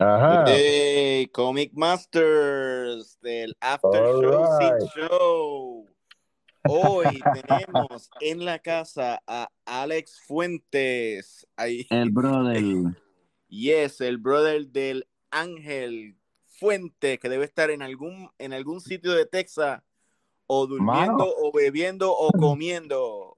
Ajá. 0.00 0.44
Hey, 0.46 1.26
Comic 1.26 1.72
Masters 1.74 3.18
del 3.20 3.54
After 3.60 4.02
All 4.02 4.22
Show 4.22 4.58
right. 4.58 4.80
Sin 4.80 4.88
Show. 5.02 5.86
Hoy 6.66 7.04
tenemos 7.46 8.10
en 8.22 8.46
la 8.46 8.58
casa 8.60 9.20
a 9.26 9.50
Alex 9.66 10.22
Fuentes. 10.26 11.46
Ahí. 11.54 11.86
El 11.90 12.10
brother. 12.10 12.62
Yes, 13.48 14.00
el 14.00 14.18
brother 14.18 14.68
del 14.68 15.08
Ángel 15.32 16.16
Fuentes, 16.44 17.18
que 17.18 17.28
debe 17.28 17.44
estar 17.44 17.68
en 17.70 17.82
algún, 17.82 18.30
en 18.38 18.52
algún 18.52 18.80
sitio 18.80 19.12
de 19.12 19.26
Texas, 19.26 19.82
o 20.46 20.68
durmiendo, 20.68 21.14
Mano. 21.14 21.24
o 21.24 21.50
bebiendo, 21.52 22.16
o 22.16 22.30
comiendo. 22.30 23.36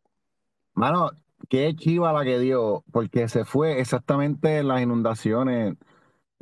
Mano, 0.74 1.12
qué 1.48 1.74
chiva 1.74 2.12
la 2.12 2.24
que 2.24 2.38
dio, 2.38 2.84
porque 2.92 3.26
se 3.28 3.46
fue 3.46 3.80
exactamente 3.80 4.58
en 4.58 4.68
las 4.68 4.82
inundaciones 4.82 5.76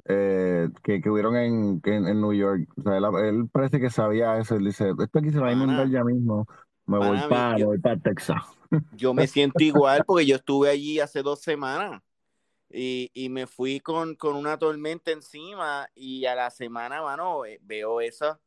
eh, 0.07 0.69
que, 0.83 1.01
que 1.01 1.11
hubieron 1.11 1.37
en, 1.37 1.81
en, 1.85 2.07
en 2.09 2.21
New 2.21 2.33
York. 2.33 2.69
O 2.79 2.83
sea, 2.83 2.97
él, 2.99 3.05
él 3.25 3.49
parece 3.51 3.81
que 3.81 3.91
sabía 3.91 4.39
eso. 4.39 4.57
Él 4.57 4.65
dice, 4.65 4.91
esto 4.99 5.19
aquí 5.19 5.31
se 5.31 5.39
va 5.39 5.49
a 5.49 5.53
inundar 5.53 5.89
ya 5.89 6.05
mismo. 6.05 6.47
Me 6.87 6.99
voy 6.99 7.19
para 7.29 7.59
yo- 7.59 7.67
voy 7.67 7.79
para 7.79 7.97
Texas. 7.99 8.43
Yo 8.97 9.15
me 9.15 9.27
siento 9.27 9.63
igual 9.63 10.03
porque 10.07 10.27
yo 10.27 10.37
estuve 10.37 10.69
allí 10.71 11.01
hace 11.01 11.23
dos 11.23 11.41
semanas 11.41 12.03
y, 12.71 13.11
y 13.15 13.29
me 13.29 13.47
fui 13.47 13.81
con, 13.81 14.15
con 14.15 14.37
una 14.37 14.59
tormenta 14.59 15.11
encima 15.11 15.89
y 15.95 16.25
a 16.27 16.35
la 16.35 16.51
semana, 16.51 17.03
mano, 17.03 17.45
eh, 17.45 17.59
veo 17.63 18.01
eso. 18.01 18.41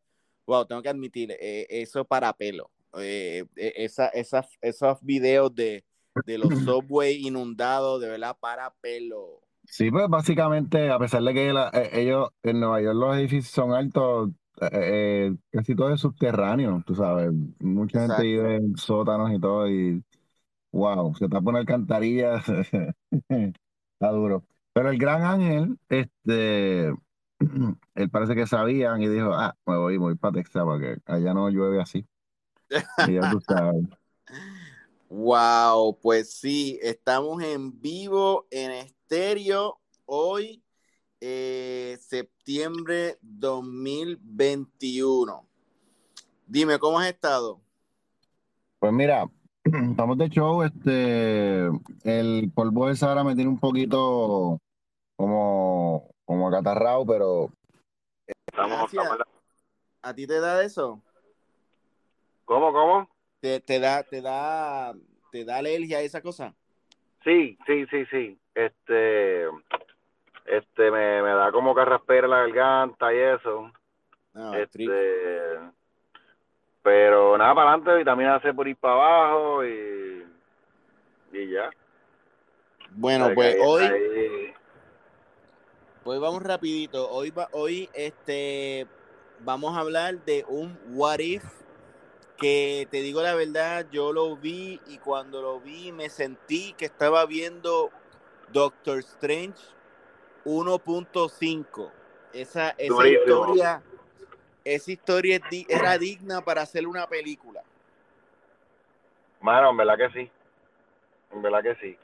Wow, 0.46 0.66
tengo 0.66 0.82
que 0.82 0.90
admitir, 0.90 1.32
eh, 1.40 1.66
eso 1.70 2.04
para 2.06 2.34
pelo. 2.34 2.70
Eh, 2.98 3.46
eh, 3.56 3.74
esa, 3.78 4.08
esa- 4.10 4.48
esos 4.62 5.02
videos 5.02 5.54
de, 5.56 5.86
de 6.26 6.38
los 6.38 6.50
subway 6.66 7.26
inundados, 7.26 8.02
de 8.02 8.10
verdad, 8.10 8.36
para 8.40 8.70
pelo. 8.82 9.42
Sí, 9.66 9.90
pues 9.90 10.08
básicamente, 10.10 10.90
a 10.92 11.00
pesar 11.00 11.24
de 11.24 11.34
que 11.34 11.52
la- 11.54 11.70
eh, 11.74 11.90
ellos 12.02 12.30
en 12.44 12.60
Nueva 12.60 12.82
York 12.82 12.96
los 12.96 13.16
edificios 13.18 13.48
son 13.54 13.72
altos, 13.74 14.30
eh, 14.62 15.32
eh, 15.32 15.36
casi 15.52 15.76
todo 15.76 15.94
es 15.94 16.02
subterráneo, 16.02 16.84
tú 16.86 16.94
sabes. 16.96 17.32
Mucha 17.60 18.02
gente 18.02 18.22
Exacto. 18.22 18.24
vive 18.24 18.58
en 18.58 18.78
sótanos 18.78 19.32
y 19.34 19.40
todo, 19.40 19.68
y 19.70 20.04
wow, 20.72 21.16
se 21.16 21.30
tapa 21.30 21.50
una 21.52 21.60
alcantarilla, 21.60 22.42
está 23.12 24.12
duro. 24.12 24.46
Pero 24.74 24.90
el 24.92 24.98
gran 24.98 25.24
ángel, 25.24 25.80
este, 25.90 26.90
él 27.96 28.10
parece 28.12 28.36
que 28.36 28.48
sabían 28.48 29.02
y 29.02 29.08
dijo, 29.10 29.34
ah, 29.34 29.56
me 29.66 29.78
voy, 29.78 29.94
me 29.94 30.00
voy 30.06 30.16
para 30.16 30.34
Texas 30.36 30.64
porque 30.66 30.98
allá 31.06 31.34
no 31.34 31.50
llueve 31.50 31.82
así. 31.82 32.08
Y 32.98 33.16
ya 33.16 33.28
tú 33.28 33.40
sabes. 33.42 33.86
Wow, 35.10 36.00
pues 36.02 36.34
sí, 36.34 36.80
estamos 36.82 37.44
en 37.44 37.80
vivo 37.82 38.48
en 38.50 38.72
estéreo 39.14 39.80
hoy, 40.06 40.64
eh, 41.22 41.96
septiembre 42.00 43.20
2021. 43.22 45.48
Dime, 46.48 46.80
¿cómo 46.80 46.98
has 46.98 47.10
estado? 47.10 47.62
Pues 48.80 48.92
mira, 48.92 49.30
estamos 49.64 50.18
de 50.18 50.30
show, 50.30 50.64
este, 50.64 51.68
el 52.04 52.52
polvo 52.56 52.88
de 52.88 52.96
Sahara 52.96 53.24
me 53.24 53.36
tiene 53.36 53.52
un 53.52 53.60
poquito 53.60 54.60
como, 55.16 56.10
como 56.26 56.48
acatarrado, 56.48 57.06
pero 57.06 57.52
Estamos, 58.48 58.92
estamos 58.92 59.20
la- 59.20 59.28
¿A 60.02 60.16
ti 60.16 60.26
te 60.26 60.40
da 60.40 60.64
eso? 60.64 61.04
¿Cómo, 62.46 62.74
cómo? 62.74 63.08
¿Te, 63.42 63.60
te 63.60 63.80
da, 63.80 64.02
te 64.02 64.24
da, 64.24 64.96
te 65.32 65.46
da 65.46 65.58
alergia 65.58 66.00
a 66.00 66.02
esa 66.02 66.20
cosa? 66.20 66.56
Sí, 67.24 67.60
sí, 67.68 67.86
sí, 67.92 68.06
sí. 68.12 68.40
Este, 68.56 69.46
este, 70.46 70.92
me, 70.92 71.22
me 71.24 71.30
da 71.30 71.52
como 71.52 71.74
carraspera 71.74 72.28
la 72.28 72.40
garganta 72.48 73.14
y 73.14 73.18
eso. 73.18 73.72
No, 74.34 74.54
tri- 74.54 74.64
Este, 74.64 75.60
pero 76.82 77.38
nada 77.38 77.56
para 77.56 77.70
adelante, 77.72 77.98
vitamina 77.98 78.40
C 78.42 78.54
por 78.54 78.68
ir 78.68 78.78
para 78.78 78.94
abajo 78.94 79.66
y, 79.66 80.26
y 81.32 81.52
ya. 81.52 81.72
Bueno, 82.92 83.32
pues 83.34 83.56
ahí- 83.56 83.62
hoy, 83.62 83.84
ahí- 83.84 84.54
Hoy 86.06 86.20
vamos 86.20 86.44
rapidito. 86.44 87.10
Hoy 87.10 87.30
va, 87.30 87.48
hoy 87.54 87.90
este 87.94 88.86
vamos 89.40 89.78
a 89.78 89.80
hablar 89.80 90.16
de 90.26 90.44
un 90.50 90.78
what 90.88 91.20
if 91.20 91.44
que 92.38 92.88
te 92.92 92.98
digo 92.98 93.22
la 93.22 93.36
verdad, 93.36 93.86
yo 93.90 94.12
lo 94.12 94.36
vi 94.36 94.82
y 94.88 94.98
cuando 94.98 95.42
lo 95.42 95.62
vi 95.62 95.94
me 95.94 96.10
sentí 96.10 96.74
que 96.74 96.84
estaba 96.84 97.26
viendo 97.26 97.90
Doctor 98.52 99.00
Strange 99.00 99.60
1.5. 100.46 101.92
Esa, 102.34 102.70
esa 102.72 102.94
Durísimo. 102.94 103.20
historia, 103.20 103.82
esa 104.64 104.92
historia 104.92 105.40
era 105.70 105.98
digna 105.98 106.42
para 106.42 106.62
hacer 106.64 106.88
una 106.88 107.08
película. 107.08 107.64
Mano, 109.42 109.70
en 109.72 109.78
verdad 109.78 109.98
que 109.98 110.10
sí. 110.12 110.32
En 111.32 111.42
verdad 111.42 111.64
que 111.64 111.76
sí. 111.76 111.98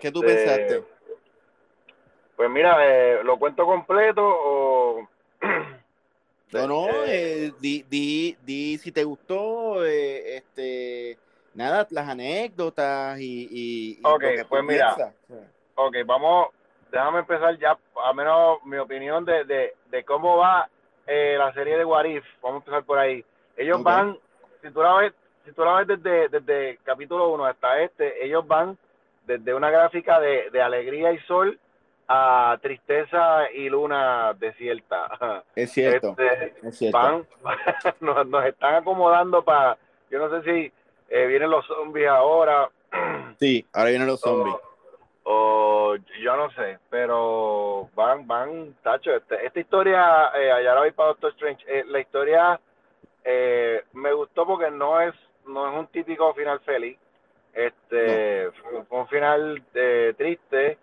¿Qué 0.00 0.12
tú 0.12 0.22
Este, 0.22 0.34
pensaste? 0.46 0.84
Pues 2.36 2.50
mira, 2.50 2.76
eh, 2.86 3.24
¿lo 3.24 3.38
cuento 3.38 3.64
completo 3.66 4.22
o...? 4.24 5.08
No, 6.52 6.66
no, 6.66 6.88
Eh, 7.04 7.46
eh, 7.46 7.52
di, 7.60 7.84
di, 7.88 8.36
di 8.44 8.76
si 8.78 8.90
te 8.90 9.04
gustó, 9.04 9.84
eh, 9.84 10.36
este, 10.38 11.16
nada, 11.54 11.86
las 11.90 12.08
anécdotas 12.08 13.18
y, 13.20 13.48
y, 13.50 13.90
y 13.98 14.00
Ok, 14.04 14.24
pues 14.48 14.64
mira. 14.64 14.94
Ok, 15.74 15.96
vamos, 16.06 16.48
déjame 16.90 17.20
empezar 17.20 17.56
ya, 17.58 17.76
a 18.04 18.12
menos 18.12 18.58
mi 18.64 18.76
opinión 18.78 19.24
de, 19.24 19.44
de, 19.44 19.74
de 19.90 20.04
cómo 20.04 20.36
va 20.36 20.68
eh, 21.06 21.36
la 21.38 21.52
serie 21.54 21.76
de 21.78 21.84
Warif. 21.84 22.24
Vamos 22.42 22.56
a 22.56 22.64
empezar 22.64 22.84
por 22.84 22.98
ahí. 22.98 23.24
Ellos 23.56 23.82
van, 23.82 24.16
si 24.62 24.70
tú 24.70 24.82
la 24.82 24.94
ves, 24.94 25.12
si 25.44 25.52
tú 25.52 25.64
la 25.64 25.82
ves 25.82 25.88
desde, 26.02 26.28
desde 26.28 26.78
capítulo 26.84 27.28
1 27.30 27.44
hasta 27.46 27.80
este, 27.80 28.24
ellos 28.24 28.46
van 28.46 28.76
desde 29.26 29.54
una 29.54 29.70
gráfica 29.70 30.18
de, 30.20 30.50
de 30.50 30.62
alegría 30.62 31.12
y 31.12 31.18
sol 31.20 31.58
a 32.08 32.58
tristeza 32.60 33.50
y 33.52 33.68
luna 33.68 34.34
desierta. 34.34 35.44
Es 35.54 35.70
cierto, 35.72 36.16
Este, 36.18 36.54
es 36.66 36.76
cierto. 36.78 36.98
van, 36.98 37.26
nos, 38.00 38.26
nos 38.26 38.44
están 38.46 38.74
acomodando 38.74 39.42
para, 39.44 39.78
yo 40.10 40.18
no 40.18 40.28
sé 40.30 40.42
si 40.50 40.72
eh, 41.10 41.26
vienen 41.26 41.50
los 41.50 41.66
zombies 41.66 42.08
ahora. 42.08 42.70
Sí, 43.38 43.66
ahora 43.72 43.90
vienen 43.90 44.06
los 44.08 44.20
zombies. 44.20 44.54
o 45.24 45.96
yo 46.22 46.36
no 46.36 46.50
sé, 46.50 46.78
pero 46.90 47.88
van, 47.94 48.26
van, 48.26 48.74
tacho, 48.82 49.14
este, 49.14 49.46
esta 49.46 49.60
historia, 49.60 50.30
eh, 50.36 50.50
allá 50.52 50.74
la 50.74 50.80
voy 50.80 50.90
para 50.92 51.08
Doctor 51.10 51.30
Strange, 51.32 51.64
eh, 51.66 51.84
la 51.86 52.00
historia 52.00 52.60
eh, 53.24 53.82
me 53.94 54.12
gustó 54.12 54.46
porque 54.46 54.70
no 54.70 55.00
es, 55.00 55.14
no 55.46 55.70
es 55.70 55.78
un 55.78 55.86
típico 55.88 56.32
final 56.34 56.60
feliz, 56.60 56.98
este, 57.54 58.50
fue, 58.52 58.84
fue 58.84 58.98
un 58.98 59.08
final 59.08 59.62
eh, 59.74 60.14
triste 60.18 60.78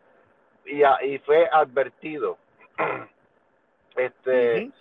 y, 0.65 0.81
a- 0.83 1.03
y 1.03 1.19
fue 1.19 1.47
advertido, 1.51 2.37
este, 3.95 4.71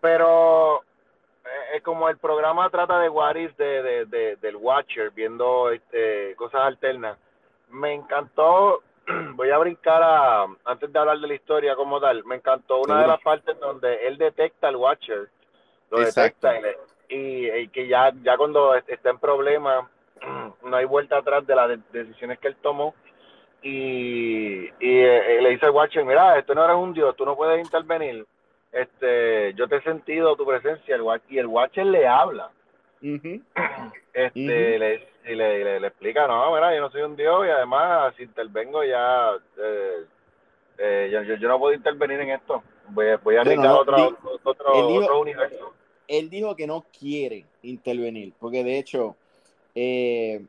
pero 0.00 0.82
es 1.74 1.82
como 1.82 2.08
el 2.08 2.18
programa 2.18 2.68
trata 2.70 2.98
de 3.00 3.08
what 3.08 3.36
if 3.36 3.56
de, 3.56 3.82
de, 3.82 4.04
de- 4.06 4.36
del 4.36 4.56
Watcher, 4.56 5.10
viendo 5.10 5.70
este, 5.70 6.34
cosas 6.36 6.62
alternas. 6.62 7.18
Me 7.70 7.92
encantó, 7.92 8.82
voy 9.34 9.50
a 9.50 9.58
brincar 9.58 10.02
a, 10.02 10.46
antes 10.64 10.92
de 10.92 10.98
hablar 10.98 11.18
de 11.18 11.28
la 11.28 11.34
historia 11.34 11.74
como 11.76 12.00
tal, 12.00 12.24
me 12.24 12.36
encantó 12.36 12.80
una 12.80 13.00
de 13.02 13.08
las 13.08 13.20
partes 13.20 13.58
donde 13.58 14.06
él 14.06 14.18
detecta 14.18 14.68
al 14.68 14.76
Watcher, 14.76 15.28
lo 15.90 16.00
Exacto. 16.00 16.48
detecta 16.48 16.78
y, 17.08 17.16
y, 17.16 17.50
y 17.50 17.68
que 17.68 17.86
ya, 17.86 18.12
ya 18.22 18.36
cuando 18.36 18.74
est- 18.74 18.88
está 18.88 19.10
en 19.10 19.18
problemas, 19.18 19.86
no 20.62 20.76
hay 20.76 20.84
vuelta 20.84 21.18
atrás 21.18 21.46
de 21.46 21.54
las 21.54 21.68
de- 21.68 21.80
decisiones 21.92 22.38
que 22.38 22.48
él 22.48 22.56
tomó. 22.62 22.94
Y, 23.62 24.66
y 24.66 25.00
eh, 25.00 25.38
le 25.40 25.50
dice 25.50 25.66
al 25.66 25.72
Watcher, 25.72 26.04
mira, 26.04 26.38
esto 26.38 26.54
no 26.54 26.64
eres 26.64 26.76
un 26.76 26.92
dios, 26.92 27.16
tú 27.16 27.24
no 27.24 27.34
puedes 27.34 27.58
intervenir 27.64 28.24
este 28.80 29.54
yo 29.54 29.66
te 29.68 29.76
he 29.76 29.82
sentido 29.82 30.36
tu 30.36 30.46
presencia 30.46 30.94
el 30.96 31.02
y 31.28 31.38
el 31.38 31.46
Watcher 31.46 31.86
le 31.86 32.06
habla. 32.06 32.50
Este 34.12 34.78
le, 34.78 34.94
y 35.26 35.34
le, 35.34 35.64
le, 35.64 35.80
le 35.80 35.86
explica 35.88 36.26
no 36.26 36.54
mira 36.54 36.74
yo 36.74 36.80
no 36.80 36.90
soy 36.90 37.02
un 37.02 37.16
dios 37.16 37.46
y 37.46 37.50
además 37.50 38.14
si 38.16 38.22
intervengo 38.22 38.82
ya 38.84 39.32
eh, 39.58 40.04
eh, 40.78 41.10
yo, 41.12 41.22
yo, 41.22 41.34
yo 41.36 41.48
no 41.48 41.58
puedo 41.58 41.74
intervenir 41.74 42.20
en 42.20 42.30
esto. 42.30 42.62
Voy, 42.88 43.08
a- 43.08 43.16
voy 43.16 43.36
a 43.36 43.40
arriesgar 43.40 43.66
no, 43.66 43.78
otro, 43.80 44.16
otro, 44.44 44.74
él 44.74 44.86
dijo- 44.88 45.04
otro 45.04 45.20
universo 45.20 45.74
Él 46.06 46.30
dijo 46.30 46.54
que 46.54 46.66
no 46.66 46.84
quiere 46.98 47.44
intervenir, 47.62 48.32
porque 48.38 48.62
de 48.62 48.78
hecho, 48.78 49.16
eh, 49.74 50.44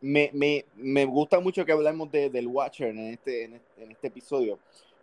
me, 0.00 0.30
me, 0.32 0.64
me 0.76 1.04
gusta 1.04 1.40
mucho 1.40 1.64
que 1.64 1.72
hablemos 1.72 2.10
de, 2.10 2.30
del 2.30 2.46
Watcher 2.46 2.88
en 2.88 2.98
este, 3.12 3.44
en 3.44 3.54
este, 3.54 3.82
en 3.84 3.90
este 3.92 4.06
episodio, 4.08 4.58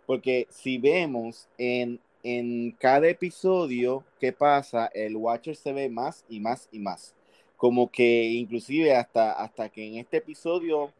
porque 0.06 0.48
si 0.50 0.78
vemos 0.78 1.48
en, 1.58 2.00
en 2.28 2.72
cada 2.72 3.08
episodio 3.08 4.04
que 4.20 4.34
pasa, 4.34 4.88
el 4.94 5.16
Watcher 5.16 5.56
se 5.56 5.72
ve 5.72 5.88
más 5.88 6.26
y 6.28 6.42
más 6.42 6.68
y 6.74 6.80
más. 6.80 7.16
Como 7.56 7.90
que 7.90 8.26
inclusive 8.26 8.94
hasta, 8.94 9.32
hasta 9.32 9.70
que 9.70 9.88
en 9.88 9.96
este 9.96 10.18
episodio 10.18 10.92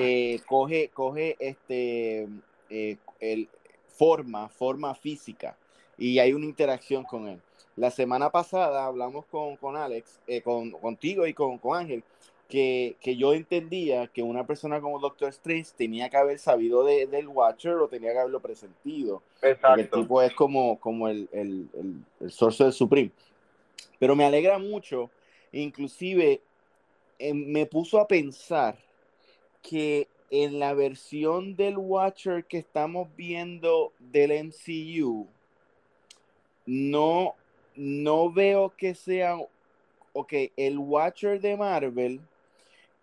eh, 0.00 0.40
coge, 0.48 0.90
coge 0.92 1.36
este, 1.38 2.26
eh, 2.68 2.96
el, 3.20 3.48
forma, 3.86 4.48
forma 4.48 4.96
física, 4.96 5.56
y 5.96 6.18
hay 6.18 6.32
una 6.32 6.46
interacción 6.46 7.04
con 7.04 7.28
él. 7.28 7.40
La 7.76 7.92
semana 7.92 8.30
pasada 8.30 8.84
hablamos 8.84 9.24
con, 9.26 9.56
con 9.56 9.76
Alex, 9.76 10.20
eh, 10.26 10.42
con, 10.42 10.72
contigo 10.72 11.28
y 11.28 11.32
con, 11.32 11.58
con 11.58 11.78
Ángel, 11.78 12.02
que, 12.52 12.96
que, 13.00 13.16
yo 13.16 13.32
entendía 13.32 14.08
que 14.08 14.22
una 14.22 14.46
persona 14.46 14.78
como 14.78 14.98
Doctor 14.98 15.30
Strange 15.30 15.70
tenía 15.74 16.10
que 16.10 16.18
haber 16.18 16.38
sabido 16.38 16.84
de, 16.84 17.06
del 17.06 17.26
Watcher 17.28 17.76
o 17.76 17.88
tenía 17.88 18.12
que 18.12 18.18
haberlo 18.18 18.40
presentido. 18.40 19.22
Exacto. 19.40 19.80
el 19.80 19.88
tipo 19.88 20.20
es 20.20 20.34
como, 20.34 20.78
como 20.78 21.08
el, 21.08 21.30
el, 21.32 21.66
el, 21.72 22.04
el 22.20 22.30
Sorcerer 22.30 22.74
Supreme. 22.74 23.10
Pero 23.98 24.14
me 24.14 24.26
alegra 24.26 24.58
mucho, 24.58 25.08
inclusive 25.50 26.42
eh, 27.18 27.32
me 27.32 27.64
puso 27.64 27.98
a 27.98 28.06
pensar 28.06 28.76
que 29.62 30.06
en 30.30 30.58
la 30.58 30.74
versión 30.74 31.56
del 31.56 31.78
Watcher 31.78 32.44
que 32.44 32.58
estamos 32.58 33.08
viendo 33.16 33.94
del 33.98 34.30
MCU, 34.48 35.26
no, 36.66 37.34
no 37.76 38.30
veo 38.30 38.74
que 38.76 38.94
sea, 38.94 39.38
ok, 40.12 40.34
el 40.54 40.76
Watcher 40.76 41.40
de 41.40 41.56
Marvel, 41.56 42.20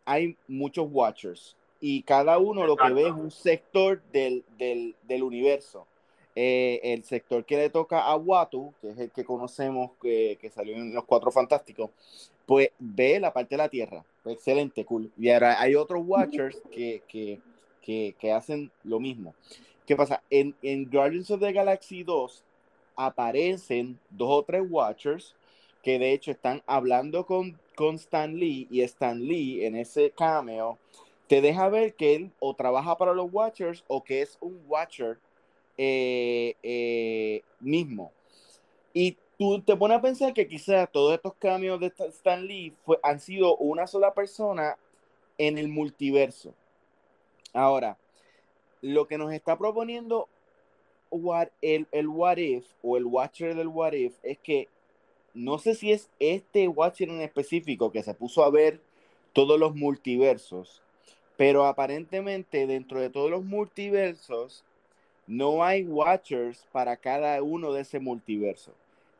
hay 0.09 0.35
muchos 0.47 0.88
Watchers 0.91 1.56
y 1.79 2.01
cada 2.01 2.39
uno 2.39 2.65
lo 2.65 2.75
que 2.75 2.91
ve 2.91 3.03
es 3.03 3.13
un 3.13 3.29
sector 3.29 4.01
del, 4.11 4.44
del, 4.57 4.95
del 5.03 5.21
universo. 5.21 5.85
Eh, 6.35 6.79
el 6.83 7.03
sector 7.03 7.45
que 7.45 7.57
le 7.57 7.69
toca 7.69 8.01
a 8.01 8.15
Watu, 8.15 8.73
que 8.81 8.89
es 8.89 8.97
el 8.97 9.11
que 9.11 9.23
conocemos 9.23 9.91
que, 10.01 10.38
que, 10.41 10.50
salió 10.50 10.75
en 10.75 10.95
Los 10.95 11.06
Cuatro 11.06 11.31
Fantásticos, 11.31 11.91
pues 12.47 12.69
ve 12.79 13.19
la 13.19 13.31
parte 13.31 13.53
de 13.53 13.57
la 13.57 13.69
Tierra. 13.69 14.03
Excelente, 14.25 14.83
cool. 14.83 15.11
Y 15.15 15.29
ahora 15.29 15.61
hay 15.61 15.75
otros 15.75 16.03
Watchers 16.06 16.59
que, 16.71 17.03
que, 17.07 17.39
que, 17.81 18.15
que 18.19 18.31
hacen 18.31 18.71
lo 18.83 19.00
mismo. 19.00 19.35
¿Qué 19.85 19.95
pasa? 19.95 20.23
En, 20.31 20.56
en 20.63 20.89
Guardians 20.89 21.29
of 21.29 21.39
the 21.39 21.51
Galaxy 21.51 22.03
2 22.03 22.44
aparecen 22.95 24.00
dos 24.09 24.29
o 24.29 24.44
tres 24.44 24.63
Watchers 24.67 25.35
que 25.83 25.99
de 25.99 26.13
hecho 26.13 26.31
están 26.31 26.61
hablando 26.67 27.25
con, 27.25 27.59
con 27.75 27.95
Stan 27.95 28.35
Lee 28.35 28.67
y 28.69 28.81
Stan 28.81 29.19
Lee 29.19 29.65
en 29.65 29.75
ese 29.75 30.11
cameo 30.11 30.77
te 31.29 31.41
deja 31.41 31.69
ver 31.69 31.93
que 31.93 32.15
él 32.15 32.31
o 32.39 32.55
trabaja 32.55 32.97
para 32.97 33.13
los 33.13 33.31
Watchers 33.31 33.83
o 33.87 34.03
que 34.03 34.23
es 34.23 34.37
un 34.41 34.59
Watcher 34.67 35.19
eh, 35.77 36.55
eh, 36.63 37.43
mismo. 37.59 38.11
Y 38.93 39.15
tú 39.37 39.61
te 39.61 39.77
pones 39.77 39.99
a 39.99 40.01
pensar 40.01 40.33
que 40.33 40.47
quizás 40.47 40.91
todos 40.91 41.13
estos 41.13 41.35
cambios 41.35 41.79
de 41.79 41.93
Stan 42.09 42.43
Lee 42.43 42.73
han 43.03 43.19
sido 43.19 43.55
una 43.57 43.85
sola 43.85 44.11
persona 44.13 44.75
en 45.37 45.59
el 45.59 45.67
multiverso. 45.67 46.53
Ahora, 47.53 47.95
lo 48.81 49.07
que 49.07 49.19
nos 49.19 49.31
está 49.31 49.55
proponiendo 49.55 50.27
el, 51.61 51.87
el 51.91 52.07
What 52.07 52.37
If 52.37 52.65
o 52.81 52.97
el 52.97 53.05
Watcher 53.05 53.55
del 53.55 53.67
What 53.67 53.93
If 53.93 54.15
es 54.23 54.39
que 54.39 54.67
no 55.33 55.59
sé 55.59 55.75
si 55.75 55.91
es 55.91 56.09
este 56.19 56.67
Watcher 56.67 57.09
en 57.09 57.21
específico 57.21 57.91
que 57.91 58.03
se 58.03 58.13
puso 58.13 58.43
a 58.43 58.49
ver 58.49 58.81
todos 59.33 59.59
los 59.59 59.75
multiversos, 59.75 60.81
pero 61.37 61.65
aparentemente 61.65 62.67
dentro 62.67 62.99
de 62.99 63.09
todos 63.09 63.29
los 63.29 63.43
multiversos 63.43 64.63
no 65.27 65.63
hay 65.63 65.83
Watchers 65.83 66.65
para 66.71 66.97
cada 66.97 67.41
uno 67.43 67.71
de 67.71 67.81
ese 67.81 67.99
multiverso. 67.99 68.73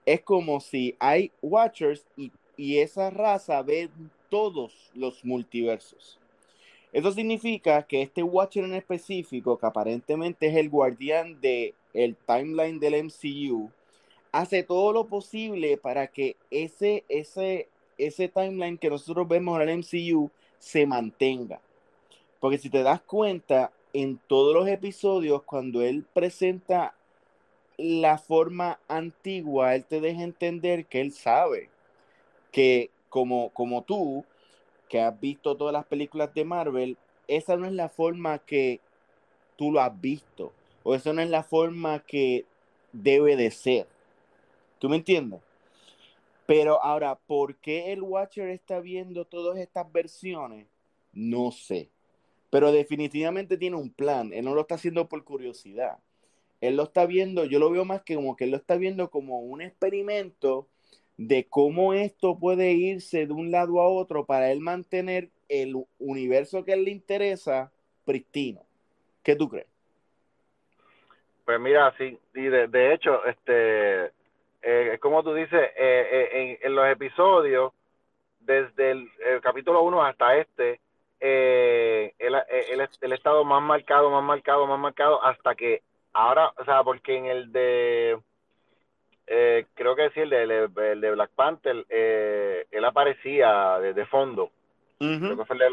Es 0.06 0.22
como 0.22 0.60
si 0.60 0.96
hay 1.00 1.32
Watchers 1.42 2.06
y, 2.18 2.32
y 2.58 2.80
esa 2.80 3.10
raza 3.10 3.62
ve 3.62 3.90
todos 4.30 4.90
los 4.96 5.24
multiversos. 5.24 6.20
Eso 6.92 7.12
significa 7.12 7.84
que 7.84 8.02
este 8.02 8.24
Watcher 8.24 8.64
en 8.66 8.74
específico, 8.74 9.58
que 9.60 9.66
aparentemente 9.68 10.48
es 10.48 10.56
el 10.56 10.70
guardián 10.70 11.40
del 11.40 11.76
el 11.94 12.16
timeline 12.16 12.80
del 12.80 12.96
MCU, 13.06 13.70
hace 14.32 14.64
todo 14.64 14.94
lo 14.94 15.06
posible 15.06 15.78
para 15.78 16.08
que 16.08 16.36
ese, 16.52 17.04
ese, 17.10 17.68
ese 17.98 18.28
timeline 18.28 18.78
que 18.78 18.90
nosotros 18.90 19.28
vemos 19.28 19.60
en 19.62 19.70
el 19.70 19.78
MCU 19.80 20.30
se 20.58 20.86
mantenga. 20.86 21.62
Porque 22.40 22.58
si 22.58 22.70
te 22.70 22.84
das 22.84 23.02
cuenta, 23.02 23.72
en 23.94 24.20
todos 24.28 24.54
los 24.54 24.68
episodios, 24.68 25.44
cuando 25.44 25.82
él 25.82 26.06
presenta 26.14 26.94
la 27.78 28.18
forma 28.18 28.80
antigua, 28.88 29.76
él 29.76 29.86
te 29.86 30.02
deja 30.02 30.24
entender 30.24 30.86
que 30.86 31.02
él 31.02 31.12
sabe 31.12 31.70
que 32.52 32.90
como, 33.10 33.50
como 33.50 33.84
tú, 33.84 34.26
que 34.88 35.00
has 35.00 35.20
visto 35.20 35.56
todas 35.56 35.74
las 35.74 35.86
películas 35.86 36.34
de 36.34 36.46
Marvel, 36.46 36.98
esa 37.28 37.58
no 37.58 37.68
es 37.68 37.74
la 37.74 37.90
forma 37.90 38.40
que 38.40 38.80
tú 39.56 39.72
lo 39.72 39.82
has 39.82 40.00
visto, 40.00 40.52
o 40.84 40.96
esa 40.96 41.14
no 41.14 41.22
es 41.22 41.30
la 41.30 41.44
forma 41.44 42.00
que 42.00 42.46
debe 42.92 43.36
de 43.36 43.52
ser. 43.52 43.88
¿Tú 44.80 44.90
me 44.90 44.96
entiendes? 44.96 45.42
Pero 46.46 46.84
ahora, 46.84 47.16
¿por 47.16 47.56
qué 47.58 47.94
el 47.94 48.02
Watcher 48.02 48.50
está 48.50 48.80
viendo 48.80 49.26
todas 49.26 49.58
estas 49.60 49.92
versiones? 49.92 50.66
No 51.14 51.52
sé 51.52 51.90
pero 52.50 52.72
definitivamente 52.72 53.58
tiene 53.58 53.76
un 53.76 53.92
plan. 53.92 54.34
Él 54.34 54.46
no 54.46 54.56
lo 54.56 54.62
está 54.62 54.76
haciendo 54.76 55.08
por 55.08 55.24
curiosidad. 55.24 55.98
Él 56.62 56.76
lo 56.76 56.84
está 56.84 57.06
viendo, 57.06 57.46
yo 57.46 57.60
lo 57.60 57.72
veo 57.72 57.86
más 57.86 58.02
que 58.02 58.16
como 58.16 58.36
que 58.36 58.44
él 58.44 58.52
lo 58.52 58.58
está 58.58 58.76
viendo 58.76 59.10
como 59.10 59.40
un 59.40 59.62
experimento 59.62 60.68
de 61.16 61.46
cómo 61.46 61.94
esto 61.94 62.38
puede 62.38 62.74
irse 62.74 63.28
de 63.28 63.34
un 63.34 63.52
lado 63.52 63.80
a 63.80 63.88
otro 63.88 64.26
para 64.26 64.52
él 64.52 64.60
mantener 64.60 65.30
el 65.48 65.76
universo 66.00 66.66
que 66.66 66.74
él 66.74 66.84
le 66.84 66.92
interesa 66.92 67.72
pristino. 68.06 68.62
¿Qué 69.24 69.36
tú 69.36 69.48
crees? 69.48 69.68
Pues 71.46 71.60
mira, 71.60 71.94
sí, 71.98 72.18
y 72.36 72.42
de, 72.42 72.94
hecho, 72.94 73.26
este, 73.26 74.12
eh, 74.62 74.98
como 75.02 75.24
tú 75.24 75.34
dices, 75.34 75.72
eh, 75.76 76.30
eh, 76.32 76.60
en, 76.62 76.76
los 76.76 76.88
episodios, 76.88 77.74
desde 78.40 78.92
el, 78.92 79.10
el 79.26 79.42
capítulo 79.42 79.82
1 79.84 80.04
hasta 80.04 80.38
este, 80.38 80.80
eh, 81.20 82.14
el, 82.18 82.36
el, 82.36 82.90
el, 83.02 83.14
estado 83.14 83.44
más 83.44 83.62
marcado, 83.62 84.10
más 84.10 84.24
marcado, 84.24 84.66
más 84.68 84.80
marcado, 84.80 85.24
hasta 85.24 85.56
que 85.56 85.82
ahora, 86.14 86.52
o 86.58 86.66
sea, 86.66 86.84
porque 86.84 87.18
en 87.18 87.26
el 87.26 87.52
de, 87.52 88.18
eh, 89.32 89.66
creo 89.76 89.96
que 89.96 90.10
sí, 90.10 90.22
el 90.22 90.30
de, 90.30 90.70
el 90.92 91.02
de 91.02 91.12
Black 91.12 91.30
Panther, 91.36 91.86
eh, 91.88 92.66
él 92.72 92.84
aparecía 92.84 93.78
de, 93.80 93.94
de 93.94 94.06
fondo. 94.08 94.50
Creo 94.98 95.38
que 95.38 95.46
fue 95.46 95.58
de, 95.58 95.70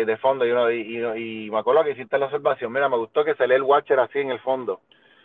eh, 0.00 0.04
de 0.04 0.16
fondo 0.18 0.46
y, 0.46 0.52
uno, 0.52 0.70
y, 0.70 0.82
y, 0.82 1.46
y, 1.46 1.50
me 1.50 1.58
acuerdo 1.58 1.82
que 1.82 1.92
hiciste 1.92 2.16
la 2.16 2.26
observación, 2.26 2.70
mira, 2.70 2.88
me 2.88 2.96
gustó 2.96 3.24
que 3.24 3.34
se 3.34 3.48
lee 3.48 3.54
el 3.54 3.64
Watcher 3.64 3.98
así 3.98 4.20
en 4.20 4.30
el 4.30 4.38
fondo. 4.38 4.80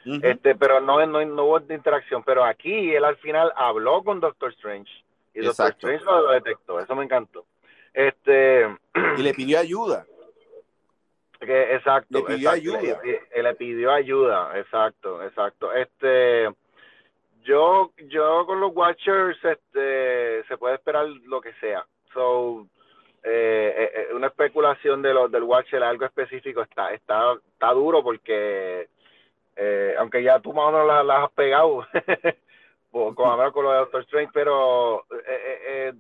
Este 0.06 0.56
Pero 0.56 0.82
no, 0.82 1.06
no, 1.06 1.26
no 1.26 1.44
hubo 1.46 1.60
interacción, 1.74 2.24
pero 2.24 2.44
aquí 2.44 2.94
él 2.94 3.06
al 3.06 3.18
final 3.18 3.52
habló 3.56 4.04
con 4.04 4.20
Doctor 4.20 4.52
Strange 4.52 4.92
y 5.34 5.42
Doctor 5.42 5.70
Strange 5.72 6.06
lo 6.06 6.32
detectó, 6.32 6.80
eso 6.80 6.96
me 6.96 7.06
encantó. 7.06 7.46
Este, 7.94 8.68
y 9.18 9.22
le 9.22 9.34
pidió 9.34 9.60
ayuda. 9.60 10.06
Que, 11.40 11.76
exacto. 11.76 12.20
Le 12.20 12.24
pidió 12.24 12.52
ayuda. 12.52 12.80
Le, 12.82 13.44
le, 13.44 13.56
pidió 13.56 13.92
ayuda, 13.92 14.58
exacto, 14.58 15.22
exacto. 15.24 15.74
Este, 15.74 16.48
yo, 17.44 17.92
yo 18.08 18.46
con 18.46 18.60
los 18.60 18.74
Watchers, 18.74 19.38
este, 19.44 20.44
se 20.46 20.58
puede 20.58 20.76
esperar 20.76 21.06
lo 21.08 21.42
que 21.42 21.54
sea. 21.56 21.86
So, 22.14 22.68
eh, 23.24 23.74
eh, 23.78 23.92
eh 23.94 24.14
una 24.14 24.28
especulación 24.28 25.02
de 25.02 25.14
los 25.14 25.32
del 25.32 25.44
Watcher, 25.44 25.84
algo 25.84 26.06
específico, 26.06 26.62
está, 26.62 26.94
está, 26.94 27.34
está 27.52 27.72
duro 27.74 28.04
porque, 28.04 28.88
eh, 29.56 29.96
aunque 29.98 30.24
ya 30.24 30.40
tú 30.40 30.54
más 30.54 30.66
o 30.66 30.72
menos 30.72 30.88
las 30.88 31.06
la 31.06 31.24
has 31.24 31.32
pegado, 31.32 31.86
como 32.92 33.32
hablar 33.32 33.52
con 33.52 33.66
lo 33.66 33.72
de 33.72 33.78
Doctor 33.80 34.02
Strange, 34.02 34.32
pero 34.34 35.06
eh, 35.28 35.94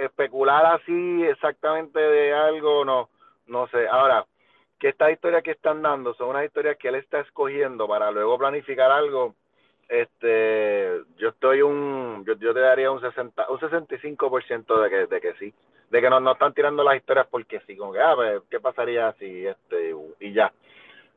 especular 0.00 0.66
así 0.66 1.24
exactamente 1.24 1.98
de 1.98 2.32
algo, 2.32 2.84
no, 2.84 3.08
no 3.46 3.66
sé. 3.68 3.86
Ahora, 3.88 4.26
que 4.78 4.88
estas 4.88 5.12
historias 5.12 5.42
que 5.42 5.52
están 5.52 5.82
dando 5.82 6.14
son 6.14 6.30
unas 6.30 6.44
historias 6.44 6.76
que 6.76 6.88
él 6.88 6.96
está 6.96 7.20
escogiendo 7.20 7.88
para 7.88 8.10
luego 8.10 8.38
planificar 8.38 8.90
algo, 8.90 9.34
este, 9.88 11.02
yo 11.16 11.28
estoy 11.28 11.62
un, 11.62 12.24
yo, 12.26 12.34
yo 12.34 12.54
te 12.54 12.60
daría 12.60 12.90
un 12.90 13.00
60, 13.00 13.48
un 13.50 13.58
65% 13.58 14.82
de 14.82 14.90
que, 14.90 15.06
de 15.06 15.20
que 15.20 15.34
sí, 15.34 15.54
de 15.90 16.00
que 16.00 16.10
no, 16.10 16.20
no 16.20 16.32
están 16.32 16.54
tirando 16.54 16.82
las 16.82 16.96
historias 16.96 17.26
porque 17.30 17.60
sí, 17.66 17.76
como 17.76 17.92
que, 17.92 18.00
ah, 18.00 18.14
pues, 18.14 18.42
¿qué 18.50 18.60
pasaría 18.60 19.12
si, 19.18 19.46
este, 19.46 19.94
y 20.20 20.32
ya. 20.32 20.52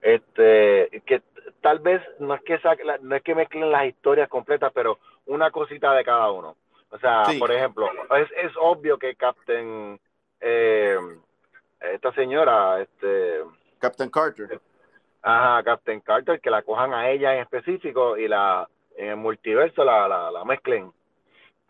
Este, 0.02 1.02
que 1.06 1.22
tal 1.62 1.80
vez 1.80 2.02
no 2.20 2.34
es 2.36 2.42
que 2.42 2.60
no 3.02 3.16
es 3.16 3.24
que 3.24 3.36
mezclen 3.36 3.72
las 3.72 3.86
historias 3.86 4.30
completas, 4.30 4.72
pero 4.74 5.00
una 5.26 5.52
cosita 5.52 5.94
de 5.94 6.04
cada 6.04 6.32
uno. 6.32 6.56
O 6.90 6.98
sea, 7.00 7.24
por 7.38 7.52
ejemplo, 7.52 7.90
es, 8.18 8.30
es 8.38 8.54
obvio 8.60 8.98
que 8.98 9.16
Captain, 9.16 10.00
eh, 10.40 10.98
esta 11.80 12.14
señora, 12.14 12.82
este... 12.82 13.44
Captain 13.80 14.10
Carter. 14.10 14.60
Ajá, 15.22 15.64
Captain 15.64 16.00
Carter, 16.00 16.40
que 16.40 16.50
la 16.50 16.62
cojan 16.62 16.94
a 16.94 17.10
ella 17.10 17.34
en 17.34 17.42
específico 17.42 18.18
y 18.18 18.28
la 18.28 18.68
en 18.98 19.10
el 19.10 19.16
multiverso 19.16 19.84
la, 19.84 20.08
la, 20.08 20.32
la 20.32 20.44
mezclen 20.44 20.92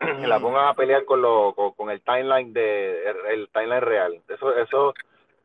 y 0.00 0.26
la 0.26 0.40
pongan 0.40 0.68
a 0.68 0.74
pelear 0.74 1.04
con 1.04 1.20
lo 1.20 1.54
con, 1.54 1.90
el 1.90 2.00
timeline 2.00 2.52
de 2.52 3.10
el, 3.28 3.48
timeline 3.50 3.82
real. 3.82 4.22
Eso 4.28 4.56
eso 4.56 4.94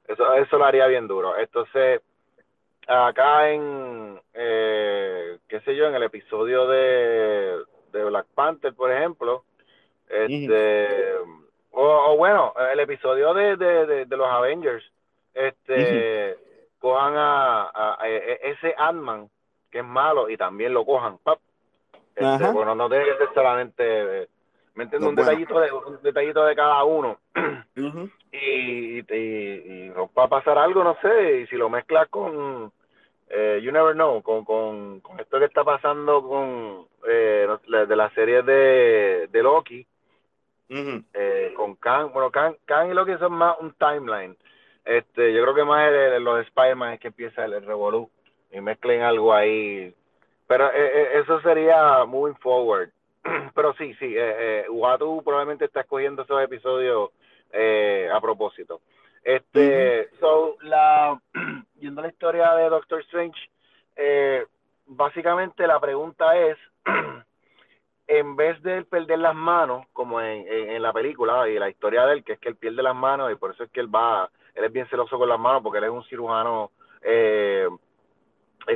eso 0.08 0.34
eso 0.36 0.58
lo 0.58 0.66
haría 0.66 0.88
bien 0.88 1.08
duro. 1.08 1.38
Entonces 1.38 2.02
acá 2.88 3.50
en 3.50 4.20
eh, 4.34 5.38
qué 5.48 5.60
sé 5.62 5.76
yo, 5.76 5.86
en 5.86 5.96
el 5.96 6.04
episodio 6.04 6.68
de, 6.68 7.60
de 7.92 8.04
Black 8.06 8.26
Panther, 8.34 8.74
por 8.74 8.92
ejemplo, 8.92 9.44
este, 10.10 11.14
o, 11.72 12.16
bueno, 12.18 12.54
el 12.72 12.80
episodio 12.80 13.34
de, 13.34 13.56
de, 13.58 14.06
de, 14.06 14.18
los 14.18 14.28
Avengers, 14.28 14.84
este, 15.34 16.38
cojan 16.80 17.14
a, 17.18 17.72
a, 17.74 18.08
ese 18.08 18.74
Ant-Man, 18.78 19.30
que 19.72 19.80
es 19.80 19.86
malo, 19.86 20.30
y 20.30 20.38
también 20.38 20.74
lo 20.74 20.86
cojan, 20.86 21.20
Este, 22.16 22.52
bueno, 22.52 22.76
no 22.76 22.90
tiene 22.90 23.06
que 23.06 23.18
ser 23.18 23.34
solamente, 23.34 24.30
¿me 24.76 24.86
entiendes? 24.86 25.10
un, 25.10 25.16
detallito 25.16 25.60
de, 25.60 25.72
un 25.72 26.02
detallito 26.02 26.46
de 26.46 26.56
cada 26.56 26.84
uno. 26.84 27.20
y, 27.76 29.00
y, 29.00 29.04
y, 29.10 29.90
va 29.90 30.24
a 30.24 30.30
pasar 30.30 30.58
algo, 30.58 30.84
no 30.84 30.98
sé, 31.02 31.42
y 31.42 31.48
si 31.48 31.56
lo 31.56 31.70
mezclas 31.70 32.08
con, 32.10 32.72
eh, 33.30 33.60
you 33.64 33.72
never 33.72 33.94
know, 33.94 34.22
con, 34.22 34.46
con, 34.46 35.00
con, 35.02 35.20
esto 35.20 35.40
que 35.40 35.46
está 35.46 35.64
pasando 35.64 36.22
con 36.22 36.88
eh, 37.08 37.48
de 37.88 37.96
la 37.96 38.10
serie 38.12 38.44
de, 38.44 39.28
de 39.32 39.44
Loki, 39.44 39.86
eh, 40.70 41.54
con 41.56 41.76
Kang, 41.76 42.12
bueno, 42.12 42.32
Kang, 42.32 42.56
Kang 42.66 42.90
y 42.90 42.94
Loki 42.94 43.14
son 43.20 43.34
más 43.34 43.56
un 43.60 43.74
timeline. 43.74 44.36
Este, 44.86 45.34
yo 45.34 45.44
creo 45.44 45.56
que 45.56 45.64
más 45.64 45.88
el, 45.92 46.24
los 46.24 46.46
Spider-Man 46.48 46.94
es 46.94 47.00
que 47.00 47.08
empieza 47.08 47.46
el, 47.46 47.54
el 47.54 47.66
Revolu 47.66 48.10
y 48.52 48.60
mezclen 48.60 49.02
algo 49.02 49.34
ahí. 49.34 49.94
Pero 50.48 50.70
eh, 50.74 51.20
eso 51.20 51.42
sería 51.42 52.06
moving 52.06 52.36
forward. 52.36 52.90
Pero 53.56 53.74
sí, 53.76 53.94
sí, 53.96 54.14
eh, 54.18 54.66
Watu 54.70 55.22
probablemente 55.24 55.66
está 55.66 55.82
escogiendo 55.82 56.24
esos 56.24 56.42
episodios 56.42 57.12
a 58.12 58.20
propósito. 58.20 58.82
Este, 59.24 60.10
so, 60.20 60.58
la, 60.64 61.20
yendo 61.80 62.02
a 62.02 62.06
la 62.06 62.10
historia 62.10 62.54
de 62.56 62.70
Doctor 62.70 63.00
Strange, 63.02 63.40
eh, 63.96 64.46
básicamente 64.86 65.66
la 65.66 65.80
pregunta 65.80 66.36
es, 66.38 66.58
en 68.08 68.36
vez 68.36 68.62
de 68.64 68.84
perder 68.84 69.20
las 69.20 69.36
manos, 69.36 69.86
como 69.94 70.20
en, 70.20 70.46
en, 70.48 70.82
la 70.82 70.92
película 70.92 71.48
y 71.48 71.58
la 71.58 71.70
historia 71.70 72.06
de 72.06 72.14
él, 72.14 72.24
que 72.24 72.34
es 72.34 72.40
que 72.40 72.50
él 72.50 72.58
pierde 72.58 72.84
las 72.84 72.96
manos 72.96 73.32
y 73.32 73.36
por 73.36 73.52
eso 73.52 73.64
es 73.64 73.70
que 73.72 73.80
él 73.80 73.94
va, 73.94 74.30
él 74.56 74.66
es 74.66 74.72
bien 74.72 74.88
celoso 74.88 75.18
con 75.18 75.30
las 75.30 75.40
manos 75.40 75.64
porque 75.64 75.78
él 75.78 75.86
es 75.86 75.90
un 75.90 76.04
cirujano, 76.04 76.72
eh, 77.02 77.68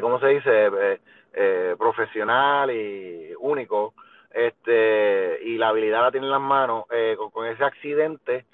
¿cómo 0.01 0.19
se 0.19 0.27
dice? 0.27 0.67
Eh, 0.67 1.01
eh, 1.33 1.75
profesional 1.77 2.71
y 2.71 3.33
único, 3.39 3.93
este, 4.37 5.39
y 5.43 5.57
la 5.57 5.69
habilidad 5.69 6.03
la 6.03 6.11
tiene 6.11 6.27
en 6.27 6.31
las 6.31 6.41
manos, 6.41 6.85
eh, 6.91 7.15
con, 7.17 7.31
con, 7.31 7.47
ese 7.47 7.63
accidente, 7.63 8.45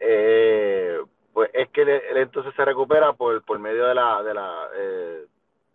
eh, 0.00 1.00
pues 1.32 1.50
es 1.54 1.68
que 1.68 1.82
él, 1.82 2.16
entonces 2.16 2.52
se 2.56 2.64
recupera 2.64 3.12
por, 3.12 3.44
por 3.44 3.58
medio 3.60 3.86
de 3.86 3.94
la, 3.94 4.22
de 4.24 4.34
la, 4.34 4.68
eh, 4.74 5.26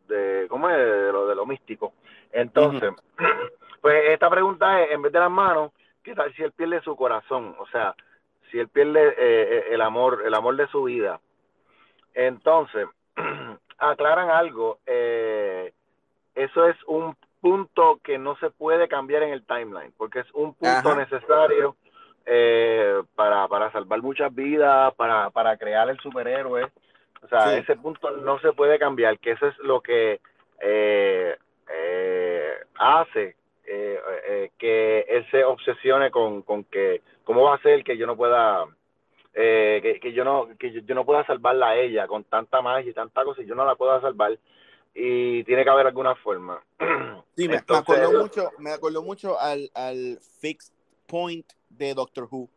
de, 0.10 0.48
¿cómo 0.50 0.70
es? 0.70 0.78
De 0.78 1.12
lo, 1.12 1.26
de 1.28 1.36
lo 1.36 1.46
místico. 1.46 1.94
Entonces, 2.34 2.94
pues 3.82 4.10
esta 4.10 4.30
pregunta 4.30 4.82
es, 4.82 4.92
en 4.92 5.02
vez 5.02 5.14
de 5.14 5.20
las 5.20 5.32
manos, 5.32 5.72
¿qué 6.04 6.14
tal 6.14 6.34
si 6.34 6.44
él 6.44 6.52
pierde 6.52 6.82
su 6.82 6.96
corazón? 6.98 7.56
O 7.58 7.68
sea, 7.68 7.96
si 8.52 8.60
él 8.60 8.68
pierde 8.68 9.16
eh, 9.18 9.68
el 9.72 9.82
amor, 9.82 10.24
el 10.26 10.34
amor 10.34 10.58
de 10.58 10.68
su 10.68 10.84
vida. 10.84 11.22
Entonces, 12.14 12.88
aclaran 13.78 14.30
algo, 14.30 14.80
eh, 14.86 15.72
eso 16.36 16.68
es 16.68 16.76
un 16.88 17.16
punto 17.46 18.00
que 18.04 18.18
no 18.18 18.36
se 18.38 18.50
puede 18.50 18.88
cambiar 18.88 19.22
en 19.22 19.32
el 19.32 19.46
timeline, 19.46 19.94
porque 20.00 20.22
es 20.22 20.26
un 20.34 20.56
punto 20.56 20.96
necesario 20.96 21.76
eh, 22.26 23.04
para, 23.14 23.48
para 23.48 23.72
salvar 23.72 24.02
muchas 24.02 24.34
vidas, 24.34 24.92
para, 24.96 25.30
para 25.30 25.56
crear 25.56 25.88
el 25.92 26.00
superhéroe. 26.00 26.64
O 27.22 27.28
sea, 27.28 27.56
ese 27.56 27.76
punto 27.76 28.10
no 28.18 28.40
se 28.40 28.52
puede 28.54 28.80
cambiar, 28.80 29.20
que 29.20 29.34
eso 29.34 29.46
es 29.46 29.56
lo 29.60 29.80
que 29.80 30.20
eh, 30.60 31.38
eh, 31.72 32.54
hace 32.80 33.36
que 34.58 35.06
él 35.08 35.28
se 35.30 35.44
obsesione 35.44 36.10
con, 36.10 36.42
con 36.42 36.64
que 36.64 37.02
cómo 37.24 37.44
va 37.44 37.56
a 37.56 37.62
ser 37.62 37.84
que 37.84 37.98
yo 37.98 38.08
no 38.08 38.16
pueda 38.16 38.66
que, 39.34 40.00
que, 40.02 40.14
yo 40.14 40.24
no 40.24 40.48
que 40.58 40.72
yo, 40.72 40.96
no 40.96 41.06
pueda 41.06 41.26
salvarla 41.26 41.70
a 41.70 41.76
ella 41.76 42.08
con 42.08 42.24
tanta 42.24 42.62
magia 42.62 42.90
y 42.90 42.94
tanta 42.94 43.24
cosa 43.24 43.42
y 43.42 43.46
yo 43.46 43.54
no 43.54 43.66
la 43.66 43.76
pueda 43.76 44.00
salvar 44.02 44.38
y 44.96 45.44
tiene 45.44 45.64
que 45.64 45.70
haber 45.70 45.88
alguna 45.88 46.16
forma 46.16 46.64
sí 47.36 47.48
me, 47.50 47.62
me 47.68 47.78
acuerdo 47.78 48.22
mucho 48.22 48.50
me 48.58 48.72
acuerdo 48.72 49.04
mucho 49.04 49.40
al, 49.40 49.70
al 49.76 50.20
fixed 50.40 50.74
point 51.06 51.46
de 51.70 51.94
Doctor 51.94 52.28
Who, 52.30 52.50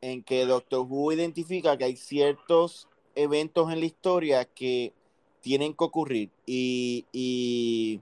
en 0.00 0.22
que 0.22 0.44
Doctor 0.46 0.86
Who 0.88 1.12
identifica 1.12 1.76
que 1.76 1.84
hay 1.84 1.96
ciertos 1.96 2.88
eventos 3.14 3.72
en 3.72 3.80
la 3.80 3.86
historia 3.86 4.44
que 4.44 4.92
tienen 5.40 5.74
que 5.74 5.84
ocurrir 5.84 6.30
y, 6.46 7.06
y, 7.12 8.00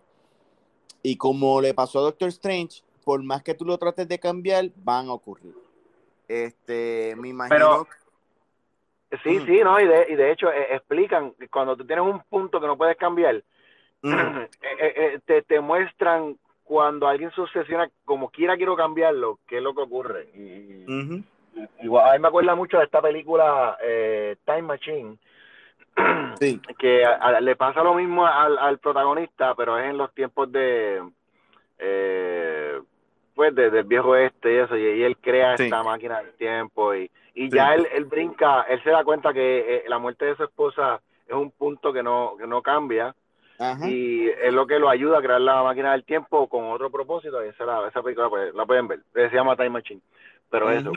y 1.02 1.16
como 1.16 1.61
le 1.61 1.75
pasó 1.75 2.00
a 2.00 2.02
Doctor 2.02 2.28
Strange, 2.28 2.82
por 3.04 3.23
más 3.23 3.42
que 3.42 3.54
tú 3.54 3.64
lo 3.64 3.78
trates 3.78 4.08
de 4.08 4.18
cambiar, 4.18 4.70
van 4.76 5.08
a 5.08 5.12
ocurrir. 5.12 5.54
Este, 6.28 7.14
me 7.16 7.28
imagino. 7.28 7.87
sí, 9.23 9.38
sí, 9.46 9.61
no, 9.62 9.78
y 9.80 9.87
de, 9.87 10.06
y 10.11 10.16
de 10.16 10.32
hecho 10.32 10.50
eh, 10.50 10.75
explican 10.75 11.35
cuando 11.50 11.76
tú 11.76 11.87
tienes 11.87 12.04
un 12.04 12.20
punto 12.25 12.61
que 12.61 12.66
no 12.66 12.76
puedes 12.76 12.96
cambiar, 12.96 13.44
eh, 14.62 14.92
eh, 14.96 15.20
te, 15.25 15.42
te 15.42 15.60
muestran 15.60 16.36
cuando 16.66 17.06
alguien 17.06 17.30
se 17.32 17.40
obsesiona, 17.40 17.88
como 18.04 18.28
quiera 18.28 18.56
quiero 18.56 18.76
cambiarlo, 18.76 19.38
¿qué 19.46 19.58
es 19.58 19.62
lo 19.62 19.75
que 19.75 19.82
ocurre? 19.82 20.28
Y, 20.34 20.84
igual, 21.82 22.10
a 22.10 22.12
mí 22.14 22.18
me 22.18 22.28
acuerda 22.28 22.54
mucho 22.54 22.78
de 22.78 22.84
esta 22.84 23.00
película 23.00 23.78
eh, 23.82 24.36
Time 24.44 24.62
Machine, 24.62 25.16
sí. 26.40 26.60
que 26.78 27.04
le 27.40 27.56
pasa 27.56 27.82
lo 27.82 27.94
mismo 27.94 28.26
al, 28.26 28.58
al, 28.58 28.78
protagonista, 28.78 29.54
pero 29.54 29.78
es 29.78 29.90
en 29.90 29.96
los 29.96 30.12
tiempos 30.12 30.50
de, 30.50 31.02
eh, 31.78 32.80
pues, 33.34 33.54
de, 33.54 33.70
del 33.70 33.84
viejo 33.84 34.16
este 34.16 34.54
y 34.54 34.56
eso, 34.56 34.76
y, 34.76 35.02
él 35.04 35.16
crea 35.18 35.54
esta 35.54 35.84
máquina 35.84 36.20
del 36.20 36.32
tiempo 36.32 36.94
y, 36.94 37.08
y 37.34 37.48
ya 37.48 37.75
él, 37.75 37.86
él 37.92 38.06
brinca, 38.06 38.62
él 38.62 38.82
se 38.82 38.90
da 38.90 39.04
cuenta 39.04 39.32
que 39.32 39.76
eh, 39.76 39.84
la 39.86 39.98
muerte 39.98 40.25
de 40.25 40.36
su 40.36 40.42
esposa 40.42 41.00
es 41.28 41.34
un 41.34 41.52
punto 41.52 41.92
que 41.92 42.02
no, 42.02 42.34
que 42.36 42.46
no 42.46 42.60
cambia, 42.60 43.14
y 43.88 44.28
es 44.28 44.52
lo 44.52 44.66
que 44.66 44.78
lo 44.78 44.88
ayuda 44.88 45.18
a 45.18 45.22
crear 45.22 45.40
la 45.40 45.62
máquina 45.62 45.92
del 45.92 46.04
tiempo 46.04 46.48
con 46.48 46.64
otro 46.64 46.90
propósito. 46.90 47.44
Y 47.44 47.48
esa, 47.48 47.64
la, 47.64 47.88
esa 47.88 48.02
película 48.02 48.28
pues, 48.28 48.54
la 48.54 48.66
pueden 48.66 48.88
ver. 48.88 49.00
Se 49.12 49.30
llama 49.30 49.56
Time 49.56 49.70
Machine. 49.70 50.00
Pero 50.50 50.70
eso. 50.70 50.92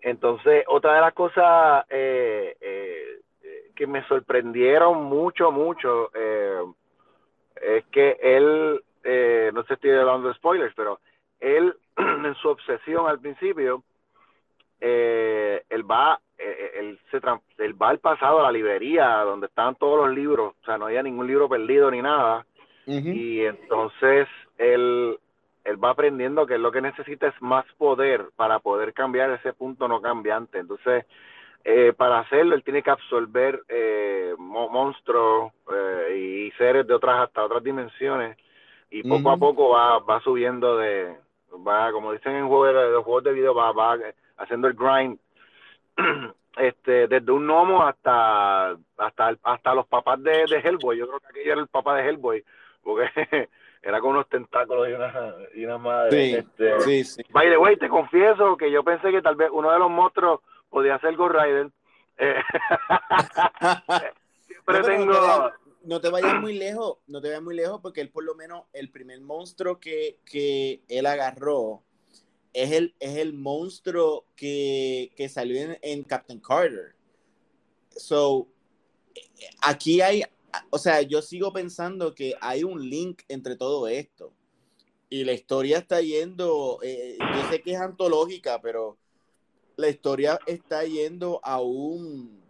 Entonces, 0.00 0.64
otra 0.68 0.94
de 0.94 1.00
las 1.00 1.12
cosas 1.12 1.84
eh, 1.90 2.56
eh, 2.60 3.20
que 3.74 3.86
me 3.86 4.06
sorprendieron 4.06 5.04
mucho, 5.04 5.50
mucho, 5.50 6.10
eh, 6.14 6.62
es 7.60 7.84
que 7.86 8.16
él, 8.22 8.80
no 9.52 9.62
sé 9.62 9.68
si 9.68 9.74
estoy 9.74 9.90
hablando 9.90 10.28
de 10.28 10.34
spoilers, 10.34 10.74
pero 10.74 11.00
él, 11.40 11.76
en 11.96 12.34
su 12.36 12.48
obsesión 12.48 13.06
al 13.06 13.20
principio, 13.20 13.82
él 14.80 15.90
va 15.90 16.14
eh, 16.14 16.27
él, 16.38 16.98
se 17.10 17.20
él 17.58 17.80
va 17.80 17.90
al 17.90 17.98
pasado 17.98 18.40
a 18.40 18.44
la 18.44 18.52
librería 18.52 19.18
donde 19.18 19.46
estaban 19.46 19.74
todos 19.74 20.06
los 20.06 20.16
libros, 20.16 20.54
o 20.60 20.64
sea, 20.64 20.78
no 20.78 20.86
había 20.86 21.02
ningún 21.02 21.26
libro 21.26 21.48
perdido 21.48 21.90
ni 21.90 22.02
nada. 22.02 22.46
Y 22.86 23.44
entonces 23.44 24.28
él, 24.56 25.18
él 25.64 25.84
va 25.84 25.90
aprendiendo 25.90 26.46
que 26.46 26.56
lo 26.56 26.72
que 26.72 26.80
necesita 26.80 27.26
es 27.26 27.34
más 27.42 27.66
poder 27.76 28.30
para 28.34 28.60
poder 28.60 28.94
cambiar 28.94 29.30
ese 29.30 29.52
punto 29.52 29.88
no 29.88 30.00
cambiante. 30.00 30.58
Entonces, 30.58 31.04
eh, 31.64 31.92
para 31.94 32.20
hacerlo, 32.20 32.54
él 32.54 32.64
tiene 32.64 32.82
que 32.82 32.90
absorber 32.90 33.60
eh, 33.68 34.34
monstruos 34.38 35.52
y 36.16 36.50
seres 36.52 36.86
de 36.86 36.94
otras 36.94 37.20
hasta 37.20 37.44
otras 37.44 37.62
dimensiones 37.62 38.38
y 38.90 39.02
poco 39.02 39.30
a 39.30 39.36
poco 39.36 39.70
va, 39.70 39.98
va 39.98 40.20
subiendo 40.20 40.78
de, 40.78 41.14
va, 41.66 41.92
como 41.92 42.12
dicen 42.12 42.36
en 42.36 42.48
juegos 42.48 42.68
de, 42.68 42.90
los 42.90 43.04
juegos 43.04 43.24
de 43.24 43.32
video, 43.32 43.54
va, 43.54 43.72
va 43.72 43.98
haciendo 44.38 44.68
el 44.68 44.74
grind 44.74 45.18
este, 46.56 47.08
desde 47.08 47.32
un 47.32 47.46
gnomo 47.46 47.82
hasta 47.84 48.76
hasta 48.96 49.36
hasta 49.42 49.74
los 49.74 49.86
papás 49.86 50.22
de, 50.22 50.46
de, 50.46 50.58
Hellboy. 50.58 50.98
Yo 50.98 51.06
creo 51.06 51.20
que 51.20 51.26
aquello 51.28 51.52
era 51.52 51.60
el 51.60 51.68
papá 51.68 51.96
de 51.96 52.08
Hellboy, 52.08 52.44
porque 52.82 53.06
era 53.82 54.00
con 54.00 54.10
unos 54.10 54.28
tentáculos 54.28 54.88
y 54.88 54.92
una, 54.92 55.34
y 55.54 55.64
una 55.64 55.78
madre. 55.78 56.10
Sí, 56.10 56.34
este, 56.34 56.80
sí, 56.80 57.04
sí. 57.04 57.22
By 57.30 57.48
the 57.48 57.58
way, 57.58 57.76
te 57.76 57.88
confieso 57.88 58.56
que 58.56 58.70
yo 58.70 58.82
pensé 58.82 59.10
que 59.10 59.22
tal 59.22 59.36
vez 59.36 59.50
uno 59.52 59.70
de 59.70 59.78
los 59.78 59.90
monstruos 59.90 60.40
podía 60.68 60.98
ser 60.98 61.16
Ghost 61.16 61.34
Rider. 61.34 61.70
Eh, 62.18 62.42
siempre 64.40 64.80
no, 64.80 64.84
tengo... 64.84 65.52
No 65.84 66.00
te, 66.00 66.10
vayas 66.10 66.34
muy 66.40 66.58
lejos, 66.58 66.98
no 67.06 67.20
te 67.20 67.28
vayas 67.28 67.42
muy 67.42 67.54
lejos, 67.54 67.80
porque 67.80 68.00
él 68.00 68.10
por 68.10 68.24
lo 68.24 68.34
menos 68.34 68.64
el 68.74 68.90
primer 68.90 69.20
monstruo 69.20 69.78
que, 69.78 70.18
que 70.26 70.82
él 70.88 71.06
agarró 71.06 71.82
es 72.62 72.72
el, 72.72 72.94
es 72.98 73.16
el 73.16 73.34
monstruo 73.34 74.24
que, 74.34 75.12
que 75.16 75.28
salió 75.28 75.76
en, 75.80 76.02
Captain 76.02 76.40
Carter. 76.40 76.96
So, 77.96 78.48
aquí 79.62 80.00
hay, 80.00 80.24
o 80.70 80.78
sea, 80.78 81.02
yo 81.02 81.22
sigo 81.22 81.52
pensando 81.52 82.14
que 82.14 82.34
hay 82.40 82.64
un 82.64 82.90
link 82.90 83.22
entre 83.28 83.54
todo 83.54 83.86
esto. 83.86 84.32
Y 85.08 85.24
la 85.24 85.32
historia 85.32 85.78
está 85.78 86.02
yendo, 86.02 86.80
eh, 86.82 87.16
yo 87.18 87.50
sé 87.50 87.62
que 87.62 87.72
es 87.72 87.80
antológica, 87.80 88.60
pero 88.60 88.98
la 89.76 89.88
historia 89.88 90.38
está 90.44 90.84
yendo 90.84 91.40
a 91.44 91.60
un, 91.62 92.42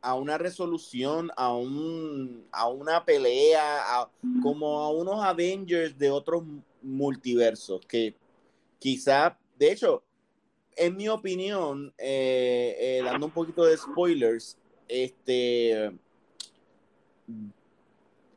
a 0.00 0.14
una 0.14 0.38
resolución, 0.38 1.30
a, 1.36 1.52
un, 1.52 2.46
a 2.52 2.68
una 2.68 3.04
pelea, 3.04 4.08
como 4.40 4.78
a 4.78 4.90
unos 4.90 5.22
Avengers 5.22 5.98
de 5.98 6.10
otros 6.10 6.44
multiversos, 6.80 7.84
que 7.86 8.14
quizá, 8.82 9.38
de 9.56 9.70
hecho, 9.70 10.02
en 10.74 10.96
mi 10.96 11.08
opinión, 11.08 11.94
eh, 11.98 12.76
eh, 12.80 13.02
dando 13.04 13.26
un 13.26 13.32
poquito 13.32 13.64
de 13.64 13.76
spoilers, 13.76 14.58
este, 14.88 15.92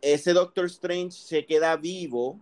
ese 0.02 0.34
Doctor 0.34 0.66
Strange 0.66 1.14
se 1.14 1.44
queda 1.48 1.76
vivo. 1.78 2.40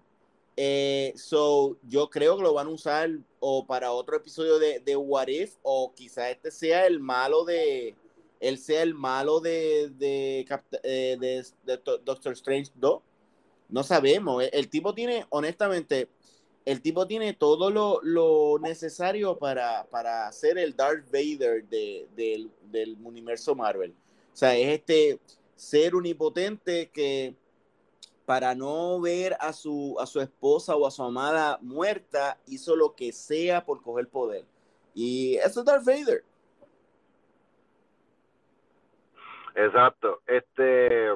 Eh, 0.58 1.14
so, 1.16 1.78
yo 1.88 2.10
creo 2.10 2.36
que 2.36 2.44
lo 2.44 2.54
van 2.54 2.68
a 2.68 2.72
usar 2.72 3.10
o 3.40 3.66
para 3.66 3.94
otro 3.94 4.18
episodio 4.18 4.60
de, 4.60 4.82
de 4.82 4.98
What 4.98 5.30
If, 5.30 5.56
o 5.62 5.94
quizá 5.96 6.30
este 6.30 6.52
sea 6.52 6.86
el 6.86 7.00
malo 7.00 7.46
de. 7.46 7.96
Él 8.42 8.58
sea 8.58 8.82
el 8.82 8.94
malo 8.94 9.40
de, 9.40 9.90
de, 9.98 10.46
de, 10.84 11.80
Doctor 12.04 12.34
Strange 12.34 12.70
2. 12.76 13.02
No 13.70 13.84
sabemos. 13.84 14.44
El 14.52 14.68
tipo 14.68 14.94
tiene, 14.94 15.26
honestamente, 15.30 16.10
el 16.66 16.82
tipo 16.82 17.08
tiene 17.08 17.34
todo 17.34 17.70
lo, 17.70 18.60
necesario 18.60 19.38
para, 19.38 19.86
para, 19.86 20.32
ser 20.32 20.58
el 20.58 20.76
Darth 20.76 21.06
Vader 21.12 21.66
del, 21.66 22.98
universo 23.04 23.56
Marvel. 23.56 23.94
O 24.34 24.36
sea, 24.36 24.56
es 24.56 24.80
este 24.80 25.20
ser 25.56 25.96
unipotente 25.96 26.90
que 26.90 27.36
para 28.26 28.56
no 28.56 29.02
ver 29.02 29.36
a 29.40 29.52
su, 29.52 29.98
a 30.00 30.06
su 30.06 30.22
esposa 30.22 30.76
o 30.76 30.88
a 30.88 30.92
su 30.92 31.04
amada 31.04 31.60
muerta, 31.62 32.38
hizo 32.48 32.76
lo 32.76 32.96
que 32.96 33.12
sea 33.12 33.66
por 33.66 33.82
coger 33.82 34.08
poder. 34.08 34.46
Y 34.94 35.36
eso 35.36 35.60
es 35.60 35.66
Darth 35.66 35.86
Vader. 35.86 36.24
Exacto. 39.56 40.22
Este 40.26 41.10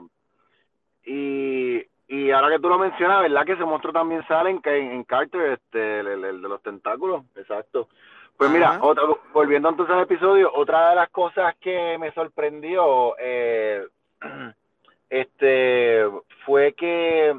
y 1.06 1.86
y 2.08 2.32
ahora 2.32 2.50
que 2.50 2.60
tú 2.60 2.70
lo 2.70 2.80
mencionas, 2.80 3.22
¿verdad? 3.22 3.46
Que 3.46 3.54
ese 3.54 3.66
monstruo 3.66 3.92
también 3.92 4.26
sale 4.28 4.50
en, 4.50 4.62
en 4.66 5.04
Carter, 5.04 5.54
este, 5.54 6.00
el, 6.00 6.22
de 6.22 6.48
los 6.50 6.62
tentáculos, 6.62 7.26
exacto. 7.36 7.90
Pues 8.38 8.50
mira, 8.50 8.80
otra, 8.82 9.04
volviendo 9.34 9.70
entonces 9.70 9.94
al 9.94 10.04
episodio, 10.04 10.52
otra 10.54 10.90
de 10.90 10.96
las 10.96 11.10
cosas 11.10 11.56
que 11.60 11.98
me 11.98 12.12
sorprendió, 12.12 13.16
eh, 13.20 13.86
este, 15.10 16.06
fue 16.46 16.74
que 16.74 17.36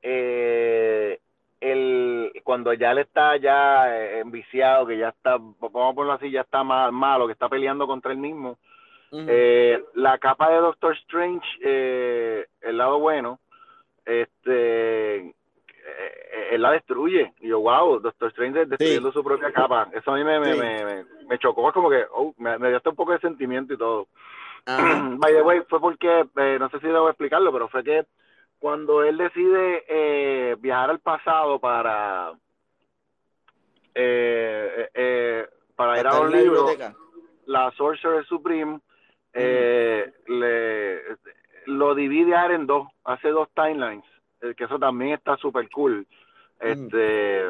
eh, 0.00 1.18
el, 1.60 2.32
cuando 2.44 2.72
ya 2.72 2.92
él 2.92 2.98
está 2.98 3.36
ya 3.36 3.94
eh, 3.94 4.20
enviciado, 4.20 4.86
que 4.86 4.96
ya 4.96 5.08
está, 5.08 5.32
vamos 5.36 5.92
a 5.92 5.94
ponerlo 5.94 6.12
así, 6.12 6.30
ya 6.30 6.42
está 6.42 6.62
mal, 6.62 6.92
malo, 6.92 7.26
que 7.26 7.32
está 7.32 7.48
peleando 7.48 7.86
contra 7.86 8.12
él 8.12 8.18
mismo, 8.18 8.58
la 9.10 10.16
capa 10.18 10.50
de 10.50 10.56
Doctor 10.56 10.94
Strange, 10.94 11.46
el 11.60 12.78
lado 12.78 12.98
bueno, 12.98 13.40
este 14.04 15.34
eh, 15.84 16.48
él 16.52 16.62
la 16.62 16.72
destruye. 16.72 17.32
Y 17.40 17.48
yo, 17.48 17.60
wow, 17.60 18.00
Doctor 18.00 18.28
Strange 18.28 18.66
destruyendo 18.66 19.12
su 19.12 19.24
propia 19.24 19.52
capa. 19.52 19.88
Eso 19.92 20.12
a 20.12 20.16
mí 20.16 20.24
me, 20.24 20.38
me, 20.38 21.04
me, 21.28 21.38
chocó, 21.38 21.68
es 21.68 21.74
como 21.74 21.90
que 21.90 22.04
oh, 22.12 22.34
me, 22.38 22.56
dio 22.56 22.76
hasta 22.76 22.90
un 22.90 22.96
poco 22.96 23.12
de 23.12 23.20
sentimiento 23.20 23.74
y 23.74 23.78
todo. 23.78 24.08
By 24.66 25.32
the 25.32 25.42
way, 25.42 25.62
fue 25.68 25.80
porque, 25.80 26.24
eh, 26.36 26.56
no 26.58 26.68
sé 26.70 26.78
si 26.78 26.86
debo 26.86 27.08
explicarlo, 27.08 27.52
pero 27.52 27.68
fue 27.68 27.82
que 27.82 28.06
cuando 28.58 29.02
él 29.02 29.18
decide 29.18 29.84
eh, 29.88 30.56
viajar 30.60 30.90
al 30.90 31.00
pasado 31.00 31.58
para 31.58 32.32
para 35.76 36.00
ir 36.00 36.06
a 36.06 36.20
un 36.20 36.30
libro, 36.30 36.66
la 37.46 37.70
Sorcerer 37.72 38.24
Supreme, 38.24 38.80
le 39.34 41.02
lo 41.66 41.94
divide 41.94 42.34
ahora 42.34 42.54
en 42.54 42.66
dos, 42.66 42.88
hace 43.04 43.28
dos 43.28 43.48
timelines, 43.54 44.04
eh, 44.40 44.54
que 44.56 44.64
eso 44.64 44.78
también 44.78 45.12
está 45.12 45.36
súper 45.36 45.68
cool. 45.70 46.06
Este, 46.60 47.42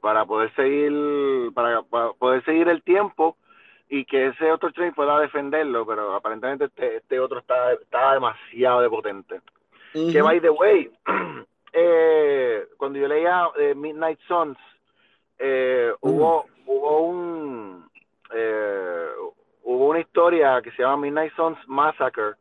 para 0.00 0.24
poder 0.24 0.54
seguir, 0.54 1.52
para, 1.52 1.82
poder 1.82 2.44
seguir 2.44 2.68
el 2.68 2.82
tiempo 2.82 3.36
y 3.88 4.04
que 4.04 4.28
ese 4.28 4.52
otro 4.52 4.72
train 4.72 4.94
pueda 4.94 5.18
defenderlo, 5.18 5.84
pero 5.84 6.14
aparentemente 6.14 6.66
este, 6.66 6.96
este 6.98 7.18
otro 7.18 7.40
está, 7.40 7.72
está 7.72 8.14
demasiado 8.14 8.80
de 8.80 8.88
potente. 8.88 9.40
Que 9.92 10.22
by 10.22 10.40
the 10.40 10.50
way, 10.50 10.90
eh, 11.72 12.66
cuando 12.76 12.98
yo 12.98 13.08
leía 13.08 13.48
eh, 13.58 13.74
Midnight 13.74 14.20
Suns, 14.28 14.56
hubo, 16.00 16.46
hubo 16.66 17.00
un 17.00 17.90
hubo 19.64 19.88
una 19.88 20.00
historia 20.00 20.60
que 20.62 20.70
se 20.72 20.82
llama 20.82 20.98
Midnight 20.98 21.34
Suns 21.34 21.58
Massacre, 21.66 22.34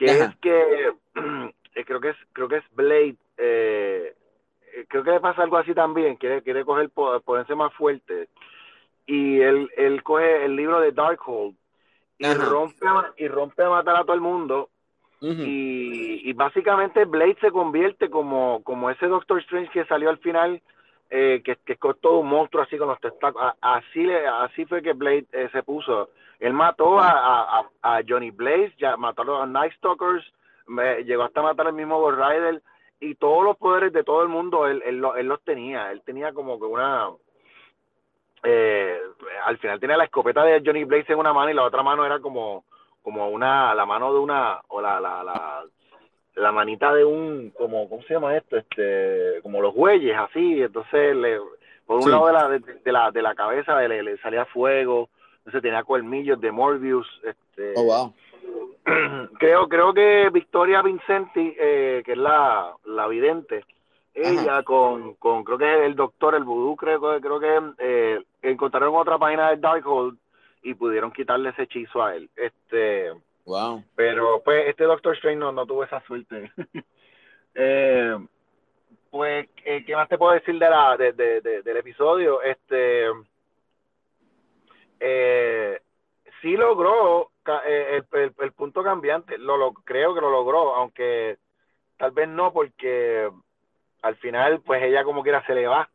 que 0.00 0.06
es 0.06 0.36
que 0.36 0.92
eh, 1.74 1.84
creo 1.84 2.00
que 2.00 2.08
es 2.10 2.16
creo 2.32 2.48
que 2.48 2.56
es 2.56 2.64
Blade 2.72 3.16
eh, 3.36 4.14
eh, 4.74 4.86
creo 4.88 5.04
que 5.04 5.10
le 5.10 5.20
pasa 5.20 5.42
algo 5.42 5.58
así 5.58 5.74
también 5.74 6.16
quiere 6.16 6.42
quiere 6.42 6.64
coger 6.64 6.90
ponerse 6.90 7.54
más 7.54 7.72
fuerte. 7.74 8.28
Y 9.06 9.40
él, 9.40 9.68
él 9.76 10.02
coge 10.02 10.44
el 10.44 10.54
libro 10.54 10.80
de 10.80 10.92
Darkhold 10.92 11.56
y 12.18 12.32
rompe 12.34 12.86
y 13.16 13.28
rompe 13.28 13.64
a 13.64 13.70
matar 13.70 13.96
a 13.96 14.02
todo 14.04 14.14
el 14.14 14.20
mundo. 14.20 14.70
Y, 15.22 16.30
y, 16.30 16.32
básicamente 16.32 17.04
Blade 17.04 17.36
se 17.42 17.50
convierte 17.50 18.08
como 18.08 18.62
como 18.62 18.88
ese 18.88 19.06
Doctor 19.06 19.40
Strange 19.40 19.70
que 19.70 19.84
salió 19.84 20.08
al 20.08 20.16
final 20.18 20.62
que, 21.10 21.42
que 21.42 21.72
es 21.72 21.78
todo 22.00 22.20
un 22.20 22.28
monstruo 22.28 22.62
así 22.62 22.78
con 22.78 22.88
los 22.88 23.00
testáculos 23.00 23.52
así 23.60 24.04
le, 24.04 24.26
así 24.26 24.64
fue 24.64 24.80
que 24.80 24.92
Blade 24.92 25.26
se 25.52 25.62
puso. 25.62 26.10
Él 26.38 26.54
mató 26.54 26.98
a, 26.98 27.68
a, 27.82 28.00
Johnny 28.08 28.30
Blaze, 28.30 28.72
ya 28.78 28.96
mató 28.96 29.22
a 29.22 29.24
los 29.24 29.48
Night 29.48 29.72
Stalkers, 29.74 30.24
llegó 31.04 31.24
hasta 31.24 31.42
matar 31.42 31.66
al 31.66 31.74
mismo 31.74 32.00
Ghost 32.00 32.18
Rider 32.18 32.62
y 33.00 33.14
todos 33.16 33.44
los 33.44 33.56
poderes 33.56 33.92
de 33.92 34.04
todo 34.04 34.22
el 34.22 34.28
mundo 34.28 34.66
él, 34.66 34.82
él, 34.86 35.00
los 35.00 35.42
tenía. 35.42 35.90
Él 35.90 36.02
tenía 36.02 36.32
como 36.32 36.58
que 36.58 36.66
una... 36.66 37.08
Eh, 38.42 38.98
al 39.44 39.58
final 39.58 39.80
tenía 39.80 39.98
la 39.98 40.04
escopeta 40.04 40.44
de 40.44 40.62
Johnny 40.64 40.84
Blaze 40.84 41.12
en 41.12 41.18
una 41.18 41.32
mano 41.34 41.50
y 41.50 41.54
la 41.54 41.64
otra 41.64 41.82
mano 41.82 42.06
era 42.06 42.20
como 42.20 42.64
como 43.02 43.28
una 43.28 43.74
la 43.74 43.86
mano 43.86 44.12
de 44.12 44.18
una 44.18 44.60
o 44.68 44.80
la 44.80 45.00
la, 45.00 45.24
la, 45.24 45.64
la 46.36 46.52
manita 46.52 46.94
de 46.94 47.04
un 47.04 47.50
como 47.50 47.88
cómo 47.88 48.02
se 48.02 48.14
llama 48.14 48.36
esto 48.36 48.56
este 48.56 49.40
como 49.42 49.60
los 49.60 49.74
bueyes 49.74 50.16
así 50.16 50.62
entonces 50.62 51.16
le, 51.16 51.38
por 51.86 51.98
un 51.98 52.10
lado 52.10 52.26
de 52.26 52.32
la 52.32 52.48
de, 52.48 52.92
la 52.92 53.10
de 53.10 53.22
la 53.22 53.34
cabeza 53.34 53.80
le, 53.80 54.02
le 54.02 54.16
salía 54.18 54.44
fuego 54.46 55.08
entonces 55.40 55.62
tenía 55.62 55.84
colmillos 55.84 56.40
de 56.40 56.52
Morbius. 56.52 57.06
Este, 57.24 57.72
oh, 57.76 57.84
wow. 57.84 58.14
Creo, 59.38 59.68
creo 59.68 59.92
que 59.92 60.30
Victoria 60.32 60.82
Vincenti, 60.82 61.54
eh, 61.58 62.02
que 62.04 62.12
es 62.12 62.18
la, 62.18 62.72
la 62.84 63.06
vidente, 63.08 63.64
ella 64.14 64.62
con, 64.62 65.14
con, 65.14 65.44
creo 65.44 65.58
que 65.58 65.72
es 65.72 65.86
el 65.86 65.94
doctor, 65.94 66.34
el 66.34 66.44
vudú, 66.44 66.76
creo, 66.76 67.00
creo 67.20 67.40
que 67.40 67.60
eh, 67.78 68.22
encontraron 68.42 68.96
otra 68.96 69.18
página 69.18 69.50
de 69.50 69.58
Darkhold 69.58 70.18
y 70.62 70.74
pudieron 70.74 71.12
quitarle 71.12 71.50
ese 71.50 71.62
hechizo 71.62 72.02
a 72.02 72.16
él. 72.16 72.28
Este, 72.36 73.12
wow. 73.44 73.82
Pero 73.96 74.42
pues 74.44 74.68
este 74.68 74.84
Doctor 74.84 75.14
Strange 75.14 75.38
no, 75.38 75.52
no 75.52 75.66
tuvo 75.66 75.84
esa 75.84 76.00
suerte. 76.02 76.50
eh, 77.54 78.16
pues, 79.10 79.48
¿qué 79.64 79.96
más 79.96 80.08
te 80.08 80.18
puedo 80.18 80.32
decir 80.32 80.58
de 80.58 80.70
la, 80.70 80.96
de, 80.96 81.12
de, 81.12 81.62
del 81.62 81.76
episodio? 81.76 82.42
Este, 82.42 83.06
eh, 85.00 85.80
sí 86.40 86.56
logró 86.56 87.30
eh, 87.66 88.02
el, 88.12 88.52
punto 88.52 88.82
cambiante, 88.82 89.38
lo, 89.38 89.72
creo 89.72 90.14
que 90.14 90.20
lo 90.20 90.30
logró, 90.30 90.74
aunque 90.74 91.38
tal 91.96 92.12
vez 92.12 92.28
no 92.28 92.52
porque 92.52 93.30
al 94.02 94.16
final 94.16 94.60
pues 94.60 94.82
ella 94.82 95.04
como 95.04 95.22
quiera 95.22 95.44
se 95.46 95.54
le 95.54 95.66
va. 95.66 95.88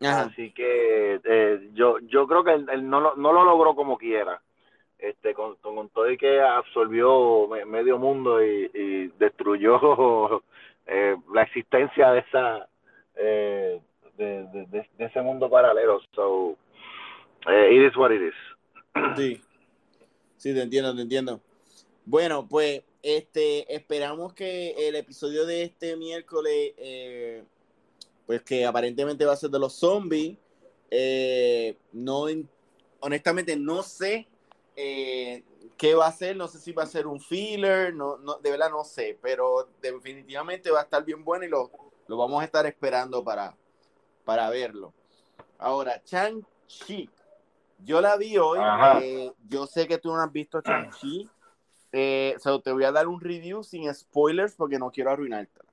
Así 0.00 0.52
que 0.52 1.20
eh, 1.24 1.70
yo 1.72 1.98
yo 2.00 2.26
creo 2.26 2.44
que 2.44 2.52
él, 2.52 2.88
no, 2.88 3.00
lo, 3.00 3.16
no 3.16 3.32
lo 3.32 3.44
logró 3.44 3.74
como 3.74 3.96
quiera. 3.96 4.42
Este, 5.04 5.34
con, 5.34 5.56
con, 5.56 5.88
todo 5.90 6.10
y 6.10 6.16
que 6.16 6.40
absorbió 6.40 7.48
medio 7.66 7.98
mundo 7.98 8.42
y, 8.42 9.12
destruyó 9.18 10.42
eh, 10.86 11.16
la 11.32 11.42
existencia 11.42 12.10
de 12.12 12.20
esa 12.20 12.68
de, 14.16 14.44
de, 14.46 14.66
de, 14.66 15.04
ese 15.04 15.20
mundo 15.20 15.50
paralelo. 15.50 16.00
So, 16.14 16.56
eh, 17.48 17.74
it 17.74 17.90
is 17.90 17.96
what 17.96 18.10
it 18.12 18.22
is. 18.22 18.34
Sí. 19.16 19.40
Sí, 20.36 20.52
te 20.54 20.62
entiendo, 20.62 20.94
te 20.94 21.02
entiendo. 21.02 21.40
Bueno, 22.04 22.46
pues 22.48 22.82
este 23.02 23.74
esperamos 23.74 24.34
que 24.34 24.88
el 24.88 24.94
episodio 24.96 25.46
de 25.46 25.62
este 25.62 25.96
miércoles, 25.96 26.74
eh, 26.76 27.44
pues 28.26 28.42
que 28.42 28.64
aparentemente 28.64 29.24
va 29.24 29.32
a 29.32 29.36
ser 29.36 29.50
de 29.50 29.58
los 29.58 29.74
zombies. 29.74 30.36
Eh, 30.90 31.76
no, 31.92 32.26
honestamente 33.00 33.56
no 33.56 33.82
sé 33.82 34.28
qué 34.74 35.94
va 35.94 36.06
a 36.06 36.12
ser, 36.12 36.36
no 36.36 36.48
sé 36.48 36.58
si 36.58 36.72
va 36.72 36.82
a 36.82 36.86
ser 36.86 37.06
un 37.06 37.20
filler, 37.20 37.94
no, 37.94 38.18
no, 38.18 38.38
de 38.38 38.50
verdad 38.50 38.70
no 38.70 38.84
sé, 38.84 39.18
pero 39.22 39.68
definitivamente 39.80 40.70
va 40.70 40.80
a 40.80 40.84
estar 40.84 41.04
bien 41.04 41.24
bueno 41.24 41.44
y 41.44 41.48
lo, 41.48 41.70
lo 42.06 42.16
vamos 42.16 42.42
a 42.42 42.44
estar 42.44 42.66
esperando 42.66 43.22
para, 43.22 43.56
para 44.24 44.50
verlo. 44.50 44.92
Ahora, 45.58 46.02
Chang-Chi 46.02 47.08
yo 47.84 48.00
la 48.00 48.16
vi 48.16 48.36
hoy. 48.38 48.58
Eh, 49.02 49.32
yo 49.48 49.66
sé 49.66 49.86
que 49.86 49.98
tú 49.98 50.12
no 50.12 50.20
has 50.20 50.32
visto 50.32 50.60
Shang-Chi. 50.60 51.28
Eh, 51.92 52.36
te 52.62 52.72
voy 52.72 52.84
a 52.84 52.92
dar 52.92 53.06
un 53.06 53.20
review 53.20 53.62
sin 53.62 53.92
spoilers 53.94 54.54
porque 54.54 54.78
no 54.78 54.90
quiero 54.90 55.10
arruinártela. 55.10 55.70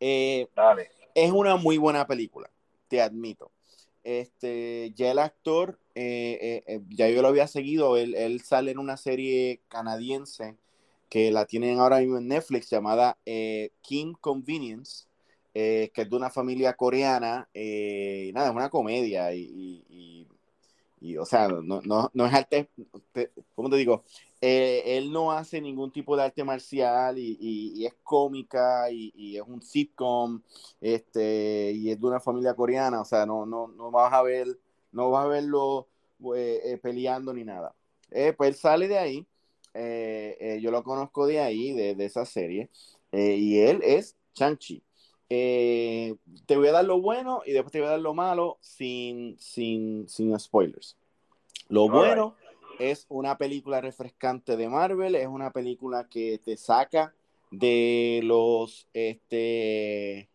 Eh, 0.00 0.48
Dale. 0.54 0.90
Es 1.14 1.30
una 1.30 1.56
muy 1.56 1.78
buena 1.78 2.06
película, 2.06 2.50
te 2.88 3.00
admito. 3.00 3.50
Este, 4.04 4.92
ya 4.96 5.12
el 5.12 5.18
actor, 5.18 5.78
eh, 5.94 6.62
eh, 6.66 6.80
ya 6.90 7.08
yo 7.08 7.22
lo 7.22 7.28
había 7.28 7.46
seguido, 7.46 7.96
él, 7.96 8.14
él, 8.14 8.40
sale 8.40 8.72
en 8.72 8.78
una 8.78 8.96
serie 8.96 9.60
canadiense 9.68 10.56
que 11.08 11.30
la 11.30 11.46
tienen 11.46 11.78
ahora 11.78 11.98
mismo 12.00 12.18
en 12.18 12.28
Netflix 12.28 12.70
llamada 12.70 13.18
King 13.82 14.14
Convenience, 14.20 15.06
que 15.52 15.92
es 15.94 16.10
de 16.10 16.16
una 16.16 16.30
familia 16.30 16.72
coreana, 16.74 17.48
nada, 17.54 18.48
es 18.48 18.54
una 18.54 18.70
comedia 18.70 19.34
y, 19.34 19.84
y, 19.90 20.26
y 21.00 21.16
o 21.18 21.26
sea, 21.26 21.48
no, 21.48 21.82
no, 21.82 22.10
no 22.14 22.26
es 22.26 22.32
arte, 22.32 22.70
¿cómo 23.54 23.68
te 23.68 23.76
digo? 23.76 24.04
Eh, 24.44 24.98
él 24.98 25.12
no 25.12 25.30
hace 25.30 25.60
ningún 25.60 25.92
tipo 25.92 26.16
de 26.16 26.24
arte 26.24 26.42
marcial 26.42 27.16
y, 27.16 27.38
y, 27.40 27.86
es 27.86 27.94
cómica 28.02 28.90
y, 28.90 29.12
y, 29.14 29.36
es 29.36 29.44
un 29.46 29.62
sitcom 29.62 30.42
este, 30.80 31.70
y 31.70 31.92
es 31.92 32.00
de 32.00 32.06
una 32.08 32.18
familia 32.18 32.52
coreana, 32.52 33.00
o 33.00 33.04
sea, 33.04 33.24
no, 33.24 33.46
no, 33.46 33.68
no 33.68 33.92
vas 33.92 34.12
a 34.12 34.20
ver, 34.20 34.48
no 34.90 35.10
vas 35.12 35.26
a 35.26 35.28
verlo 35.28 35.86
eh, 36.34 36.60
eh, 36.64 36.78
peleando 36.78 37.32
ni 37.32 37.44
nada. 37.44 37.72
pues 38.36 38.48
él 38.48 38.54
sale 38.56 38.88
de 38.88 38.98
ahí, 38.98 39.26
yo 40.60 40.72
lo 40.72 40.82
conozco 40.82 41.24
de 41.28 41.38
ahí, 41.38 41.72
de, 41.72 41.94
de 41.94 42.04
esa 42.04 42.24
serie, 42.26 42.68
y 43.12 43.60
él 43.60 43.80
es 43.84 44.16
Chang-Chi. 44.34 44.82
te 45.28 46.56
voy 46.56 46.66
a 46.66 46.72
dar 46.72 46.84
lo 46.84 47.00
bueno 47.00 47.42
y 47.46 47.52
después 47.52 47.70
te 47.70 47.78
voy 47.78 47.86
a 47.86 47.92
dar 47.92 48.00
lo 48.00 48.12
malo 48.12 48.58
sin, 48.60 49.38
sin, 49.38 50.08
sin 50.08 50.36
spoilers. 50.36 50.96
Lo 51.68 51.88
bueno 51.88 52.34
es 52.78 53.06
una 53.08 53.36
película 53.38 53.80
refrescante 53.80 54.56
de 54.56 54.68
Marvel, 54.68 55.14
es 55.14 55.26
una 55.26 55.50
película 55.50 56.08
que 56.08 56.38
te 56.44 56.56
saca 56.56 57.14
de 57.50 58.20
los, 58.24 58.88
este, 58.94 60.28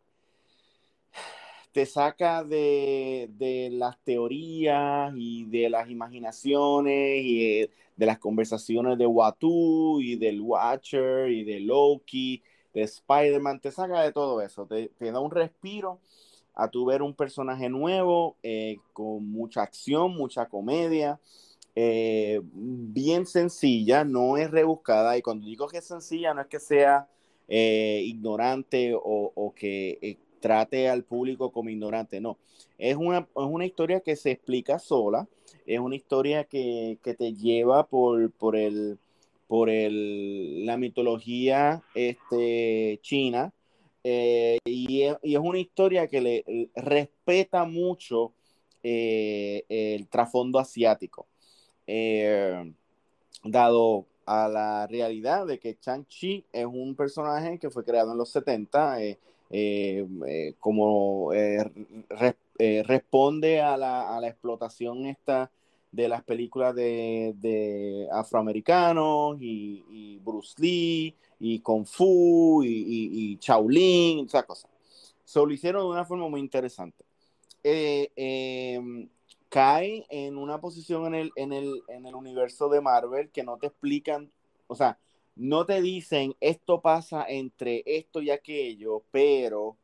te 1.71 1.85
saca 1.85 2.43
de, 2.43 3.69
las 3.71 3.97
teorías 4.03 5.13
y 5.15 5.45
de 5.45 5.69
las 5.69 5.89
imaginaciones 5.89 7.23
y 7.23 7.69
de, 7.95 8.05
las 8.05 8.19
conversaciones 8.19 8.97
de 8.97 9.07
Watu 9.07 9.99
y 10.01 10.15
del 10.15 10.41
Watcher 10.41 11.29
y 11.31 11.43
de 11.43 11.59
Loki, 11.59 12.41
de 12.73 12.83
Spider-Man, 12.83 13.59
te 13.59 13.71
saca 13.71 14.01
de 14.01 14.11
todo 14.11 14.41
eso, 14.41 14.65
te, 14.65 14.91
da 14.99 15.19
un 15.19 15.31
respiro 15.31 15.99
a 16.53 16.69
tu 16.69 16.85
ver 16.85 17.01
un 17.01 17.13
personaje 17.13 17.69
nuevo 17.69 18.35
eh, 18.41 18.77
con 18.93 19.29
mucha 19.29 19.63
acción, 19.63 20.15
mucha 20.15 20.47
comedia 20.47 21.19
eh, 21.79 22.41
bien 22.43 23.27
sencilla, 23.27 24.03
no 24.03 24.35
es 24.35 24.49
rebuscada. 24.49 25.15
Y 25.15 25.21
cuando 25.21 25.45
digo 25.45 25.67
que 25.67 25.77
es 25.77 25.85
sencilla, 25.85 26.33
no 26.33 26.41
es 26.41 26.47
que 26.47 26.59
sea 26.59 27.07
eh, 27.47 28.01
ignorante 28.03 28.93
o, 28.95 29.53
que 29.55 29.99
eh, 30.01 30.17
trate 30.39 30.89
al 30.89 31.03
público 31.03 31.51
como 31.51 31.69
ignorante, 31.69 32.19
no. 32.19 32.39
Es 32.79 32.95
una, 32.95 33.19
es 33.19 33.27
una 33.35 33.67
historia 33.67 33.99
que 33.99 34.15
se 34.15 34.31
explica 34.31 34.79
sola, 34.79 35.27
es 35.67 35.79
una 35.79 35.95
historia 35.95 36.45
que, 36.45 36.97
te 37.03 37.33
lleva 37.35 37.85
por, 37.85 38.31
por, 38.31 38.55
el, 38.55 38.97
por 39.47 39.69
el, 39.69 40.65
la 40.65 40.77
mitología 40.77 41.83
este, 41.93 42.97
china. 43.03 43.53
y, 44.03 45.03
es, 45.03 45.17
y, 45.21 45.35
es, 45.35 45.39
una 45.39 45.59
historia 45.59 46.07
que 46.07 46.21
le 46.21 46.69
respeta 46.75 47.65
mucho 47.65 48.33
el 48.81 50.07
trasfondo 50.07 50.57
asiático. 50.57 51.26
Eh, 51.87 52.73
dado 53.45 54.05
a 54.25 54.49
la 54.49 54.87
realidad 54.87 55.47
de 55.47 55.57
que 55.57 55.79
Chang-Chi 55.79 56.43
es 56.51 56.65
un 56.65 56.95
personaje 56.95 57.57
que 57.59 57.69
fue 57.69 57.85
creado 57.85 58.11
en 58.11 58.17
los 58.17 58.29
70, 58.29 59.01
eh, 59.01 59.17
eh, 59.49 60.53
como 60.59 61.31
responde 62.59 63.61
a 63.61 63.77
la, 63.77 64.27
explotación 64.27 65.05
esta 65.05 65.49
de 65.93 66.09
las 66.09 66.23
películas 66.23 66.75
de, 66.75 68.07
afroamericanos 68.11 69.37
y, 69.39 70.19
Bruce 70.25 70.55
Lee 70.61 71.15
y 71.39 71.59
Kung 71.59 71.85
Fu 71.85 72.63
y, 72.63 73.31
y, 73.31 73.37
Shaolin, 73.39 74.25
esas 74.25 74.43
cosas. 74.43 74.69
Se 75.23 75.39
lo 75.39 75.49
hicieron 75.51 75.83
de 75.83 75.89
una 75.89 76.03
forma 76.03 76.27
muy 76.27 76.41
interesante 76.41 77.05
cae 79.49 80.05
en 80.09 80.37
una 80.37 80.59
posición 80.59 81.07
en 81.07 81.15
el, 81.15 81.31
en, 81.35 81.53
el, 81.53 81.81
en 81.87 82.05
el 82.05 82.15
universo 82.15 82.69
de 82.69 82.81
Marvel 82.81 83.29
que 83.29 83.43
no 83.43 83.57
te 83.57 83.67
explican, 83.67 84.31
o 84.67 84.75
sea, 84.75 84.97
no 85.35 85.65
te 85.65 85.81
dicen 85.81 86.35
esto 86.41 86.81
pasa 86.81 87.25
entre 87.27 87.83
esto 87.85 88.21
y 88.21 88.31
aquello, 88.31 89.03
pero 89.11 89.77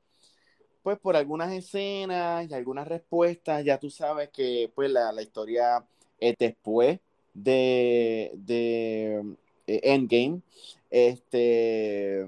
pues 0.82 1.00
por 1.00 1.16
algunas 1.16 1.54
escenas 1.54 2.50
y 2.50 2.54
algunas 2.54 2.88
respuestas 2.88 3.64
ya 3.64 3.80
tú 3.80 3.90
sabes 3.90 4.30
que 4.30 4.70
pues 4.76 4.92
la, 4.92 5.14
historia 5.22 5.86
es 6.20 6.36
después 6.38 7.00
de, 7.34 8.32
de 8.36 9.36
eh, 9.68 9.80
Endgame. 9.84 10.42
Este 10.90 12.28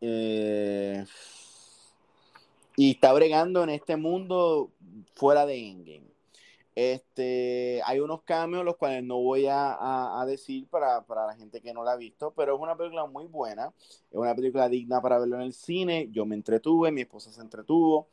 eh, 0.00 1.04
y 2.76 2.92
está 2.92 3.12
bregando 3.12 3.62
en 3.62 3.70
este 3.70 3.96
mundo 3.96 4.70
fuera 5.14 5.46
de 5.46 5.58
Endgame. 5.58 6.12
Este, 6.74 7.82
hay 7.84 8.00
unos 8.00 8.22
cambios, 8.22 8.64
los 8.64 8.76
cuales 8.76 9.04
no 9.04 9.18
voy 9.18 9.46
a, 9.48 10.24
decir 10.26 10.66
para, 10.68 11.04
la 11.06 11.34
gente 11.36 11.60
que 11.60 11.74
no 11.74 11.84
la 11.84 11.92
ha 11.92 11.96
visto, 11.96 12.32
pero 12.34 12.54
es 12.54 12.60
una 12.60 12.76
película 12.76 13.04
muy 13.04 13.26
buena, 13.26 13.72
es 14.10 14.16
una 14.16 14.34
película 14.34 14.68
digna 14.70 15.00
para 15.02 15.18
verlo 15.18 15.36
en 15.36 15.42
el 15.42 15.52
cine, 15.52 16.08
yo 16.12 16.24
me 16.24 16.34
entretuve, 16.34 16.90
mi 16.90 17.02
esposa 17.02 17.30
se 17.30 17.42
entretuvo 17.42 18.08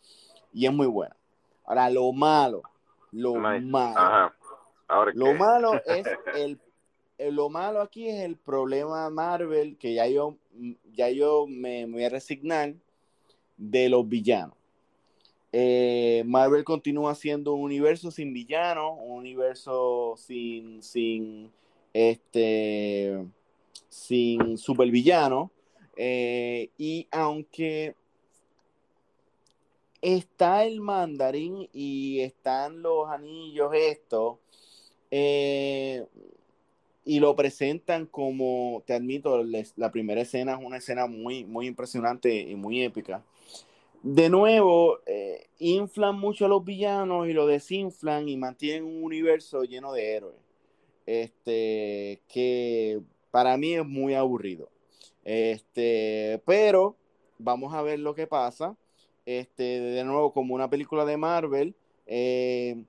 y 0.51 0.65
es 0.65 0.73
muy 0.73 0.87
buena. 0.87 1.15
Ahora, 1.63 1.89
lo 1.89 2.11
malo, 2.11 2.63
lo 3.11 3.35
malo, 3.35 4.33
lo 5.13 5.33
malo 5.35 5.71
es 5.85 6.05
el, 6.35 6.59
lo 7.31 7.49
malo 7.49 7.79
aquí 7.79 8.09
es 8.09 8.25
el 8.25 8.35
problema 8.35 9.09
Marvel 9.09 9.77
que 9.77 9.93
ya 9.93 10.07
yo, 10.07 10.35
ya 10.91 11.09
yo 11.09 11.45
me 11.47 11.85
voy 11.85 12.03
a 12.03 12.09
resignar 12.09 12.73
de 13.59 13.89
los 13.89 14.07
villanos. 14.07 14.55
Eh, 15.51 16.23
Marvel 16.25 16.63
continúa 16.63 17.13
siendo 17.15 17.53
un 17.53 17.63
universo 17.63 18.09
sin 18.11 18.33
villano, 18.33 18.93
un 18.93 19.17
universo 19.17 20.15
sin, 20.17 20.81
sin, 20.81 21.51
este, 21.93 23.25
sin 23.89 24.57
supervillano. 24.57 25.51
Eh, 25.97 26.69
y 26.77 27.07
aunque 27.11 27.95
está 30.01 30.63
el 30.63 30.79
mandarín 30.79 31.67
y 31.73 32.21
están 32.21 32.81
los 32.81 33.09
anillos 33.09 33.71
estos, 33.73 34.37
eh, 35.11 36.05
y 37.03 37.19
lo 37.19 37.35
presentan 37.35 38.05
como, 38.05 38.83
te 38.85 38.93
admito, 38.93 39.43
la 39.75 39.91
primera 39.91 40.21
escena 40.21 40.53
es 40.53 40.59
una 40.63 40.77
escena 40.77 41.07
muy, 41.07 41.43
muy 41.43 41.65
impresionante 41.65 42.33
y 42.33 42.55
muy 42.55 42.83
épica 42.83 43.23
de 44.03 44.29
nuevo, 44.29 44.99
eh, 45.05 45.47
inflan 45.59 46.17
mucho 46.19 46.45
a 46.45 46.49
los 46.49 46.63
villanos 46.63 47.27
y 47.27 47.33
lo 47.33 47.47
desinflan 47.47 48.29
y 48.29 48.37
mantienen 48.37 48.83
un 48.85 49.03
universo 49.03 49.63
lleno 49.63 49.91
de 49.93 50.15
héroes. 50.15 50.37
Este, 51.05 52.21
que 52.27 53.01
para 53.31 53.57
mí 53.57 53.73
es 53.73 53.85
muy 53.85 54.13
aburrido. 54.13 54.69
Este, 55.23 56.41
pero 56.45 56.95
vamos 57.37 57.73
a 57.73 57.81
ver 57.81 57.99
lo 57.99 58.15
que 58.15 58.27
pasa. 58.27 58.75
Este, 59.25 59.63
de 59.81 60.03
nuevo, 60.03 60.33
como 60.33 60.55
una 60.55 60.69
película 60.69 61.05
de 61.05 61.17
Marvel, 61.17 61.75
eh, 62.07 62.83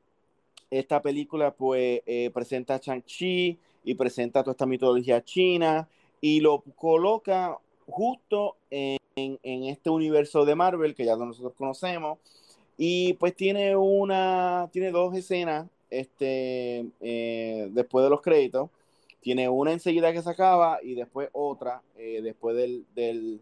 esta 0.70 1.03
película 1.03 1.53
pues 1.53 2.03
eh, 2.07 2.31
presenta 2.33 2.77
a 2.77 2.79
Shang-Chi 2.79 3.59
y 3.85 3.94
presenta 3.94 4.42
toda 4.42 4.53
esta 4.53 4.66
mitología 4.66 5.23
china 5.25 5.88
y 6.20 6.40
lo 6.40 6.61
coloca 6.77 7.59
justo 7.87 8.57
en 8.70 8.99
en, 9.42 9.64
este 9.64 9.90
universo 9.90 10.44
de 10.44 10.54
Marvel 10.54 10.94
que 10.94 11.04
ya 11.04 11.16
nosotros 11.16 11.54
conocemos. 11.56 12.18
Y 12.76 13.14
pues 13.14 13.35
tiene 13.35 13.76
una, 13.76 14.68
tiene 14.72 14.90
dos 14.90 15.14
escenas 15.14 15.66
este, 15.90 16.87
eh, 17.00 17.68
después 17.72 18.04
de 18.04 18.11
los 18.11 18.22
créditos. 18.22 18.70
Tiene 19.20 19.48
una 19.48 19.72
enseguida 19.72 20.12
que 20.12 20.22
se 20.22 20.30
acaba 20.30 20.78
y 20.83 20.94
después 20.94 21.28
otra 21.33 21.83
eh, 21.96 22.20
después 22.22 22.56
del, 22.56 22.87
del 22.94 23.40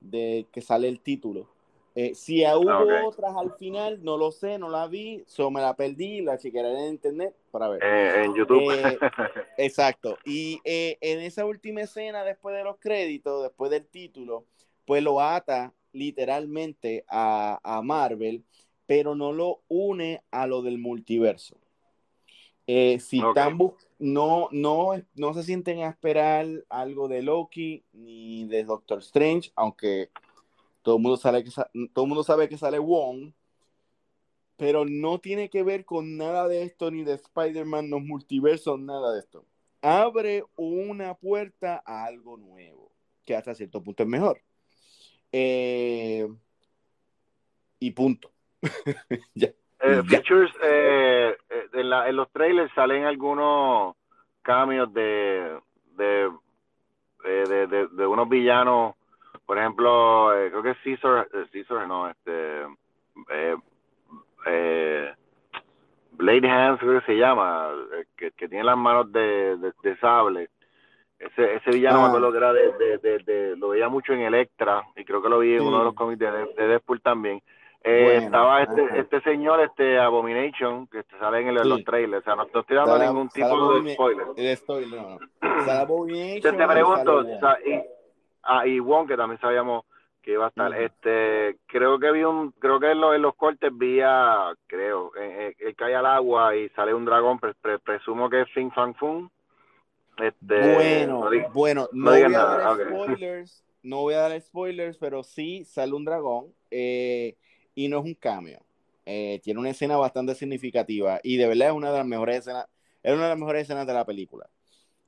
de 0.00 0.46
que 0.50 0.60
sale 0.60 0.88
el 0.88 1.00
título. 1.00 1.46
Eh, 1.94 2.14
si 2.14 2.44
hubo 2.44 2.70
ah, 2.70 3.06
otras 3.06 3.36
al 3.36 3.52
final, 3.52 3.98
no 4.02 4.16
lo 4.16 4.30
sé, 4.30 4.58
no 4.58 4.68
la 4.68 4.86
vi, 4.86 5.22
solo 5.26 5.50
me 5.50 5.60
la 5.60 5.74
perdí, 5.74 6.20
la 6.22 6.38
chequearé 6.38 6.70
en 6.70 6.90
internet 6.90 7.34
para 7.50 7.68
ver. 7.68 7.82
en 7.82 8.34
YouTube. 8.34 8.70
exacto. 9.58 10.16
Y 10.24 10.60
en 10.64 11.20
esa 11.20 11.44
última 11.44 11.82
escena, 11.82 12.24
después 12.24 12.56
de 12.56 12.64
los 12.64 12.76
créditos, 12.78 13.42
después 13.42 13.70
del 13.70 13.86
título, 13.86 14.44
pues 14.90 15.04
lo 15.04 15.20
ata 15.20 15.72
literalmente 15.92 17.04
a, 17.06 17.80
Marvel, 17.84 18.42
pero 18.86 19.14
no 19.14 19.32
lo 19.32 19.60
une 19.68 20.24
a 20.32 20.48
lo 20.48 20.62
del 20.62 20.78
multiverso. 20.78 21.56
Eh, 22.66 22.98
si 22.98 23.20
están 23.20 23.56
no, 24.00 24.48
no, 24.50 24.90
no 25.14 25.34
se 25.34 25.44
sienten 25.44 25.78
a 25.84 25.90
esperar 25.90 26.44
algo 26.68 27.06
de 27.06 27.22
Loki 27.22 27.84
ni 27.92 28.46
de 28.46 28.64
Doctor 28.64 28.98
Strange, 28.98 29.52
aunque 29.54 30.10
todo 30.82 30.96
el 30.96 31.02
mundo 31.02 31.16
sabe 31.16 31.44
que, 31.44 31.52
todo 31.92 32.04
el 32.04 32.08
mundo 32.08 32.24
sabe 32.24 32.48
que 32.48 32.58
sale 32.58 32.80
Wong, 32.80 33.30
pero 34.56 34.84
no 34.86 35.20
tiene 35.20 35.50
que 35.50 35.62
ver 35.62 35.84
con 35.84 36.16
nada 36.16 36.48
de 36.48 36.64
esto, 36.64 36.90
ni 36.90 37.04
de 37.04 37.14
Spider-Man, 37.14 37.90
los 37.90 38.02
multiversos, 38.02 38.80
nada 38.80 39.12
de 39.12 39.20
esto. 39.20 39.44
Abre 39.82 40.46
una 40.56 41.14
puerta 41.14 41.80
a 41.86 42.06
algo 42.06 42.36
nuevo, 42.36 42.90
que 43.24 43.36
hasta 43.36 43.54
cierto 43.54 43.84
punto 43.84 44.02
es 44.02 44.08
mejor. 44.08 44.42
Eh, 45.32 46.28
y 47.78 47.90
punto. 47.92 48.30
ya. 49.34 49.50
Eh, 49.82 50.02
features, 50.06 50.52
eh, 50.62 51.34
eh, 51.48 51.68
en, 51.72 52.16
los 52.16 52.30
trailers 52.32 52.70
salen 52.74 53.04
algunos 53.04 53.96
cambios 54.42 54.92
de, 54.92 55.58
de, 55.96 56.30
de, 57.24 57.88
de, 57.90 58.06
unos 58.06 58.28
villanos, 58.28 58.94
por 59.46 59.56
ejemplo, 59.58 60.32
creo 60.50 60.62
que 60.62 60.74
Caesar, 60.84 61.28
Caesar 61.50 61.88
no, 61.88 62.10
este, 62.10 62.66
Blade 66.12 66.48
Hands 66.48 66.78
creo 66.78 67.00
que 67.00 67.06
se 67.06 67.16
llama, 67.16 67.70
que, 68.18 68.32
que 68.32 68.48
tiene 68.48 68.64
las 68.64 68.76
manos 68.76 69.10
de, 69.10 69.56
de, 69.82 69.96
sable. 69.96 70.50
Ese, 71.20 71.54
ese 71.54 71.70
villano 71.70 71.98
me 71.98 72.04
ah. 72.04 72.08
acuerdo 72.08 72.32
que 72.32 72.38
era 72.38 72.52
de, 72.52 72.98
de, 72.98 73.18
de, 73.18 73.56
lo 73.56 73.68
veía 73.68 73.88
mucho 73.88 74.12
en 74.14 74.22
Electra 74.22 74.82
y 74.96 75.04
creo 75.04 75.22
que 75.22 75.28
lo 75.28 75.38
vi 75.38 75.54
en 75.54 75.62
uno 75.62 75.78
de 75.78 75.84
los 75.84 75.94
cómics 75.94 76.18
de, 76.18 76.30
de 76.30 76.66
Deadpool 76.66 77.00
también 77.00 77.40
eh, 77.82 78.20
estaba 78.24 78.62
este, 78.62 78.98
este 78.98 79.20
señor, 79.22 79.60
este 79.60 79.98
Abomination, 79.98 80.86
que 80.86 81.02
sale 81.18 81.40
en 81.40 81.54
los 81.54 81.82
trailers. 81.84 82.22
O 82.22 82.24
sea, 82.24 82.36
no, 82.36 82.42
estoy 82.42 82.76
dando 82.76 82.98
ningún 82.98 83.28
tipo 83.30 83.80
de 83.80 83.94
spoiler. 83.94 84.56
Spoiler, 84.56 85.00
no. 85.00 85.18
Abomination. 85.72 86.56
Te, 86.56 86.66
pregunto, 86.66 87.22
y, 87.22 87.80
ah, 88.42 88.66
y 88.66 88.80
Wong, 88.80 89.08
que 89.08 89.16
también 89.16 89.40
sabíamos 89.40 89.84
que 90.22 90.32
iba 90.32 90.44
a 90.44 90.48
estar. 90.48 90.74
Este, 90.74 91.56
creo 91.66 91.98
que 91.98 92.12
vi 92.12 92.22
un, 92.22 92.52
creo 92.52 92.78
que 92.78 92.90
en 92.90 93.00
los, 93.00 93.14
en 93.14 93.22
los 93.22 93.34
cortes 93.34 93.70
vi 93.72 94.00
a, 94.02 94.52
creo, 94.66 95.12
él 95.14 95.74
cae 95.74 95.94
al 95.94 96.04
agua 96.04 96.54
y 96.54 96.68
sale 96.70 96.92
un 96.92 97.06
dragón, 97.06 97.40
presumo 97.82 98.28
que 98.28 98.42
es 98.42 98.50
Fin 98.52 98.70
Fang 98.72 98.94
Fun. 98.94 99.30
Este, 100.22 100.74
bueno, 100.74 101.28
bueno, 101.52 101.88
no, 101.92 102.10
voy 102.10 102.22
a 102.22 102.28
dar 102.28 102.78
spoilers, 102.86 103.64
no 103.82 103.96
voy 103.98 104.14
a 104.14 104.20
dar 104.20 104.40
spoilers, 104.40 104.98
pero 104.98 105.22
sí 105.22 105.64
sale 105.64 105.92
un 105.92 106.04
dragón. 106.04 106.52
Eh, 106.70 107.36
y 107.74 107.88
no 107.88 107.98
es 107.98 108.04
un 108.04 108.14
cambio. 108.14 108.60
Eh, 109.06 109.40
tiene 109.42 109.58
una 109.58 109.70
escena 109.70 109.96
bastante 109.96 110.34
significativa 110.34 111.18
y 111.22 111.36
de 111.36 111.48
verdad 111.48 111.68
es 111.68 111.74
una 111.74 111.90
de 111.90 111.98
las 111.98 112.06
mejores 112.06 112.36
escenas, 112.36 112.66
es 113.02 113.12
una 113.12 113.24
de 113.24 113.28
las 113.30 113.38
mejores 113.38 113.62
escenas 113.62 113.86
de 113.86 113.94
la 113.94 114.04
película. 114.04 114.46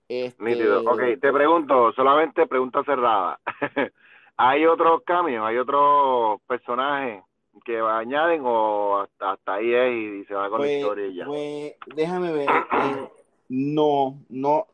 Este... 0.09 0.73
Ok, 0.73 1.03
te 1.21 1.33
pregunto, 1.33 1.93
solamente 1.93 2.47
pregunta 2.47 2.83
cerrada. 2.85 3.39
¿Hay 4.37 4.65
otros 4.67 5.03
cambios? 5.05 5.45
¿Hay 5.47 5.57
otros 5.57 6.41
personajes 6.47 7.23
que 7.65 7.79
añaden 7.79 8.43
o 8.45 9.01
hasta, 9.01 9.33
hasta 9.33 9.55
ahí 9.55 9.73
es 9.73 9.93
y, 9.93 10.25
se 10.25 10.35
va 10.35 10.49
con 10.49 10.61
la 10.61 10.67
pues, 10.67 10.79
historia 10.79 11.07
y 11.07 11.15
ya? 11.15 11.27
Pues, 11.27 11.75
déjame 11.95 12.33
ver. 12.33 12.49
Eh, 12.49 13.09
no, 13.51 14.19
no. 14.29 14.67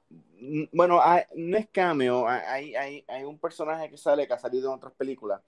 Bueno, 0.73 1.01
no 1.35 1.57
es 1.57 1.69
cameo. 1.69 2.29
Hay, 2.29 2.75
hay, 2.75 3.05
hay 3.09 3.25
un 3.25 3.39
personaje 3.39 3.91
que 3.91 3.97
sale 3.97 4.27
que 4.27 4.35
ha 4.35 4.39
salido 4.39 4.71
en 4.71 4.77
otras 4.77 4.93
películas 4.93 5.41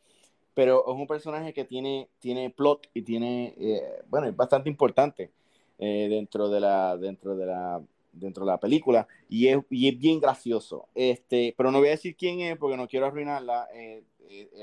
pero 0.55 0.85
es 0.87 0.95
un 0.95 1.07
personaje 1.07 1.53
que 1.53 1.65
tiene, 1.65 2.09
tiene 2.19 2.51
plot 2.51 2.89
y 2.95 3.03
tiene, 3.03 3.55
eh, 3.59 4.03
bueno, 4.09 4.29
es 4.29 4.37
bastante 4.37 4.69
importante 4.69 5.31
eh, 5.79 6.07
dentro, 6.11 6.49
de 6.49 6.61
la, 6.61 6.97
dentro, 6.97 7.37
de 7.37 7.47
la, 7.47 7.83
dentro 8.13 8.45
de 8.45 8.51
la 8.51 8.61
película 8.61 9.07
y 9.29 9.49
es, 9.49 9.59
y 9.71 9.89
es 9.89 9.99
bien 9.99 10.21
gracioso. 10.21 10.89
Este, 10.95 11.55
pero 11.57 11.71
no 11.71 11.79
voy 11.79 11.89
a 11.89 11.93
decir 11.93 12.17
quién 12.17 12.41
es 12.41 12.59
porque 12.59 12.77
no 12.77 12.89
quiero 12.89 13.07
arruinarla. 13.07 13.69
Eh, 13.73 14.05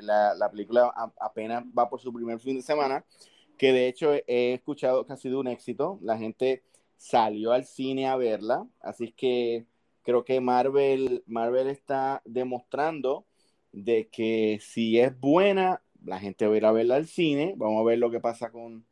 la, 0.01 0.33
la, 0.35 0.49
película 0.49 0.93
apenas 1.19 1.63
va 1.77 1.89
por 1.89 1.99
su 1.99 2.13
primer 2.13 2.39
fin 2.39 2.55
de 2.55 2.61
semana, 2.61 3.03
que 3.57 3.73
de 3.73 3.87
hecho 3.87 4.13
he 4.13 4.53
escuchado 4.53 5.05
que 5.05 5.13
ha 5.13 5.17
sido 5.17 5.39
un 5.39 5.47
éxito. 5.47 5.99
La 6.01 6.17
gente 6.17 6.63
salió 6.95 7.51
al 7.51 7.65
cine 7.65 8.07
a 8.07 8.15
verla, 8.15 8.65
así 8.81 9.11
que 9.11 9.65
creo 10.07 10.23
que 10.23 10.39
Marvel, 10.39 11.21
Marvel 11.27 11.67
está 11.67 12.21
demostrando 12.23 13.25
de 13.73 14.07
que 14.07 14.57
si 14.61 14.97
es 15.01 15.19
buena, 15.19 15.81
la 16.05 16.17
gente 16.17 16.47
va 16.47 16.53
a 16.53 16.57
ir 16.57 16.65
a 16.65 16.71
verla 16.71 16.95
al 16.95 17.07
cine. 17.07 17.55
Vamos 17.57 17.81
a 17.81 17.83
ver 17.83 17.99
lo 17.99 18.09
que 18.09 18.21
pasa 18.21 18.49
con 18.49 18.85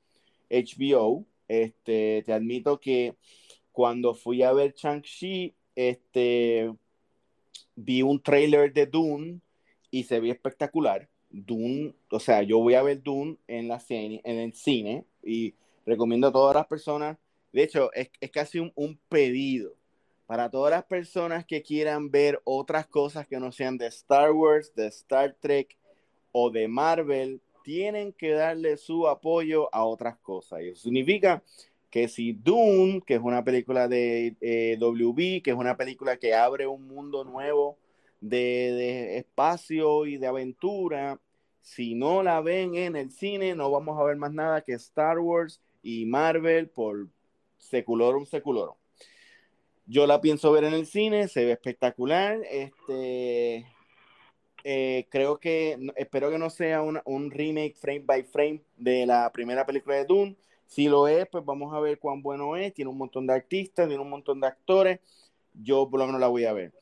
HBO. 0.50 1.26
Este, 1.48 2.22
te 2.26 2.34
admito 2.34 2.82
que 2.82 3.16
cuando 3.72 4.14
fui 4.14 4.44
a 4.44 4.52
ver 4.52 4.74
Chang-Chi, 4.74 5.56
este, 5.78 6.74
vi 7.78 8.02
un 8.02 8.22
trailer 8.22 8.74
de 8.74 8.86
Dune 8.86 9.40
y 9.92 10.04
se 10.04 10.20
ve 10.20 10.32
espectacular. 10.32 11.08
Dune, 11.30 11.96
o 12.12 12.20
sea, 12.20 12.44
yo 12.44 12.60
voy 12.60 12.74
a 12.74 12.84
ver 12.84 13.02
Dune 13.02 13.38
en, 13.48 13.70
la 13.70 13.80
cine, 13.80 14.20
en 14.26 14.38
el 14.38 14.54
cine 14.54 15.06
y 15.24 15.54
recomiendo 15.86 16.28
a 16.28 16.34
todas 16.34 16.56
las 16.56 16.68
personas. 16.68 17.18
De 17.54 17.64
hecho, 17.64 17.94
es, 17.94 18.10
es 18.20 18.32
casi 18.32 18.60
un, 18.60 18.74
un 18.76 19.00
pedido 19.08 19.75
para 20.26 20.50
todas 20.50 20.72
las 20.72 20.86
personas 20.86 21.46
que 21.46 21.62
quieran 21.62 22.10
ver 22.10 22.42
otras 22.44 22.88
cosas 22.88 23.28
que 23.28 23.40
no 23.40 23.52
sean 23.52 23.78
de 23.78 23.88
Star 23.88 24.32
Wars, 24.32 24.74
de 24.76 24.88
Star 24.88 25.36
Trek 25.40 25.78
o 26.32 26.50
de 26.50 26.68
Marvel, 26.68 27.42
tienen 27.64 28.14
que 28.14 28.32
darle 28.32 28.78
su 28.78 29.08
apoyo 29.08 29.74
a 29.74 29.86
otras 29.86 30.18
cosas. 30.18 30.62
Y 30.62 30.70
eso 30.70 30.84
significa 30.84 31.44
que 31.90 32.08
si 32.08 32.34
Dune, 32.34 33.02
que 33.06 33.16
es 33.16 33.22
una 33.22 33.44
película 33.44 33.88
de 33.88 34.36
eh, 34.42 34.78
WB, 34.80 35.42
que 35.42 35.52
es 35.52 35.56
una 35.56 35.78
película 35.78 36.18
que 36.18 36.34
abre 36.34 36.68
un 36.68 36.88
mundo 36.88 37.24
nuevo 37.24 37.78
de, 38.20 38.74
de, 38.74 39.18
espacio 39.18 40.06
y 40.06 40.18
de 40.18 40.28
aventura, 40.28 41.20
si 41.62 41.96
no 41.96 42.22
la 42.22 42.42
ven 42.42 42.76
en 42.76 42.96
el 42.96 43.12
cine, 43.12 43.56
no 43.56 43.72
vamos 43.72 44.00
a 44.00 44.04
ver 44.04 44.18
más 44.18 44.34
nada 44.34 44.62
que 44.62 44.74
Star 44.74 45.20
Wars 45.20 45.62
y 45.82 46.06
Marvel 46.06 46.70
por 46.70 47.08
seculorum 47.58 48.26
seculorum. 48.26 48.76
Yo 49.88 50.08
la 50.08 50.22
pienso 50.22 50.52
ver 50.52 50.64
en 50.64 50.74
el 50.74 50.86
cine, 50.86 51.28
se 51.28 51.46
ve 51.46 51.52
espectacular. 51.52 52.40
Este, 52.50 53.66
eh, 54.64 55.08
creo 55.10 55.40
que, 55.40 55.78
espero 55.96 56.32
que 56.32 56.40
no 56.40 56.50
sea 56.50 56.82
un 56.82 57.32
remake 57.32 57.76
frame 57.76 58.00
by 58.00 58.24
frame 58.24 58.62
de 58.78 59.06
la 59.06 59.32
primera 59.32 59.66
película 59.66 59.96
de 59.96 60.06
Dune. 60.06 60.36
Si 60.66 60.88
lo 60.88 61.08
es, 61.08 61.28
pues 61.28 61.46
vamos 61.46 61.74
a 61.74 61.80
ver 61.80 62.00
cuán 62.00 62.22
bueno 62.22 62.56
es. 62.58 62.74
Tiene 62.74 62.90
un 62.90 62.98
montón 62.98 63.28
de 63.28 63.34
artistas, 63.34 63.88
tiene 63.88 64.02
un 64.02 64.10
montón 64.10 64.40
de 64.40 64.48
actores. 64.48 65.00
Yo 65.54 65.90
por 65.90 66.00
lo 66.00 66.08
menos 66.08 66.22
la 66.22 66.28
voy 66.28 66.46
a 66.46 66.54
ver. 66.54 66.74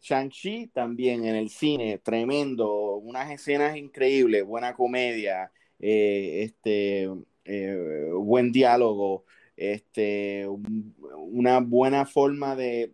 Shang-Chi 0.00 0.68
también 0.68 1.24
en 1.24 1.34
el 1.34 1.50
cine, 1.50 1.98
tremendo, 1.98 2.96
unas 2.96 3.30
escenas 3.30 3.76
increíbles, 3.76 4.44
buena 4.44 4.74
comedia, 4.74 5.50
eh, 5.80 6.42
este, 6.44 7.10
eh, 7.44 8.10
buen 8.14 8.52
diálogo, 8.52 9.24
este, 9.58 10.46
una 10.46 11.58
buena 11.58 12.06
forma 12.06 12.54
de, 12.54 12.92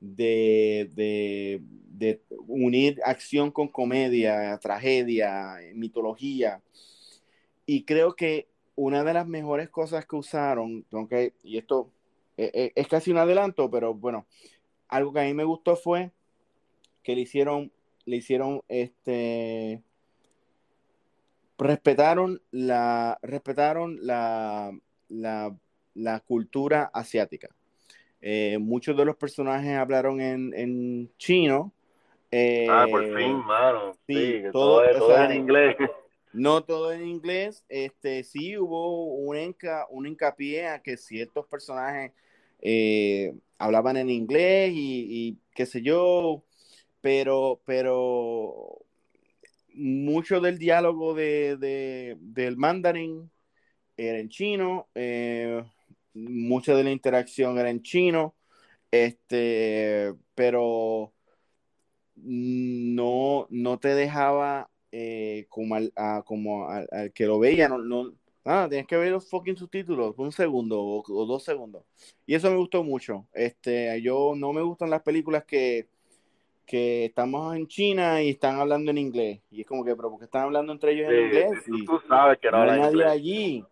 de, 0.00 1.60
unir 2.46 2.98
acción 3.04 3.50
con 3.50 3.68
comedia, 3.68 4.58
tragedia, 4.58 5.56
mitología. 5.74 6.62
Y 7.66 7.84
creo 7.84 8.16
que 8.16 8.48
una 8.74 9.04
de 9.04 9.12
las 9.12 9.26
mejores 9.26 9.68
cosas 9.68 10.06
que 10.06 10.16
usaron, 10.16 10.86
aunque, 10.92 11.34
y 11.42 11.58
esto 11.58 11.90
es, 12.38 12.50
e, 12.54 12.72
es 12.74 12.88
casi 12.88 13.10
un 13.10 13.18
adelanto, 13.18 13.70
pero 13.70 13.92
bueno, 13.92 14.26
algo 14.88 15.12
que 15.12 15.20
a 15.20 15.24
mí 15.24 15.34
me 15.34 15.44
gustó 15.44 15.76
fue 15.76 16.10
que 17.02 17.14
le 17.14 17.20
hicieron, 17.22 17.70
le 18.06 18.16
hicieron 18.16 18.62
este 18.68 19.82
respetaron 21.58 22.40
la 22.52 23.18
respetaron 23.20 23.98
la 24.00 24.72
la 25.98 26.20
cultura 26.20 26.90
asiática. 26.92 27.48
Eh, 28.20 28.58
muchos 28.58 28.96
de 28.96 29.04
los 29.04 29.16
personajes 29.16 29.76
hablaron 29.76 30.20
en, 30.20 31.10
chino. 31.18 31.72
ah, 32.32 32.86
por 32.90 33.04
eh, 33.04 33.14
fin, 33.16 33.36
mano. 33.44 33.96
Sí, 34.06 34.42
todo, 34.52 34.84
en 34.84 35.36
inglés. 35.36 35.76
No 36.32 36.62
todo 36.62 36.92
en 36.92 37.06
inglés. 37.06 37.64
Este, 37.68 38.22
sí 38.22 38.56
hubo 38.56 39.14
un, 39.14 39.36
enca, 39.36 39.86
un 39.90 40.06
hincapié 40.06 40.68
a 40.68 40.80
que 40.80 40.96
ciertos 40.96 41.46
personajes 41.46 42.12
eh, 42.60 43.34
hablaban 43.58 43.96
en 43.96 44.10
inglés 44.10 44.72
y, 44.74 45.38
qué 45.54 45.66
sé 45.66 45.82
yo, 45.82 46.44
pero, 47.00 47.60
pero 47.64 48.78
mucho 49.74 50.40
del 50.40 50.58
diálogo 50.58 51.14
de, 51.14 52.16
del 52.20 52.56
mandarín 52.56 53.30
era 53.96 54.18
en 54.18 54.28
chino 54.28 54.88
mucha 56.28 56.74
de 56.74 56.84
la 56.84 56.90
interacción 56.90 57.58
era 57.58 57.70
en 57.70 57.82
chino, 57.82 58.34
este, 58.90 60.14
pero 60.34 61.12
no, 62.16 63.46
no 63.50 63.78
te 63.78 63.94
dejaba 63.94 64.70
eh, 64.92 65.46
como, 65.48 65.74
al, 65.76 65.92
como 66.24 66.68
al, 66.68 67.12
que 67.14 67.26
lo 67.26 67.38
veía, 67.38 67.68
no, 67.68 67.78
no, 67.78 68.14
Ah, 68.50 68.66
tienes 68.66 68.86
que 68.86 68.96
ver 68.96 69.12
los 69.12 69.28
fucking 69.28 69.58
subtítulos, 69.58 70.14
un 70.16 70.32
segundo 70.32 70.80
o, 70.80 71.26
dos 71.26 71.44
segundos. 71.44 71.84
Y 72.24 72.34
eso 72.34 72.50
me 72.50 72.56
gustó 72.56 72.82
mucho. 72.82 73.26
Este, 73.34 74.00
yo 74.00 74.32
no 74.34 74.54
me 74.54 74.62
gustan 74.62 74.88
las 74.88 75.02
películas 75.02 75.44
que, 75.44 75.86
que 76.64 77.04
estamos 77.04 77.54
en 77.54 77.66
China 77.66 78.22
y 78.22 78.30
están 78.30 78.58
hablando 78.58 78.90
en 78.90 78.96
inglés. 78.96 79.42
Y 79.50 79.60
es 79.60 79.66
como 79.66 79.84
que, 79.84 79.94
pero 79.94 80.08
porque 80.08 80.24
están 80.24 80.44
hablando 80.44 80.72
entre 80.72 80.92
ellos 80.92 81.12
en 81.12 81.26
inglés? 81.26 81.62
Y 81.66 81.84
tú 81.84 82.00
sabes 82.08 82.38
que 82.38 82.50
no, 82.50 82.62
hay 82.62 82.80
nadie 82.80 83.04
allí, 83.04 83.64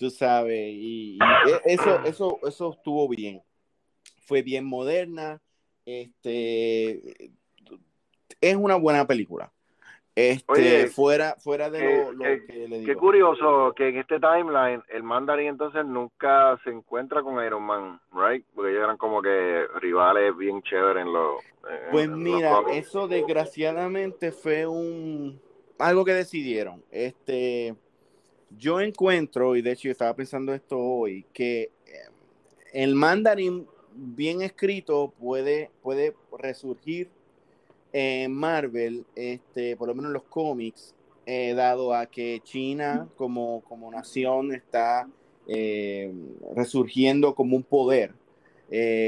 tú 0.00 0.10
sabes. 0.10 0.72
Y, 0.72 1.18
e, 1.46 1.74
eso, 1.74 2.02
eso, 2.04 2.38
eso 2.42 2.72
estuvo 2.72 3.06
bien. 3.06 3.42
Fue 4.26 4.40
bien 4.40 4.64
moderna. 4.64 5.40
Este, 5.84 7.30
es 8.40 8.56
una 8.56 8.76
buena 8.76 9.06
película. 9.06 9.52
Este, 10.14 10.88
fuera, 10.88 11.36
fuera 11.36 11.70
de 11.70 12.12
lo, 12.12 12.18
que 12.18 12.68
le 12.68 12.80
digo. 12.80 12.86
Qué 12.86 12.96
curioso 12.96 13.72
que 13.76 13.88
en 13.88 13.98
este 13.98 14.18
timeline 14.18 14.82
el 14.88 15.02
Mandarin 15.02 15.48
entonces 15.48 15.84
nunca 15.86 16.58
se 16.64 16.70
encuentra 16.70 17.22
con 17.22 17.42
Iron 17.44 17.62
Man, 17.62 18.00
right? 18.12 18.44
Porque 18.54 18.72
ellos 18.72 18.84
eran 18.84 18.96
como 18.96 19.22
que 19.22 19.66
rivales 19.80 20.36
bien 20.36 20.62
chéveres 20.62 21.06
en 21.06 21.12
los. 21.12 21.40
Pues 21.92 22.08
mira, 22.10 22.60
eso 22.72 23.06
desgraciadamente 23.06 24.32
fue 24.32 24.66
un 24.66 25.40
algo 25.78 26.04
que 26.04 26.12
decidieron. 26.12 26.82
Este, 26.90 27.76
yo 28.58 28.80
encuentro 28.80 29.56
y 29.56 29.62
de 29.62 29.72
hecho 29.72 29.84
yo 29.84 29.92
estaba 29.92 30.14
pensando 30.14 30.52
esto 30.52 30.78
hoy 30.78 31.24
que 31.32 31.62
eh, 31.62 31.70
el 32.72 32.94
Mandarin 32.94 33.66
bien 33.94 34.42
escrito 34.42 35.12
puede 35.18 35.70
puede 35.82 36.14
resurgir 36.38 37.10
en 37.92 38.32
Marvel, 38.32 39.04
este, 39.16 39.76
por 39.76 39.88
lo 39.88 39.94
menos 39.94 40.10
en 40.10 40.14
los 40.14 40.22
cómics, 40.22 40.94
eh, 41.26 41.54
dado 41.54 41.92
a 41.92 42.06
que 42.06 42.40
China 42.44 43.08
como, 43.16 43.62
como 43.62 43.90
nación 43.90 44.54
está 44.54 45.08
eh, 45.48 46.12
resurgiendo 46.54 47.34
como 47.34 47.56
un 47.56 47.64
poder, 47.64 48.14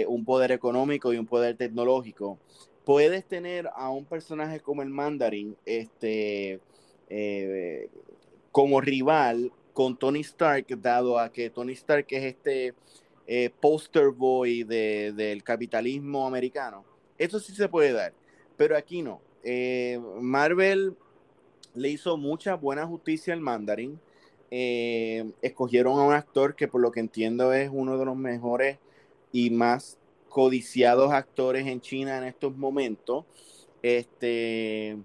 un 0.08 0.24
poder 0.24 0.50
económico 0.50 1.12
y 1.12 1.18
un 1.18 1.26
poder 1.26 1.56
tecnológico, 1.56 2.38
puedes 2.84 3.24
tener 3.24 3.70
a 3.76 3.90
un 3.90 4.04
personaje 4.04 4.58
como 4.58 4.82
el 4.82 4.88
Mandarin 4.88 5.56
este, 5.64 6.58
como 8.52 8.80
rival 8.80 9.50
con 9.72 9.96
Tony 9.96 10.20
Stark, 10.20 10.66
dado 10.80 11.18
a 11.18 11.32
que 11.32 11.50
Tony 11.50 11.72
Stark 11.72 12.06
es 12.10 12.24
este 12.24 12.74
poster 13.60 14.10
boy 14.10 14.62
del 14.64 15.42
capitalismo 15.42 16.26
americano. 16.26 16.84
Eso 17.18 17.40
sí 17.40 17.54
se 17.54 17.68
puede 17.68 17.92
dar 17.92 18.12
pero 18.62 18.76
aquí 18.76 19.02
no. 19.02 19.20
Eh, 19.42 20.00
Marvel 20.20 20.94
le 21.74 21.88
hizo 21.88 22.16
mucha 22.16 22.54
buena 22.54 22.86
justicia 22.86 23.34
al 23.34 23.40
Mandarin. 23.40 23.98
Eh, 24.52 25.32
escogieron 25.42 25.98
a 25.98 26.04
un 26.04 26.12
actor 26.12 26.54
que 26.54 26.68
por 26.68 26.80
lo 26.80 26.92
que 26.92 27.00
entiendo 27.00 27.52
es 27.52 27.70
uno 27.72 27.98
de 27.98 28.04
los 28.04 28.16
mejores 28.16 28.78
y 29.32 29.50
más 29.50 29.98
codiciados 30.28 31.12
actores 31.12 31.66
en 31.66 31.80
China 31.80 32.18
en 32.18 32.24
estos 32.24 32.56
momentos. 32.56 33.24
Este 33.82 34.98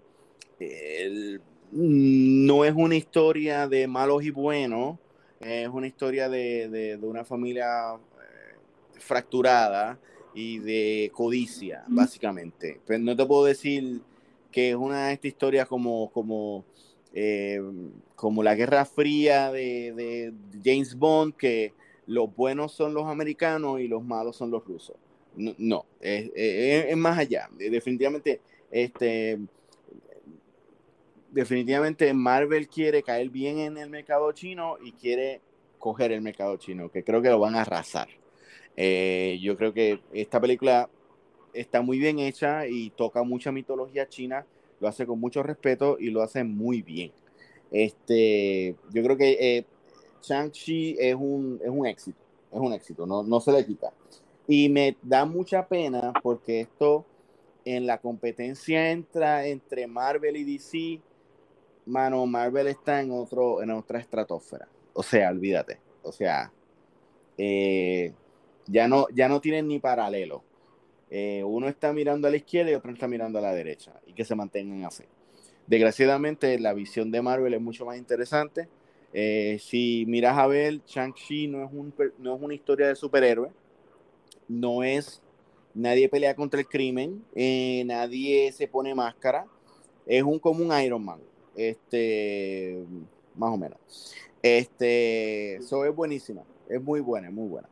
no 1.71 2.65
es 2.65 2.73
una 2.73 2.95
historia 2.95 3.67
de 3.67 3.87
malos 3.87 4.23
y 4.23 4.31
buenos, 4.31 4.97
es 5.39 5.67
una 5.67 5.87
historia 5.87 6.29
de, 6.29 6.97
una 7.01 7.23
familia 7.23 7.93
eh, 7.95 8.99
fracturada 8.99 9.99
y 10.33 10.59
de 10.59 11.11
codicia, 11.13 11.83
básicamente. 11.87 12.79
Pero 12.85 12.99
no 12.99 13.15
te 13.15 13.25
puedo 13.25 13.45
decir 13.45 14.01
que 14.51 14.69
es 14.71 14.75
una 14.75 15.07
de 15.07 15.13
estas 15.13 15.29
historias 15.29 15.67
como, 15.67 16.09
como, 16.11 16.65
eh, 17.13 17.61
como 18.15 18.43
la 18.43 18.55
Guerra 18.55 18.85
Fría 18.85 19.51
de, 19.51 20.33
James 20.63 20.95
Bond, 20.95 21.35
que 21.35 21.73
los 22.05 22.33
buenos 22.35 22.71
son 22.71 22.93
los 22.93 23.05
americanos 23.05 23.79
y 23.79 23.87
los 23.87 24.03
malos 24.03 24.35
son 24.35 24.51
los 24.51 24.65
rusos. 24.65 24.95
No, 25.35 25.85
es, 26.01 26.97
más 26.97 27.19
allá. 27.19 27.47
Definitivamente, 27.57 28.41
este, 28.71 29.37
definitivamente 31.37 32.11
Marvel 32.15 32.67
quiere 32.67 33.03
caer 33.03 33.29
bien 33.29 33.59
en 33.59 33.77
el 33.77 33.91
mercado 33.91 34.31
chino 34.31 34.77
y 34.83 34.91
quiere 34.93 35.39
coger 35.77 36.11
el 36.11 36.21
mercado 36.21 36.57
chino, 36.57 36.89
que 36.89 37.03
creo 37.03 37.21
que 37.21 37.29
lo 37.29 37.37
van 37.37 37.55
a 37.55 37.61
arrasar. 37.61 38.07
Eh, 38.75 39.37
yo 39.39 39.55
creo 39.55 39.71
que 39.71 39.99
esta 40.13 40.41
película 40.41 40.89
está 41.53 41.83
muy 41.83 41.99
bien 41.99 42.17
hecha 42.17 42.65
y 42.65 42.89
toca 42.89 43.21
mucha 43.21 43.51
mitología 43.51 44.09
china, 44.09 44.47
lo 44.79 44.87
hace 44.87 45.05
con 45.05 45.19
mucho 45.19 45.43
respeto 45.43 45.97
y 45.99 46.09
lo 46.09 46.23
hace 46.23 46.43
muy 46.43 46.81
bien. 46.81 47.11
Este, 47.69 48.75
yo 48.91 49.03
creo 49.03 49.15
que 49.15 49.37
eh, 49.39 49.65
Shang-Chi 50.23 50.95
es 50.99 51.13
un, 51.13 51.59
es 51.63 51.69
un 51.69 51.85
éxito, 51.85 52.17
es 52.51 52.59
un 52.59 52.73
éxito, 52.73 53.05
no, 53.05 53.21
no 53.21 53.39
se 53.41 53.51
le 53.51 53.63
quita. 53.63 53.93
Y 54.47 54.69
me 54.69 54.97
da 55.03 55.23
mucha 55.25 55.67
pena 55.67 56.13
porque 56.23 56.61
esto 56.61 57.05
en 57.63 57.85
la 57.85 57.99
competencia 57.99 58.89
entra 58.89 59.45
entre 59.45 59.85
Marvel 59.85 60.35
y 60.35 60.43
DC, 60.43 60.99
mano, 61.87 62.25
Marvel 62.25 62.67
está 62.67 63.01
en 63.01 63.11
otro, 63.11 63.61
en 63.63 63.71
otra 63.71 63.99
estratosfera. 63.99 64.67
O 64.93 65.01
sea, 65.01 65.29
olvídate. 65.29 65.79
O 66.03 66.11
sea, 66.11 66.51
eh, 67.37 68.13
ya 68.67 68.87
no, 68.87 69.07
ya 69.13 69.27
no 69.27 69.41
tienen 69.41 69.67
ni 69.67 69.79
paralelo. 69.79 70.43
Eh, 71.09 71.43
uno 71.43 71.67
está 71.69 71.93
mirando 71.93 72.27
a 72.27 72.31
la 72.31 72.37
izquierda 72.37 72.71
y 72.71 72.75
otro 72.75 72.91
está 72.91 73.07
mirando 73.07 73.39
a 73.39 73.41
la 73.41 73.53
derecha 73.53 73.93
y 74.05 74.13
que 74.13 74.25
se 74.25 74.35
mantengan 74.35 74.83
así. 74.85 75.03
Desgraciadamente, 75.65 76.59
la 76.59 76.73
visión 76.73 77.11
de 77.11 77.21
Marvel 77.21 77.53
es 77.53 77.61
mucho 77.61 77.85
más 77.85 77.97
interesante. 77.97 78.67
Eh, 79.13 79.57
si 79.61 80.05
miras 80.07 80.37
a 80.37 80.47
ver, 80.47 80.81
Shang-Chi 80.85 81.47
no, 81.47 81.63
es 81.63 81.71
no 82.19 82.35
es 82.35 82.41
una 82.41 82.53
historia 82.53 82.87
de 82.87 82.95
superhéroe, 82.95 83.51
no 84.49 84.83
es 84.83 85.21
nadie 85.73 86.09
pelea 86.09 86.35
contra 86.35 86.59
el 86.59 86.67
crimen, 86.67 87.23
nadie 87.85 88.51
se 88.51 88.67
pone 88.67 88.93
máscara, 88.93 89.45
es 90.05 90.23
un 90.23 90.39
común 90.39 90.71
Iron 90.81 91.03
Man, 91.03 91.21
este, 91.57 92.85
más 93.35 93.51
o 93.51 93.57
menos. 93.57 94.15
Este, 94.41 95.55
eso 95.55 95.83
es 95.83 95.93
buenísima, 95.93 96.43
es 96.69 96.81
muy 96.81 97.01
buena, 97.01 97.27
es 97.27 97.33
muy 97.33 97.49
buena. 97.49 97.67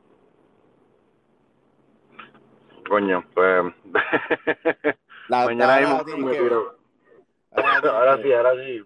Coño, 2.88 3.24
pues. 3.34 3.64
La, 5.28 5.46
Mañana 5.46 5.74
hay 5.74 5.84
Ahora, 5.84 6.04
sí, 8.22 8.32
ahora 8.32 8.64
sí. 8.64 8.82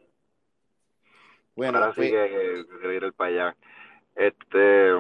Bueno, 1.55 1.79
ahora 1.79 1.95
sí 1.95 2.03
que, 2.03 2.65
que, 2.81 2.95
ir 2.95 3.13
para 3.13 3.31
allá. 3.31 3.57
Este. 4.15 4.93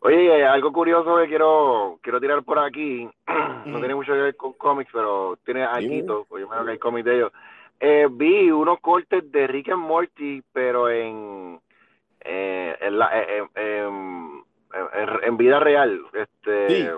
Oye, 0.00 0.46
algo 0.46 0.72
curioso 0.72 1.16
que 1.16 1.26
quiero 1.26 1.98
quiero 2.02 2.20
tirar 2.20 2.42
por 2.44 2.58
aquí. 2.58 3.08
no 3.66 3.78
tiene 3.78 3.94
mucho 3.94 4.12
que 4.12 4.20
ver 4.20 4.36
con 4.36 4.54
cómics, 4.54 4.90
pero 4.92 5.38
tiene 5.44 5.64
algo. 5.64 6.24
Pues 6.28 6.42
yo 6.42 6.48
me 6.48 6.64
que 6.64 6.72
hay 6.72 6.78
cómics 6.78 7.04
de 7.04 7.16
ellos. 7.16 7.32
Eh, 7.80 8.08
vi 8.10 8.50
unos 8.50 8.80
cortes 8.80 9.30
de 9.30 9.46
Rick 9.46 9.70
and 9.70 9.82
Morty, 9.82 10.42
pero 10.52 10.88
en. 10.90 11.60
Eh, 12.20 12.76
en, 12.80 12.98
la, 12.98 13.10
eh, 13.20 13.44
en, 13.54 14.44
en, 15.22 15.36
vida 15.36 15.60
real. 15.60 16.02
Este 16.12 16.90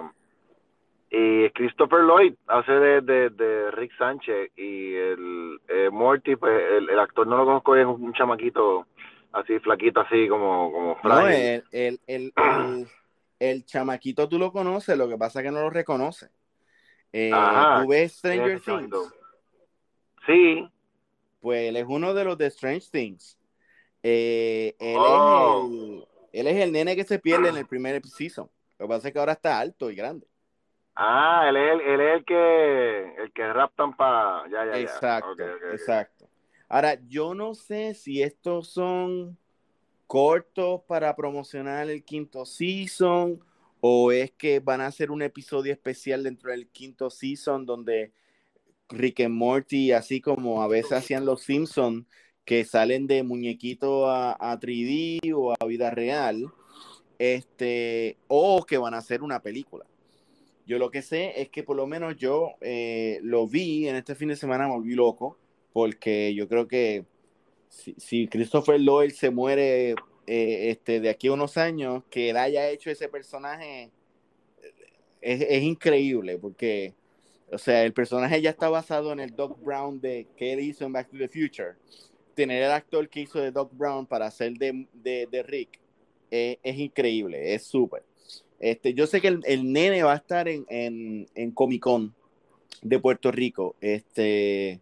y 1.11 1.49
Christopher 1.51 2.01
Lloyd 2.01 2.35
hace 2.47 2.73
de, 2.73 3.31
de, 3.31 3.71
Rick 3.71 3.93
Sánchez 3.97 4.51
y 4.57 4.95
el 4.95 5.59
eh, 5.69 5.89
Morty, 5.91 6.37
pues 6.37 6.53
el, 6.73 6.99
actor 6.99 7.27
no 7.27 7.39
lo 7.39 7.47
conozco, 7.47 7.77
es 7.77 7.87
un 7.87 8.13
chamaquito 8.13 8.87
así 9.33 9.59
flaquito, 9.61 10.01
así 10.01 10.29
como, 10.29 10.71
como 10.71 10.99
No, 11.03 11.27
el, 11.29 11.65
el, 11.73 12.01
el, 12.07 12.33
el, 13.39 13.65
chamaquito 13.65 14.29
tú 14.29 14.39
lo 14.39 14.53
conoces, 14.53 14.99
lo 14.99 15.09
que 15.09 15.17
pasa 15.17 15.41
es 15.41 15.47
que 15.47 15.51
no 15.51 15.63
lo 15.63 15.71
reconoce. 15.71 16.29
Eh, 17.11 17.31
¿Tú 17.81 17.89
ves 17.89 18.19
Stranger 18.19 18.61
Things? 18.61 18.91
Sí. 20.29 20.69
Pues 21.41 21.69
él 21.69 21.77
es 21.77 21.87
uno 21.89 22.15
de 22.15 22.25
los 22.25 22.39
de 22.39 22.47
Strange 22.47 22.87
Things. 22.93 23.37
Eh, 24.03 24.77
él, 24.79 24.97
es 24.97 24.99
oh. 25.01 25.69
el, 25.69 26.07
él 26.33 26.47
es 26.47 26.63
el 26.63 26.73
nene 26.73 26.95
que 26.95 27.05
se 27.05 27.19
pierde 27.19 27.49
en 27.49 27.57
el 27.57 27.67
primer 27.67 28.01
season. 28.07 28.49
Lo 28.79 28.87
que 28.87 28.89
pasa 28.89 29.09
es 29.09 29.13
que 29.15 29.19
ahora 29.19 29.33
está 29.33 29.59
alto 29.59 29.91
y 29.91 29.97
grande. 29.97 30.27
Ah, 30.95 31.47
él 31.49 31.57
es, 31.57 31.81
él 31.87 32.01
es 32.01 32.17
el 32.19 32.25
que 32.25 33.15
el 33.23 33.33
que 33.33 33.53
raptan 33.53 33.97
para 33.97 34.49
ya, 34.51 34.67
ya, 34.67 34.81
exacto, 34.81 35.45
exacto. 35.73 36.29
Ahora, 36.69 36.99
yo 37.07 37.35
no 37.35 37.55
sé 37.55 37.95
si 37.95 38.23
estos 38.23 38.69
son 38.69 39.39
cortos 40.07 40.83
para 40.87 41.15
promocionar 41.15 41.89
el 41.89 42.05
quinto 42.05 42.45
season 42.45 43.41
o 43.81 44.11
es 44.11 44.33
que 44.33 44.59
van 44.61 44.81
a 44.81 44.87
hacer 44.87 45.11
un 45.11 45.23
episodio 45.23 45.73
especial 45.73 46.25
dentro 46.25 46.51
del 46.51 46.69
quinto 46.69 47.11
season 47.11 47.65
donde 47.65 48.13
Rick 48.91 49.21
and 49.21 49.35
Morty, 49.35 49.93
así 49.93 50.21
como 50.21 50.63
a 50.63 50.69
veces 50.69 50.93
hacían 50.93 51.27
los 51.27 51.43
Simpsons, 51.43 52.07
que 52.45 52.65
salen 52.65 53.07
de 53.07 53.23
muñequito 53.23 54.09
a, 54.09 54.33
a 54.33 54.59
3D 54.59 55.33
o 55.35 55.53
a 55.53 55.67
vida 55.67 55.91
real, 55.91 56.51
este, 57.19 58.17
o 58.29 58.65
que 58.65 58.79
van 58.79 58.95
a 58.95 58.99
hacer 58.99 59.23
una 59.23 59.43
película. 59.43 59.85
Yo 60.67 60.79
lo 60.79 60.91
que 60.91 61.03
sé 61.03 61.41
es 61.41 61.49
que 61.49 61.63
por 61.63 61.77
lo 61.77 61.87
menos 61.87 62.17
yo 62.17 62.53
eh, 62.61 63.21
lo 63.23 63.47
vi 63.47 63.89
en 63.89 63.97
este 63.97 64.15
fin 64.15 64.29
de 64.29 64.37
semana, 64.37 64.67
me 64.67 64.75
volví 64.75 64.95
loco, 64.95 65.39
porque 65.73 66.35
yo 66.35 66.49
creo 66.49 66.69
que 66.69 67.07
si, 67.69 68.29
Christopher 68.29 68.79
Lloyd 68.79 69.13
se 69.13 69.31
muere 69.31 69.91
eh, 70.27 70.71
este, 70.71 71.01
de 71.01 71.09
aquí 71.09 71.29
a 71.29 71.33
unos 71.33 71.57
años, 71.57 72.05
que 72.11 72.31
él 72.31 72.37
haya 72.37 72.69
hecho 72.69 72.91
ese 72.91 73.09
personaje 73.09 73.91
es, 75.21 75.41
es, 75.41 75.63
increíble, 75.63 76.39
porque, 76.39 76.95
o 77.51 77.59
sea, 77.59 77.85
el 77.85 77.93
personaje 77.93 78.41
ya 78.43 78.51
está 78.51 78.69
basado 78.69 79.13
en 79.13 79.21
el 79.21 79.35
Doc 79.35 79.59
Brown 79.63 80.01
de 80.01 80.27
que 80.37 80.53
él 80.53 80.61
hizo 80.61 80.85
en 80.85 80.93
Back 80.93 81.11
to 81.11 81.17
the 81.17 81.29
Future. 81.29 81.75
Tener 82.35 82.63
el 82.63 82.71
actor 82.71 83.09
que 83.09 83.21
hizo 83.21 83.41
de 83.41 83.51
Doc 83.51 83.71
Brown 83.73 84.07
para 84.07 84.27
hacer 84.27 84.53
de, 84.55 84.87
de, 84.93 85.27
de 85.31 85.43
Rick 85.43 85.81
eh, 86.31 86.59
es 86.63 86.77
increíble, 86.79 87.55
es 87.55 87.67
súper. 87.67 88.05
Este, 88.61 88.93
yo 88.93 89.07
sé 89.07 89.21
que 89.21 89.29
el, 89.29 89.41
el, 89.45 89.73
nene 89.73 90.03
va 90.03 90.13
a 90.13 90.17
estar 90.17 90.49
en, 90.49 90.67
en, 90.69 91.27
en 91.35 91.51
Comic 91.53 91.83
Con 91.83 92.15
de 92.83 92.99
Puerto 92.99 93.31
Rico. 93.31 93.77
Este, 93.81 94.81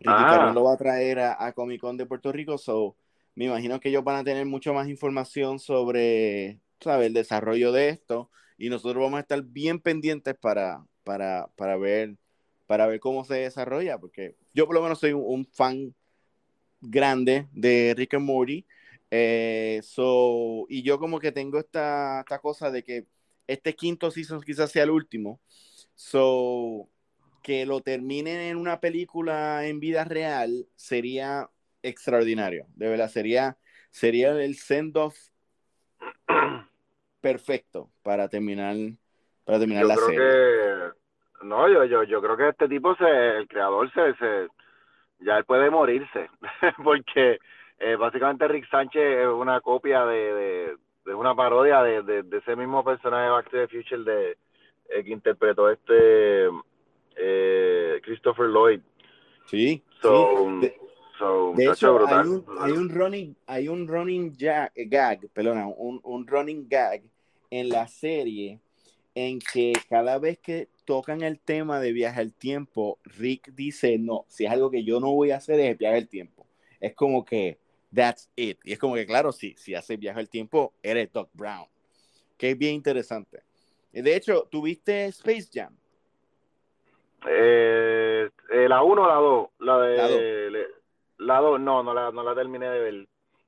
Ricky 0.00 0.12
ah. 0.12 0.52
lo 0.54 0.64
va 0.64 0.74
a 0.74 0.78
traer 0.78 1.20
a, 1.20 1.44
a, 1.44 1.52
Comic 1.52 1.80
Con 1.80 1.96
de 1.96 2.06
Puerto 2.06 2.32
Rico, 2.32 2.58
so 2.58 2.96
me 3.34 3.44
imagino 3.44 3.78
que 3.78 3.90
ellos 3.90 4.04
van 4.04 4.16
a 4.16 4.24
tener 4.24 4.44
mucho 4.46 4.74
más 4.74 4.88
información 4.88 5.58
sobre, 5.58 6.58
¿sabes? 6.80 7.06
el 7.06 7.14
desarrollo 7.14 7.70
de 7.70 7.90
esto 7.90 8.30
y 8.56 8.68
nosotros 8.68 9.02
vamos 9.02 9.18
a 9.18 9.20
estar 9.20 9.40
bien 9.42 9.78
pendientes 9.78 10.34
para, 10.34 10.84
para, 11.08 11.48
para 11.56 11.78
ver 11.78 12.18
para 12.66 12.86
ver 12.86 13.00
cómo 13.00 13.24
se 13.24 13.34
desarrolla, 13.34 13.98
porque 13.98 14.36
yo 14.52 14.66
por 14.66 14.74
lo 14.74 14.82
menos 14.82 15.00
soy 15.00 15.14
un, 15.14 15.22
un 15.24 15.46
fan 15.46 15.94
grande 16.82 17.48
de 17.52 17.94
Rick 17.96 18.12
and 18.12 18.26
Morty, 18.26 18.66
eh, 19.10 19.80
so, 19.82 20.66
y 20.68 20.82
yo 20.82 20.98
como 20.98 21.18
que 21.18 21.32
tengo 21.32 21.58
esta, 21.58 22.20
esta 22.20 22.38
cosa 22.40 22.70
de 22.70 22.84
que 22.84 23.06
este 23.46 23.74
quinto 23.74 24.10
season 24.10 24.42
quizás 24.42 24.70
sea 24.70 24.82
el 24.82 24.90
último, 24.90 25.40
so, 25.94 26.90
que 27.42 27.64
lo 27.64 27.80
terminen 27.80 28.38
en 28.38 28.58
una 28.58 28.80
película 28.80 29.66
en 29.66 29.80
vida 29.80 30.04
real 30.04 30.68
sería 30.76 31.48
extraordinario, 31.82 32.66
de 32.74 32.86
verdad, 32.90 33.08
sería, 33.08 33.56
sería 33.90 34.32
el 34.32 34.56
send-off 34.56 35.16
perfecto 37.22 37.90
para 38.02 38.28
terminar, 38.28 38.76
para 39.46 39.58
terminar 39.58 39.84
yo 39.84 39.88
la 39.88 39.94
creo 39.94 40.06
serie. 40.06 40.97
No, 41.42 41.68
yo, 41.68 41.84
yo, 41.84 42.02
yo 42.02 42.20
creo 42.20 42.36
que 42.36 42.48
este 42.48 42.68
tipo, 42.68 42.94
se, 42.96 43.38
el 43.38 43.48
creador, 43.48 43.90
se, 43.92 44.14
se 44.14 44.48
ya 45.20 45.38
él 45.38 45.44
puede 45.44 45.70
morirse, 45.70 46.30
porque 46.82 47.38
eh, 47.78 47.96
básicamente 47.96 48.48
Rick 48.48 48.68
Sánchez 48.70 49.20
es 49.20 49.28
una 49.28 49.60
copia 49.60 50.04
de, 50.04 50.34
de, 50.34 50.76
de 51.04 51.14
una 51.14 51.34
parodia 51.34 51.82
de, 51.82 52.02
de, 52.02 52.22
de, 52.22 52.38
ese 52.38 52.56
mismo 52.56 52.84
personaje 52.84 53.24
de 53.24 53.30
Back 53.30 53.50
to 53.50 53.56
the 53.56 53.68
Future 53.68 54.04
de, 54.04 54.36
eh, 54.88 55.04
que 55.04 55.10
interpretó 55.10 55.70
este 55.70 56.48
eh, 57.16 58.00
Christopher 58.02 58.46
Lloyd. 58.46 58.80
Sí, 59.46 59.82
so, 60.00 60.60
sí. 60.60 60.72
So, 61.18 61.52
de 61.56 61.64
hecho, 61.64 62.06
hay 62.06 62.28
un, 62.28 62.44
hay 62.60 62.72
un 62.72 62.88
running, 62.88 63.36
hay 63.48 63.68
un 63.68 63.88
running 63.88 64.32
gag, 64.38 64.70
gag, 64.76 65.28
perdona, 65.32 65.66
un, 65.66 66.00
un 66.04 66.26
running 66.26 66.68
gag 66.68 67.02
en 67.50 67.68
la 67.70 67.88
serie 67.88 68.60
en 69.26 69.40
que 69.40 69.72
cada 69.88 70.18
vez 70.18 70.38
que 70.38 70.68
tocan 70.84 71.22
el 71.22 71.40
tema 71.40 71.80
de 71.80 71.92
viaje 71.92 72.20
al 72.20 72.32
tiempo, 72.32 73.00
Rick 73.02 73.52
dice, 73.52 73.98
no, 73.98 74.24
si 74.28 74.44
es 74.44 74.50
algo 74.52 74.70
que 74.70 74.84
yo 74.84 75.00
no 75.00 75.10
voy 75.10 75.32
a 75.32 75.38
hacer 75.38 75.58
es 75.58 75.76
viaje 75.76 75.96
al 75.96 76.08
tiempo. 76.08 76.46
Es 76.78 76.94
como 76.94 77.24
que, 77.24 77.58
that's 77.92 78.30
it. 78.36 78.58
Y 78.62 78.74
es 78.74 78.78
como 78.78 78.94
que, 78.94 79.06
claro, 79.06 79.32
sí, 79.32 79.56
si 79.58 79.74
haces 79.74 79.98
viaje 79.98 80.20
al 80.20 80.28
tiempo, 80.28 80.72
eres 80.84 81.12
Doc 81.12 81.30
Brown. 81.32 81.66
Que 82.36 82.50
es 82.50 82.58
bien 82.58 82.74
interesante. 82.74 83.42
De 83.92 84.14
hecho, 84.14 84.46
¿tuviste 84.48 85.06
Space 85.06 85.48
Jam? 85.52 85.76
Eh, 87.26 88.30
eh, 88.50 88.68
la 88.68 88.84
1 88.84 89.02
o 89.02 89.08
la 89.08 89.14
2? 89.14 89.48
La 89.58 89.78
de... 89.80 89.96
La 89.96 90.08
2. 90.08 90.66
La 91.18 91.40
2, 91.40 91.60
no, 91.60 91.82
no 91.82 91.92
la, 91.92 92.12
no 92.12 92.22
la 92.22 92.34
terminé 92.36 92.68
de 92.68 92.78
ver. 92.78 92.94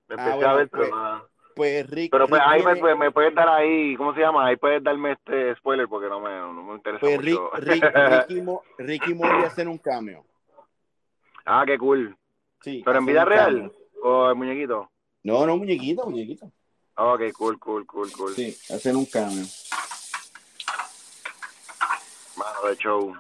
Me 0.09 0.15
empecé 0.17 0.31
ah, 0.31 0.35
bueno, 0.35 0.51
a 0.51 0.55
ver, 0.57 0.69
pues, 0.69 0.91
nada. 0.91 1.29
Pues 1.61 1.91
Rick. 1.91 2.11
Pero 2.11 2.27
pues 2.27 2.41
Rick 2.41 2.51
ahí 2.51 2.63
tiene... 2.63 2.83
me, 2.83 2.95
me, 2.95 3.11
puedes 3.11 3.35
dar 3.35 3.47
ahí, 3.47 3.95
¿cómo 3.97 4.15
se 4.15 4.21
llama? 4.21 4.47
Ahí 4.47 4.57
puedes 4.57 4.83
darme 4.83 5.13
este 5.13 5.55
spoiler 5.57 5.87
porque 5.89 6.09
no 6.09 6.19
me, 6.19 6.31
no 6.31 6.55
me 6.55 6.75
interesa 6.77 7.01
pues 7.01 7.19
mucho. 7.19 7.51
Rick, 7.59 7.85
Rick, 8.79 9.09
Morty 9.15 9.45
hacer 9.45 9.69
un 9.69 9.77
cameo. 9.77 10.25
Ah, 11.45 11.65
qué 11.67 11.77
cool. 11.77 12.17
Sí, 12.63 12.81
¿Pero 12.83 13.01
en 13.01 13.05
vida 13.05 13.27
real? 13.27 13.55
Cameo. 13.55 13.75
¿O 14.03 14.31
el 14.31 14.37
muñequito? 14.37 14.91
No, 15.23 15.45
no, 15.45 15.59
muñequito, 15.59 16.07
muñequito. 16.07 16.51
Oh, 16.97 17.13
ok, 17.13 17.31
cool, 17.37 17.59
cool, 17.59 17.85
cool, 17.85 18.11
cool. 18.11 18.35
Sí, 18.35 18.57
hacen 18.73 18.97
un 18.97 19.05
cambio. 19.05 19.45
Mano 22.39 22.69
de 22.71 22.77
show. 22.77 23.15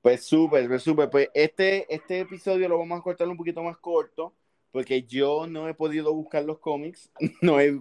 Pues 0.00 0.24
súper, 0.24 0.66
pues 0.68 0.82
súper. 0.82 1.10
Pues 1.10 1.28
este, 1.34 1.84
este 1.94 2.20
episodio 2.20 2.66
lo 2.66 2.78
vamos 2.78 2.98
a 2.98 3.02
cortar 3.02 3.28
un 3.28 3.36
poquito 3.36 3.62
más 3.62 3.76
corto, 3.76 4.32
porque 4.74 5.04
yo 5.04 5.46
no 5.46 5.68
he 5.68 5.74
podido 5.74 6.12
buscar 6.12 6.44
los 6.44 6.58
cómics, 6.58 7.08
no 7.40 7.60
he, 7.60 7.78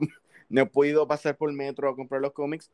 no 0.48 0.62
he 0.62 0.66
podido 0.68 1.08
pasar 1.08 1.36
por 1.36 1.52
metro 1.52 1.90
a 1.90 1.96
comprar 1.96 2.22
los 2.22 2.34
cómics, 2.34 2.70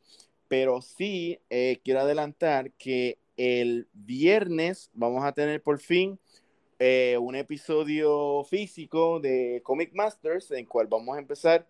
pero 0.49 0.81
sí 0.81 1.39
eh, 1.49 1.79
quiero 1.85 2.01
adelantar 2.01 2.73
que 2.73 3.17
el 3.37 3.87
viernes 3.93 4.91
vamos 4.93 5.23
a 5.23 5.31
tener 5.31 5.63
por 5.63 5.79
fin 5.79 6.19
eh, 6.79 7.17
un 7.17 7.33
episodio 7.33 8.43
físico 8.43 9.21
de 9.21 9.61
Comic 9.63 9.93
Masters, 9.93 10.51
en 10.51 10.65
cual 10.65 10.87
vamos 10.87 11.15
a 11.15 11.19
empezar 11.19 11.65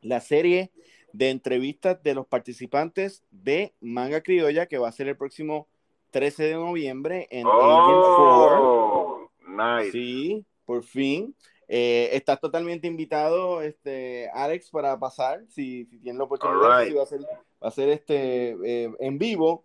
la 0.00 0.22
serie 0.22 0.70
de 1.12 1.28
entrevistas 1.28 2.02
de 2.02 2.14
los 2.14 2.26
participantes 2.26 3.22
de 3.30 3.74
Manga 3.82 4.22
Criolla, 4.22 4.64
que 4.64 4.78
va 4.78 4.88
a 4.88 4.92
ser 4.92 5.08
el 5.08 5.18
próximo 5.18 5.68
13 6.12 6.44
de 6.44 6.54
noviembre 6.54 7.28
en 7.30 7.46
oh, 7.46 7.50
Agent 7.50 9.30
4. 9.46 9.82
Nice. 9.82 9.92
Sí, 9.92 10.46
por 10.64 10.82
fin. 10.82 11.34
Eh, 11.68 12.10
estás 12.12 12.40
totalmente 12.40 12.86
invitado, 12.86 13.62
este, 13.62 14.28
Alex, 14.34 14.70
para 14.70 14.98
pasar, 14.98 15.44
si, 15.48 15.86
si 15.86 15.98
tienes 15.98 16.18
la 16.18 16.24
oportunidad, 16.24 16.80
right. 16.80 16.88
si 16.88 16.94
va 16.94 17.02
a 17.02 17.06
ser, 17.06 17.20
va 17.22 17.68
a 17.68 17.70
ser 17.70 17.88
este, 17.88 18.56
eh, 18.64 18.92
en 19.00 19.18
vivo, 19.18 19.64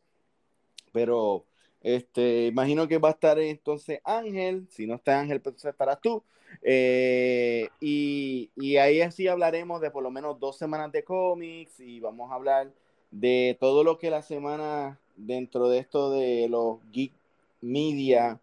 pero 0.91 1.45
este, 1.82 2.47
imagino 2.47 2.88
que 2.88 2.97
va 2.97 3.10
a 3.10 3.14
estar 3.14 3.39
entonces 3.39 4.02
Ángel, 4.04 4.68
si 4.70 4.86
no 4.86 4.95
está 4.95 5.20
Ángel, 5.20 5.41
pues 5.41 5.64
estarás 5.64 6.00
tú. 6.02 6.24
Eh, 6.64 7.70
y, 7.80 8.50
y, 8.56 8.78
ahí 8.78 9.02
así 9.02 9.28
hablaremos 9.28 9.82
de 9.82 9.91
por 9.91 10.02
lo 10.02 10.10
menos 10.10 10.39
dos 10.39 10.58
semanas 10.58 10.91
de 10.91 11.04
cómics 11.04 11.80
y 11.80 12.00
vamos 12.00 12.32
a 12.32 12.36
hablar 12.36 12.72
de 13.12 13.56
todo 13.60 13.84
lo 13.84 14.00
que 14.00 14.10
la 14.10 14.24
semana 14.24 15.00
dentro 15.16 15.70
de 15.70 15.78
esto 15.80 16.12
de 16.12 16.47
los 16.50 16.80
geek 16.91 17.14
media 17.62 18.39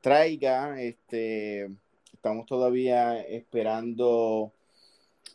traiga. 0.00 0.80
Este, 0.80 1.70
estamos 2.24 2.46
todavía 2.46 3.20
esperando 3.20 4.50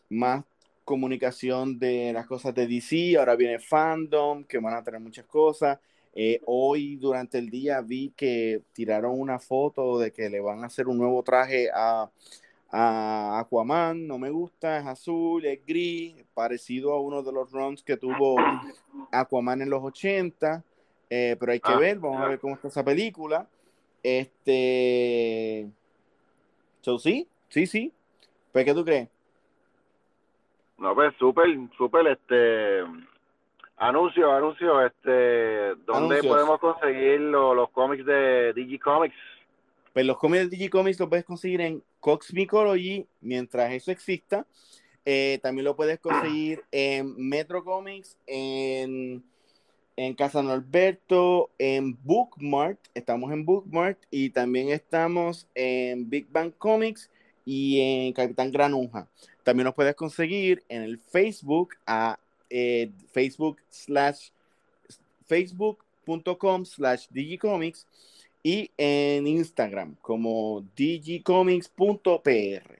más 0.09 0.43
comunicación 0.83 1.77
de 1.77 2.11
las 2.13 2.25
cosas 2.25 2.55
de 2.55 2.65
DC. 2.65 3.15
Ahora 3.15 3.35
viene 3.35 3.59
Fandom, 3.59 4.43
que 4.43 4.57
van 4.57 4.73
a 4.73 4.83
tener 4.83 4.99
muchas 4.99 5.27
cosas. 5.27 5.77
Eh, 6.15 6.41
hoy 6.47 6.95
durante 6.95 7.37
el 7.37 7.51
día 7.51 7.81
vi 7.81 8.11
que 8.17 8.63
tiraron 8.73 9.19
una 9.19 9.37
foto 9.37 9.99
de 9.99 10.11
que 10.11 10.31
le 10.31 10.39
van 10.39 10.63
a 10.63 10.65
hacer 10.65 10.87
un 10.87 10.97
nuevo 10.97 11.21
traje 11.21 11.69
a, 11.71 12.09
a 12.71 13.39
Aquaman. 13.39 14.07
No 14.07 14.17
me 14.17 14.31
gusta, 14.31 14.79
es 14.79 14.87
azul, 14.87 15.45
es 15.45 15.63
gris, 15.63 16.15
parecido 16.33 16.93
a 16.93 16.99
uno 16.99 17.21
de 17.21 17.31
los 17.31 17.51
runs 17.51 17.83
que 17.83 17.97
tuvo 17.97 18.35
Aquaman 19.11 19.61
en 19.61 19.69
los 19.69 19.83
80. 19.83 20.63
Eh, 21.11 21.35
pero 21.39 21.51
hay 21.51 21.59
que 21.59 21.71
Ah, 21.71 21.77
ver, 21.77 21.99
vamos 21.99 22.19
a 22.19 22.29
ver 22.29 22.39
cómo 22.39 22.55
está 22.55 22.69
esa 22.69 22.83
película. 22.83 23.47
Este. 24.01 25.69
So, 26.89 26.97
sí, 26.99 27.27
sí, 27.49 27.67
sí. 27.67 27.93
Pues, 28.51 28.65
¿qué 28.65 28.73
tú 28.73 28.83
crees? 28.83 29.09
No, 30.77 30.95
pues 30.95 31.13
súper, 31.19 31.45
súper, 31.77 32.07
este... 32.07 32.81
Anuncio, 33.77 34.31
anuncio, 34.31 34.85
este... 34.85 35.75
¿Dónde 35.85 36.17
Anuncios. 36.17 36.27
podemos 36.27 36.59
conseguir 36.59 37.19
lo- 37.21 37.53
los 37.53 37.69
cómics 37.69 38.05
de 38.05 38.53
Digicomics? 38.53 39.15
Pues 39.93 40.05
los 40.05 40.17
cómics 40.17 40.43
de 40.45 40.49
Digicomics 40.49 40.99
los 40.99 41.09
puedes 41.09 41.25
conseguir 41.25 41.61
en 41.61 41.83
Cox 41.99 42.33
Mycology 42.33 43.05
mientras 43.21 43.71
eso 43.71 43.91
exista. 43.91 44.45
Eh, 45.05 45.39
también 45.43 45.65
lo 45.65 45.75
puedes 45.75 45.99
conseguir 45.99 46.63
en 46.71 47.15
Metro 47.29 47.63
Comics, 47.63 48.17
en, 48.27 49.23
en 49.99 50.13
Casa 50.13 50.41
Norberto, 50.41 51.49
en 51.57 52.01
Bookmart. 52.05 52.79
Estamos 52.93 53.33
en 53.33 53.43
Bookmart 53.43 53.99
y 54.09 54.29
también 54.29 54.69
estamos 54.69 55.45
en 55.55 56.09
Big 56.09 56.25
Bang 56.31 56.53
Comics 56.57 57.09
y 57.43 57.81
en 57.81 58.13
Capitán 58.13 58.49
Granuja. 58.49 59.09
También 59.43 59.65
nos 59.65 59.75
puedes 59.75 59.95
conseguir 59.95 60.63
en 60.69 60.83
el 60.83 60.99
Facebook 60.99 61.71
a 61.85 62.17
eh, 62.49 62.91
Facebook 63.11 63.57
slash 63.69 64.29
facebook.com 65.27 66.63
slash 66.63 67.07
digicomics 67.09 67.85
y 68.41 68.71
en 68.77 69.27
Instagram 69.27 69.97
como 70.01 70.63
digicomics.pr. 70.77 72.79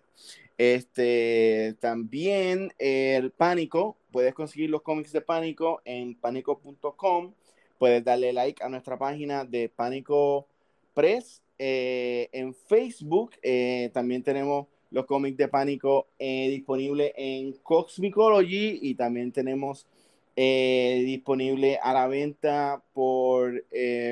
Este, 0.57 1.75
también 1.81 2.71
el 2.79 3.31
Pánico, 3.31 3.97
puedes 4.11 4.33
conseguir 4.33 4.69
los 4.69 4.81
cómics 4.81 5.11
de 5.11 5.21
Pánico 5.21 5.81
en 5.85 6.15
pánico.com. 6.15 7.33
Puedes 7.77 8.03
darle 8.03 8.33
like 8.33 8.63
a 8.63 8.69
nuestra 8.69 8.97
página 8.97 9.45
de 9.45 9.69
Pánico 9.69 10.47
Press. 10.93 11.41
Eh, 11.57 12.29
en 12.31 12.53
Facebook 12.53 13.31
eh, 13.41 13.89
también 13.93 14.23
tenemos 14.23 14.67
los 14.91 15.05
cómics 15.05 15.37
de 15.37 15.47
Pánico 15.47 16.07
eh, 16.17 16.49
disponibles 16.49 17.13
en 17.15 17.53
Cosmicology 17.63 18.79
y 18.81 18.95
también 18.95 19.31
tenemos 19.31 19.85
disponible 20.35 21.77
a 21.83 21.91
la 21.91 22.07
venta 22.07 22.81
por 22.93 23.65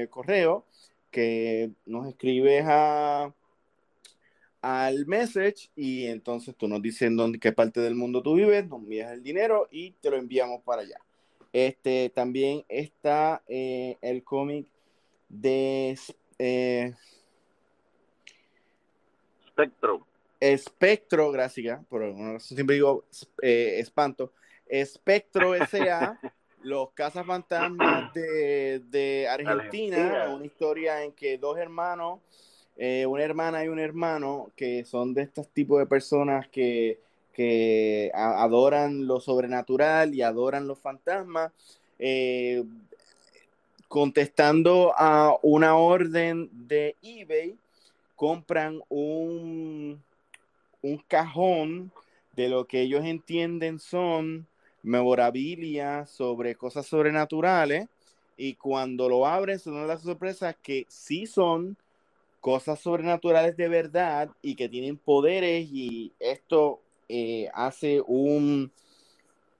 correo 0.09 0.65
que 1.09 1.71
nos 1.85 2.05
escribes 2.05 2.65
a 2.67 3.33
al 4.61 5.05
message 5.05 5.69
y 5.75 6.05
entonces 6.07 6.55
tú 6.55 6.67
nos 6.67 6.81
dices 6.81 7.03
en 7.03 7.17
dónde, 7.17 7.39
qué 7.39 7.51
parte 7.51 7.79
del 7.79 7.95
mundo 7.95 8.21
tú 8.21 8.35
vives, 8.35 8.67
nos 8.67 8.79
envías 8.79 9.11
el 9.11 9.23
dinero 9.23 9.67
y 9.71 9.91
te 9.91 10.09
lo 10.09 10.17
enviamos 10.17 10.61
para 10.63 10.81
allá. 10.81 10.99
Este, 11.53 12.11
también 12.13 12.65
está 12.67 13.41
eh, 13.47 13.97
el 14.01 14.23
cómic 14.23 14.67
de 15.29 15.97
eh, 16.39 16.93
Spectro. 19.47 20.05
Espectro, 20.39 21.31
gracias, 21.31 21.83
por 21.87 22.39
siempre 22.39 22.75
digo 22.75 23.05
eh, 23.41 23.79
espanto. 23.79 24.33
Espectro 24.67 25.55
S.A., 25.55 26.19
los 26.61 26.91
cazafantasmas 26.91 28.13
de, 28.13 28.81
de 28.89 29.27
Argentina, 29.27 29.53
Argentina, 29.53 30.35
una 30.35 30.45
historia 30.45 31.03
en 31.03 31.13
que 31.13 31.37
dos 31.37 31.57
hermanos 31.57 32.19
eh, 32.77 33.05
una 33.07 33.23
hermana 33.23 33.65
y 33.65 33.69
un 33.69 33.79
hermano 33.79 34.51
que 34.55 34.85
son 34.85 35.13
de 35.13 35.23
estos 35.23 35.47
tipos 35.49 35.79
de 35.79 35.87
personas 35.87 36.47
que, 36.47 36.99
que 37.33 38.11
adoran 38.13 39.07
lo 39.07 39.19
sobrenatural 39.19 40.13
y 40.13 40.21
adoran 40.21 40.67
los 40.67 40.79
fantasmas, 40.79 41.51
eh, 41.97 42.63
contestando 43.87 44.93
a 44.95 45.37
una 45.41 45.75
orden 45.75 46.49
de 46.51 46.95
eBay, 47.01 47.55
compran 48.15 48.81
un, 48.89 50.01
un 50.81 50.97
cajón 51.07 51.91
de 52.35 52.49
lo 52.49 52.65
que 52.65 52.81
ellos 52.81 53.03
entienden 53.03 53.79
son 53.79 54.45
memorabilia 54.83 56.05
sobre 56.05 56.55
cosas 56.55 56.85
sobrenaturales 56.85 57.87
y 58.37 58.53
cuando 58.53 59.09
lo 59.09 59.25
abren 59.25 59.57
son 59.57 59.87
las 59.87 60.01
sorpresas 60.01 60.55
que 60.61 60.85
sí 60.87 61.25
son 61.25 61.75
cosas 62.47 62.79
sobrenaturales 62.79 63.57
de 63.57 63.67
verdad 63.67 64.29
y 64.41 64.55
que 64.55 64.69
tienen 64.69 64.95
poderes 64.95 65.67
y 65.69 66.13
esto 66.17 66.79
eh, 67.09 67.49
hace 67.53 68.01
un, 68.07 68.71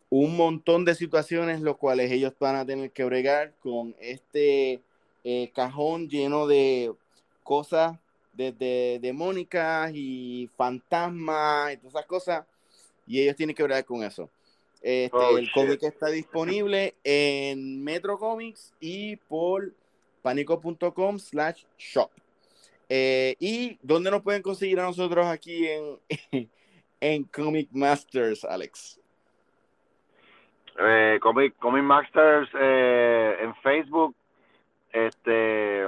un 0.09 0.37
montón 0.37 0.85
de 0.85 0.95
situaciones 0.95 1.59
los 1.59 1.75
cuales 1.75 2.09
ellos 2.13 2.31
van 2.39 2.55
a 2.55 2.65
tener 2.65 2.91
que 2.91 3.03
bregar 3.03 3.53
con 3.59 3.93
este 3.99 4.79
eh, 5.25 5.51
cajón 5.53 6.07
lleno 6.07 6.47
de 6.47 6.93
cosas 7.43 7.99
desde 8.31 8.99
demónicas 9.01 9.91
y 9.93 10.49
fantasmas 10.55 11.73
y 11.73 11.77
todas 11.79 11.93
esas 11.93 12.05
cosas 12.05 12.45
y 13.05 13.21
ellos 13.21 13.35
tienen 13.35 13.53
que 13.53 13.63
bregar 13.63 13.83
con 13.83 14.01
eso. 14.01 14.29
Este, 14.81 15.17
oh, 15.17 15.37
el 15.37 15.51
cómic 15.51 15.83
está 15.83 16.07
disponible 16.07 16.95
en 17.03 17.83
Metro 17.83 18.17
Comics 18.17 18.73
y 18.79 19.17
por 19.17 19.73
panico.com 20.21 21.19
slash 21.19 21.65
shop. 21.77 22.11
Eh, 22.89 23.35
¿Y 23.39 23.77
dónde 23.81 24.11
nos 24.11 24.21
pueden 24.21 24.41
conseguir 24.41 24.79
a 24.79 24.83
nosotros 24.83 25.25
aquí 25.25 25.67
en, 25.67 25.99
en 27.01 27.23
Comic 27.25 27.69
Masters, 27.71 28.45
Alex? 28.45 28.99
Eh, 30.79 31.17
Comic, 31.21 31.57
Comic 31.57 31.83
Masters 31.83 32.49
eh, 32.59 33.35
en 33.41 33.55
Facebook, 33.55 34.15
este, 34.91 35.83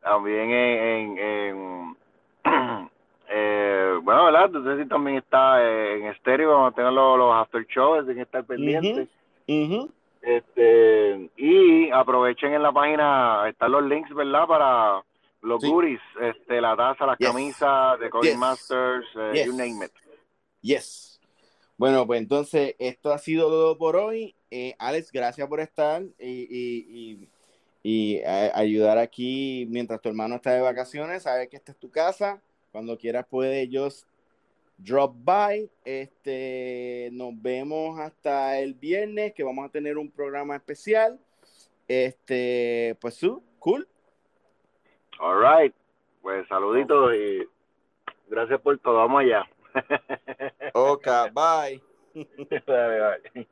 también 0.00 0.50
en, 0.50 1.18
en, 1.18 1.96
eh, 3.28 3.98
bueno, 4.02 4.24
¿verdad? 4.24 4.46
Entonces 4.46 4.82
sí 4.82 4.88
también 4.88 5.18
está 5.18 5.62
en 5.62 6.06
estéreo, 6.06 6.52
cuando 6.52 6.72
tengan 6.72 6.94
los, 6.94 7.18
los 7.18 7.34
after 7.34 7.66
shows, 7.66 8.06
tienen 8.06 8.16
que 8.16 8.22
estar 8.22 8.44
pendientes. 8.44 9.08
Este, 10.20 11.30
y 11.36 11.90
aprovechen 11.90 12.54
en 12.54 12.62
la 12.62 12.72
página, 12.72 13.48
están 13.48 13.72
los 13.72 13.84
links, 13.84 14.12
¿verdad? 14.14 14.46
Para 14.46 15.02
los 15.40 15.62
sí. 15.62 15.72
este, 16.20 16.60
la 16.60 16.76
taza, 16.76 17.06
las 17.06 17.18
yes. 17.18 17.28
camisas 17.28 18.00
de 18.00 18.10
Comic 18.10 18.30
yes. 18.30 18.38
Masters, 18.38 19.06
uh, 19.16 19.32
yes. 19.32 19.46
you 19.46 19.52
name 19.52 19.84
it. 19.84 19.92
Yes. 20.60 21.20
Bueno, 21.76 22.06
pues 22.06 22.20
entonces 22.20 22.74
esto 22.78 23.12
ha 23.12 23.18
sido 23.18 23.48
todo 23.48 23.78
por 23.78 23.96
hoy. 23.96 24.34
Eh, 24.50 24.74
Alex, 24.78 25.12
gracias 25.12 25.46
por 25.48 25.60
estar 25.60 26.02
y, 26.18 26.46
y, 26.50 26.86
y, 26.90 27.28
y 27.82 28.22
a, 28.22 28.56
ayudar 28.58 28.98
aquí 28.98 29.66
mientras 29.70 30.00
tu 30.00 30.08
hermano 30.08 30.36
está 30.36 30.52
de 30.52 30.60
vacaciones. 30.60 31.22
Sabes 31.22 31.48
que 31.48 31.56
esta 31.56 31.72
es 31.72 31.78
tu 31.78 31.90
casa. 31.90 32.42
Cuando 32.72 32.98
quieras 32.98 33.26
puedes 33.30 33.68
just 33.72 34.06
drop 34.78 35.14
by. 35.24 35.70
Este, 35.84 37.10
nos 37.12 37.40
vemos 37.40 37.98
hasta 38.00 38.58
el 38.58 38.74
viernes 38.74 39.34
que 39.34 39.44
vamos 39.44 39.66
a 39.66 39.70
tener 39.70 39.98
un 39.98 40.10
programa 40.10 40.56
especial. 40.56 41.20
Este, 41.86 42.96
pues 43.00 43.14
su, 43.14 43.42
cool. 43.58 43.88
All 45.18 45.40
right. 45.40 45.74
Pues 46.22 46.46
saluditos 46.48 47.14
y 47.14 47.48
gracias 48.28 48.60
por 48.60 48.78
todo. 48.78 48.96
Vamos 48.96 49.22
allá. 49.22 49.44
Ok, 50.74 51.06
bye. 51.32 51.80
bye, 52.48 53.20
bye. 53.34 53.48